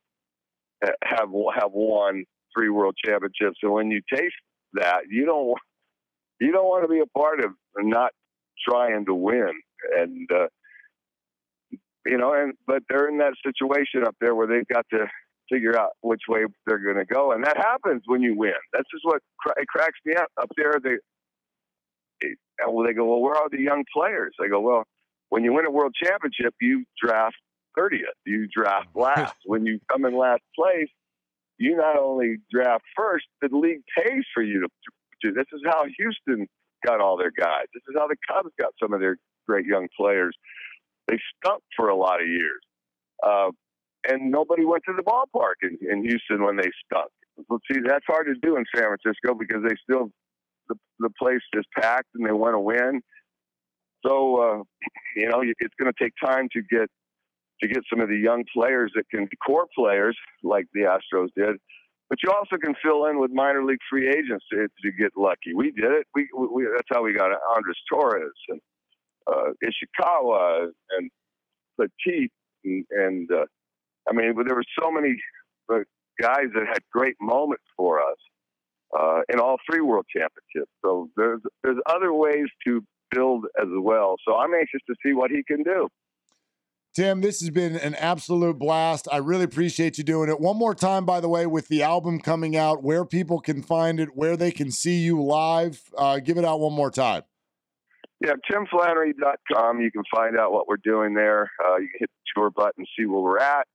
have 1.05 1.30
have 1.55 1.72
won 1.72 2.24
three 2.57 2.70
world 2.70 2.95
championships, 3.05 3.59
and 3.62 3.72
when 3.72 3.91
you 3.91 4.01
taste 4.12 4.34
that, 4.74 5.03
you 5.11 5.26
don't 5.26 5.59
you 6.41 6.53
don't 6.53 6.66
want 6.66 6.84
to 6.84 6.89
be 6.89 7.01
a 7.01 7.18
part 7.18 7.41
of 7.41 7.53
not 7.78 8.12
trying 8.68 9.07
to 9.07 9.14
win. 9.14 9.53
And 9.97 10.28
uh, 10.32 10.47
you 12.05 12.18
know, 12.18 12.32
and 12.32 12.55
but 12.66 12.82
they're 12.89 13.09
in 13.09 13.18
that 13.18 13.34
situation 13.45 14.05
up 14.07 14.16
there 14.20 14.34
where 14.34 14.47
they've 14.47 14.66
got 14.72 14.87
to 14.91 15.07
figure 15.51 15.78
out 15.78 15.91
which 16.01 16.22
way 16.28 16.41
they're 16.66 16.78
going 16.78 16.97
to 16.97 17.05
go, 17.05 17.32
and 17.32 17.45
that 17.45 17.57
happens 17.57 18.03
when 18.07 18.22
you 18.22 18.37
win. 18.37 18.53
That's 18.72 18.89
just 18.91 19.05
what 19.05 19.20
it 19.57 19.68
cracks 19.68 19.99
me 20.05 20.14
up. 20.14 20.28
Up 20.41 20.49
there, 20.57 20.74
they 20.82 20.97
well, 22.66 22.87
they 22.87 22.95
go, 22.95 23.05
well, 23.05 23.20
where 23.20 23.34
are 23.34 23.49
the 23.51 23.61
young 23.61 23.84
players? 23.93 24.34
I 24.43 24.49
go, 24.49 24.61
well, 24.61 24.84
when 25.28 25.45
you 25.45 25.53
win 25.53 25.66
a 25.66 25.70
world 25.70 25.95
championship, 26.03 26.55
you 26.61 26.84
draft 27.03 27.37
30th, 27.78 28.16
you 28.24 28.49
draft 28.55 28.89
last. 28.95 29.34
when 29.45 29.66
you 29.66 29.78
come 29.91 30.05
in 30.05 30.16
last 30.16 30.43
place, 30.59 30.89
you 31.59 31.76
not 31.76 31.99
only 31.99 32.37
draft 32.51 32.84
first, 32.97 33.26
the 33.41 33.49
league 33.51 33.82
pays 33.97 34.24
for 34.34 34.43
you 34.43 34.61
to, 34.61 34.68
to. 35.22 35.32
This 35.32 35.46
is 35.52 35.60
how 35.66 35.84
Houston 35.98 36.46
got 36.84 37.00
all 37.00 37.16
their 37.16 37.32
guys. 37.36 37.66
This 37.74 37.82
is 37.88 37.96
how 37.98 38.06
the 38.06 38.16
Cubs 38.28 38.50
got 38.58 38.72
some 38.80 38.92
of 38.92 39.00
their 39.00 39.16
great 39.46 39.66
young 39.66 39.88
players. 39.98 40.36
They 41.08 41.18
stunk 41.36 41.62
for 41.76 41.88
a 41.88 41.96
lot 41.96 42.20
of 42.20 42.26
years. 42.26 42.60
Uh, 43.24 43.50
and 44.08 44.30
nobody 44.30 44.64
went 44.64 44.82
to 44.86 44.94
the 44.94 45.02
ballpark 45.02 45.62
in, 45.62 45.78
in 45.88 46.02
Houston 46.02 46.44
when 46.44 46.56
they 46.56 46.70
stunk. 46.84 47.10
Well, 47.48 47.60
see, 47.70 47.80
that's 47.84 48.04
hard 48.06 48.26
to 48.26 48.34
do 48.40 48.56
in 48.56 48.64
San 48.74 48.84
Francisco 48.84 49.34
because 49.34 49.62
they 49.66 49.74
still 49.82 50.10
the 50.68 50.76
the 50.98 51.10
place 51.18 51.42
is 51.52 51.64
packed 51.78 52.08
and 52.14 52.26
they 52.26 52.32
want 52.32 52.54
to 52.54 52.60
win. 52.60 53.02
So 54.04 54.42
uh, 54.42 54.62
you 55.16 55.28
know, 55.28 55.42
it's 55.42 55.74
going 55.78 55.92
to 55.92 56.04
take 56.04 56.12
time 56.24 56.48
to 56.52 56.62
get 56.62 56.88
to 57.62 57.68
get 57.68 57.82
some 57.90 58.00
of 58.00 58.08
the 58.08 58.16
young 58.16 58.44
players 58.52 58.92
that 58.94 59.04
can 59.10 59.28
core 59.46 59.66
players 59.76 60.16
like 60.42 60.66
the 60.72 60.80
Astros 60.80 61.28
did. 61.36 61.56
But 62.09 62.18
you 62.22 62.30
also 62.30 62.57
can 62.57 62.74
fill 62.82 63.07
in 63.07 63.18
with 63.18 63.32
minor 63.32 63.64
league 63.64 63.80
free 63.90 64.09
agents 64.09 64.44
to, 64.52 64.68
get 64.92 65.11
lucky. 65.16 65.54
We 65.54 65.72
did 65.72 65.90
it. 65.90 66.07
We, 66.14 66.28
we 66.34 66.64
that's 66.64 66.88
how 66.90 67.02
we 67.02 67.12
got 67.12 67.32
Andres 67.57 67.76
Torres 67.90 68.32
and 68.48 68.61
uh, 69.26 69.50
Ishikawa 69.64 70.68
and 70.98 71.11
Petit 71.80 72.30
and, 72.64 72.84
and 72.90 73.30
uh, 73.32 73.46
I 74.09 74.12
mean, 74.12 74.34
there 74.46 74.54
were 74.54 74.64
so 74.80 74.90
many 74.90 75.16
uh, 75.72 75.80
guys 76.20 76.46
that 76.54 76.66
had 76.66 76.78
great 76.92 77.16
moments 77.20 77.64
for 77.76 78.00
us 78.00 78.16
uh, 78.96 79.20
in 79.32 79.40
all 79.40 79.57
three 79.68 79.80
world 79.80 80.07
championships. 80.11 80.72
So 80.84 81.09
there's 81.16 81.40
there's 81.64 81.78
other 81.86 82.12
ways 82.12 82.46
to 82.66 82.82
build 83.11 83.46
as 83.61 83.68
well. 83.70 84.16
So 84.26 84.36
I'm 84.36 84.54
anxious 84.54 84.80
to 84.88 84.94
see 85.04 85.12
what 85.12 85.30
he 85.30 85.42
can 85.42 85.62
do. 85.62 85.88
Tim, 86.97 87.20
this 87.20 87.40
has 87.40 87.51
been 87.51 87.76
an 87.76 87.94
absolute 87.97 88.59
blast. 88.59 89.07
I 89.12 89.18
really 89.18 89.44
appreciate 89.44 89.99
you 89.99 90.05
doing 90.05 90.30
it. 90.30 90.40
One 90.40 90.57
more 90.57 90.74
time, 90.74 91.05
by 91.05 91.20
the 91.20 91.28
way, 91.28 91.44
with 91.44 91.68
the 91.68 91.82
album 91.82 92.18
coming 92.18 92.57
out, 92.57 92.82
where 92.82 93.05
people 93.05 93.38
can 93.38 93.62
find 93.62 94.01
it, 94.01 94.16
where 94.16 94.34
they 94.34 94.51
can 94.51 94.70
see 94.70 95.01
you 95.01 95.22
live. 95.22 95.78
Uh, 95.99 96.20
give 96.20 96.38
it 96.38 96.44
out 96.47 96.59
one 96.59 96.72
more 96.72 96.90
time. 96.90 97.22
Yeah, 98.24 98.32
timflannery.com. 98.51 99.82
You 99.82 99.92
can 99.92 100.05
find 100.11 100.38
out 100.38 100.53
what 100.53 100.68
we're 100.68 100.78
doing 100.82 101.12
there. 101.12 101.51
Uh, 101.62 101.76
you 101.76 101.88
can 101.88 101.99
hit 101.99 102.11
the 102.11 102.40
tour 102.40 102.51
button, 102.51 102.86
see 102.99 103.05
where 103.05 103.20
we're 103.20 103.40
at 103.40 103.66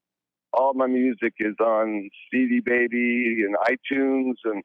all 0.54 0.74
my 0.74 0.88
music 0.88 1.34
is 1.40 1.56
on 1.62 2.10
CD 2.30 2.60
Baby 2.60 3.46
and 3.46 3.56
iTunes, 3.66 4.34
and 4.44 4.64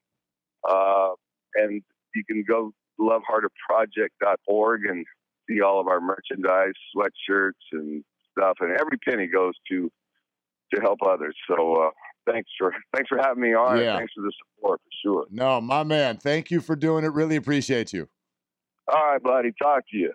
uh, 0.69 1.11
and 1.55 1.83
you 2.15 2.25
can 2.25 2.45
go 2.49 2.73
loveheartedproject.org 2.99 4.81
and 4.87 5.07
see 5.49 5.61
all 5.61 5.81
of 5.81 5.87
our 5.87 6.01
merchandise, 6.01 6.73
sweatshirts, 6.97 7.53
and 7.73 8.03
stuff. 8.37 8.57
And 8.61 8.73
every 8.79 8.99
penny 8.99 9.27
goes 9.27 9.55
to 9.71 9.91
to 10.75 10.81
help 10.81 10.99
others. 11.07 11.35
So 11.49 11.75
uh, 11.75 11.91
thanks 12.31 12.51
for 12.59 12.73
thanks 12.95 13.09
for 13.09 13.19
having 13.19 13.43
me 13.43 13.55
on. 13.55 13.79
Yeah. 13.79 13.97
thanks 13.97 14.13
for 14.15 14.23
the 14.23 14.33
support 14.57 14.81
for 14.81 15.09
sure. 15.09 15.27
No, 15.31 15.61
my 15.61 15.85
man. 15.85 16.19
Thank 16.19 16.51
you 16.51 16.61
for 16.61 16.77
doing 16.77 17.05
it. 17.05 17.13
Really 17.13 17.37
appreciate 17.37 17.93
you. 17.93 18.09
All 18.89 19.13
right, 19.13 19.23
buddy. 19.23 19.53
Talk 19.61 19.83
to 19.91 19.97
you. 19.97 20.13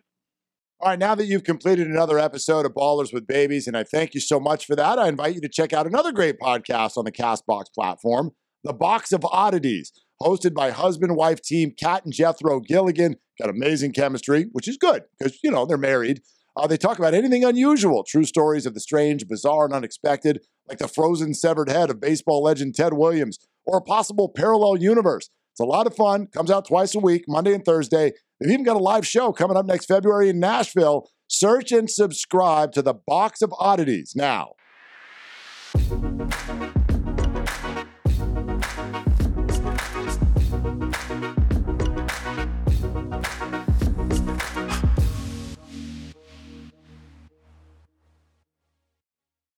All 0.80 0.90
right, 0.90 0.98
now 0.98 1.14
that 1.14 1.26
you've 1.26 1.44
completed 1.44 1.86
another 1.86 2.18
episode 2.18 2.66
of 2.66 2.74
Ballers 2.74 3.14
with 3.14 3.28
Babies, 3.28 3.68
and 3.68 3.78
I 3.78 3.84
thank 3.84 4.16
you 4.16 4.20
so 4.20 4.40
much 4.40 4.66
for 4.66 4.76
that, 4.76 4.98
I 4.98 5.10
invite 5.10 5.36
you 5.36 5.42
to 5.42 5.48
check 5.48 5.74
out 5.74 5.86
another 5.86 6.12
great 6.12 6.40
podcast 6.40 6.98
on 6.98 7.06
the 7.06 7.12
Castbox 7.12 7.66
platform, 7.72 8.32
The 8.64 8.74
Box 8.74 9.12
of 9.12 9.24
Oddities, 9.24 9.92
hosted 10.20 10.56
by 10.56 10.72
husband 10.72 11.16
wife 11.16 11.40
team 11.40 11.74
Kat 11.78 12.04
and 12.04 12.12
Jethro 12.12 12.60
Gilligan. 12.62 13.18
Got 13.40 13.52
amazing 13.52 13.92
chemistry, 13.92 14.48
which 14.54 14.68
is 14.68 14.78
good 14.78 15.04
because, 15.20 15.38
you 15.44 15.52
know, 15.52 15.68
they're 15.68 15.78
married. 15.78 16.22
Uh, 16.56 16.68
they 16.68 16.78
talk 16.78 17.00
about 17.00 17.14
anything 17.14 17.44
unusual, 17.44 18.04
true 18.04 18.26
stories 18.26 18.66
of 18.66 18.74
the 18.74 18.80
strange, 18.80 19.28
bizarre, 19.28 19.66
and 19.66 19.74
unexpected, 19.74 20.46
like 20.68 20.80
the 20.80 20.88
frozen 20.88 21.34
severed 21.34 21.70
head 21.70 21.90
of 21.90 22.02
baseball 22.02 22.44
legend 22.44 22.76
Ted 22.76 22.94
Williams, 22.94 23.40
or 23.66 23.78
a 23.78 23.82
possible 23.82 24.30
parallel 24.30 24.78
universe. 24.78 25.30
It's 25.54 25.60
a 25.60 25.66
lot 25.66 25.88
of 25.88 25.96
fun. 25.96 26.28
Comes 26.28 26.52
out 26.52 26.68
twice 26.68 26.96
a 26.96 27.00
week, 27.00 27.24
Monday 27.28 27.54
and 27.54 27.64
Thursday. 27.64 28.14
They've 28.40 28.52
even 28.52 28.66
got 28.66 28.78
a 28.78 28.80
live 28.80 29.06
show 29.06 29.32
coming 29.32 29.58
up 29.58 29.66
next 29.66 29.86
February 29.86 30.30
in 30.30 30.40
Nashville. 30.40 31.10
Search 31.28 31.72
and 31.72 31.90
subscribe 31.90 32.72
to 32.74 32.82
the 32.82 32.94
Box 32.94 33.42
of 33.42 33.54
Oddities 33.60 34.14
now. 34.16 34.54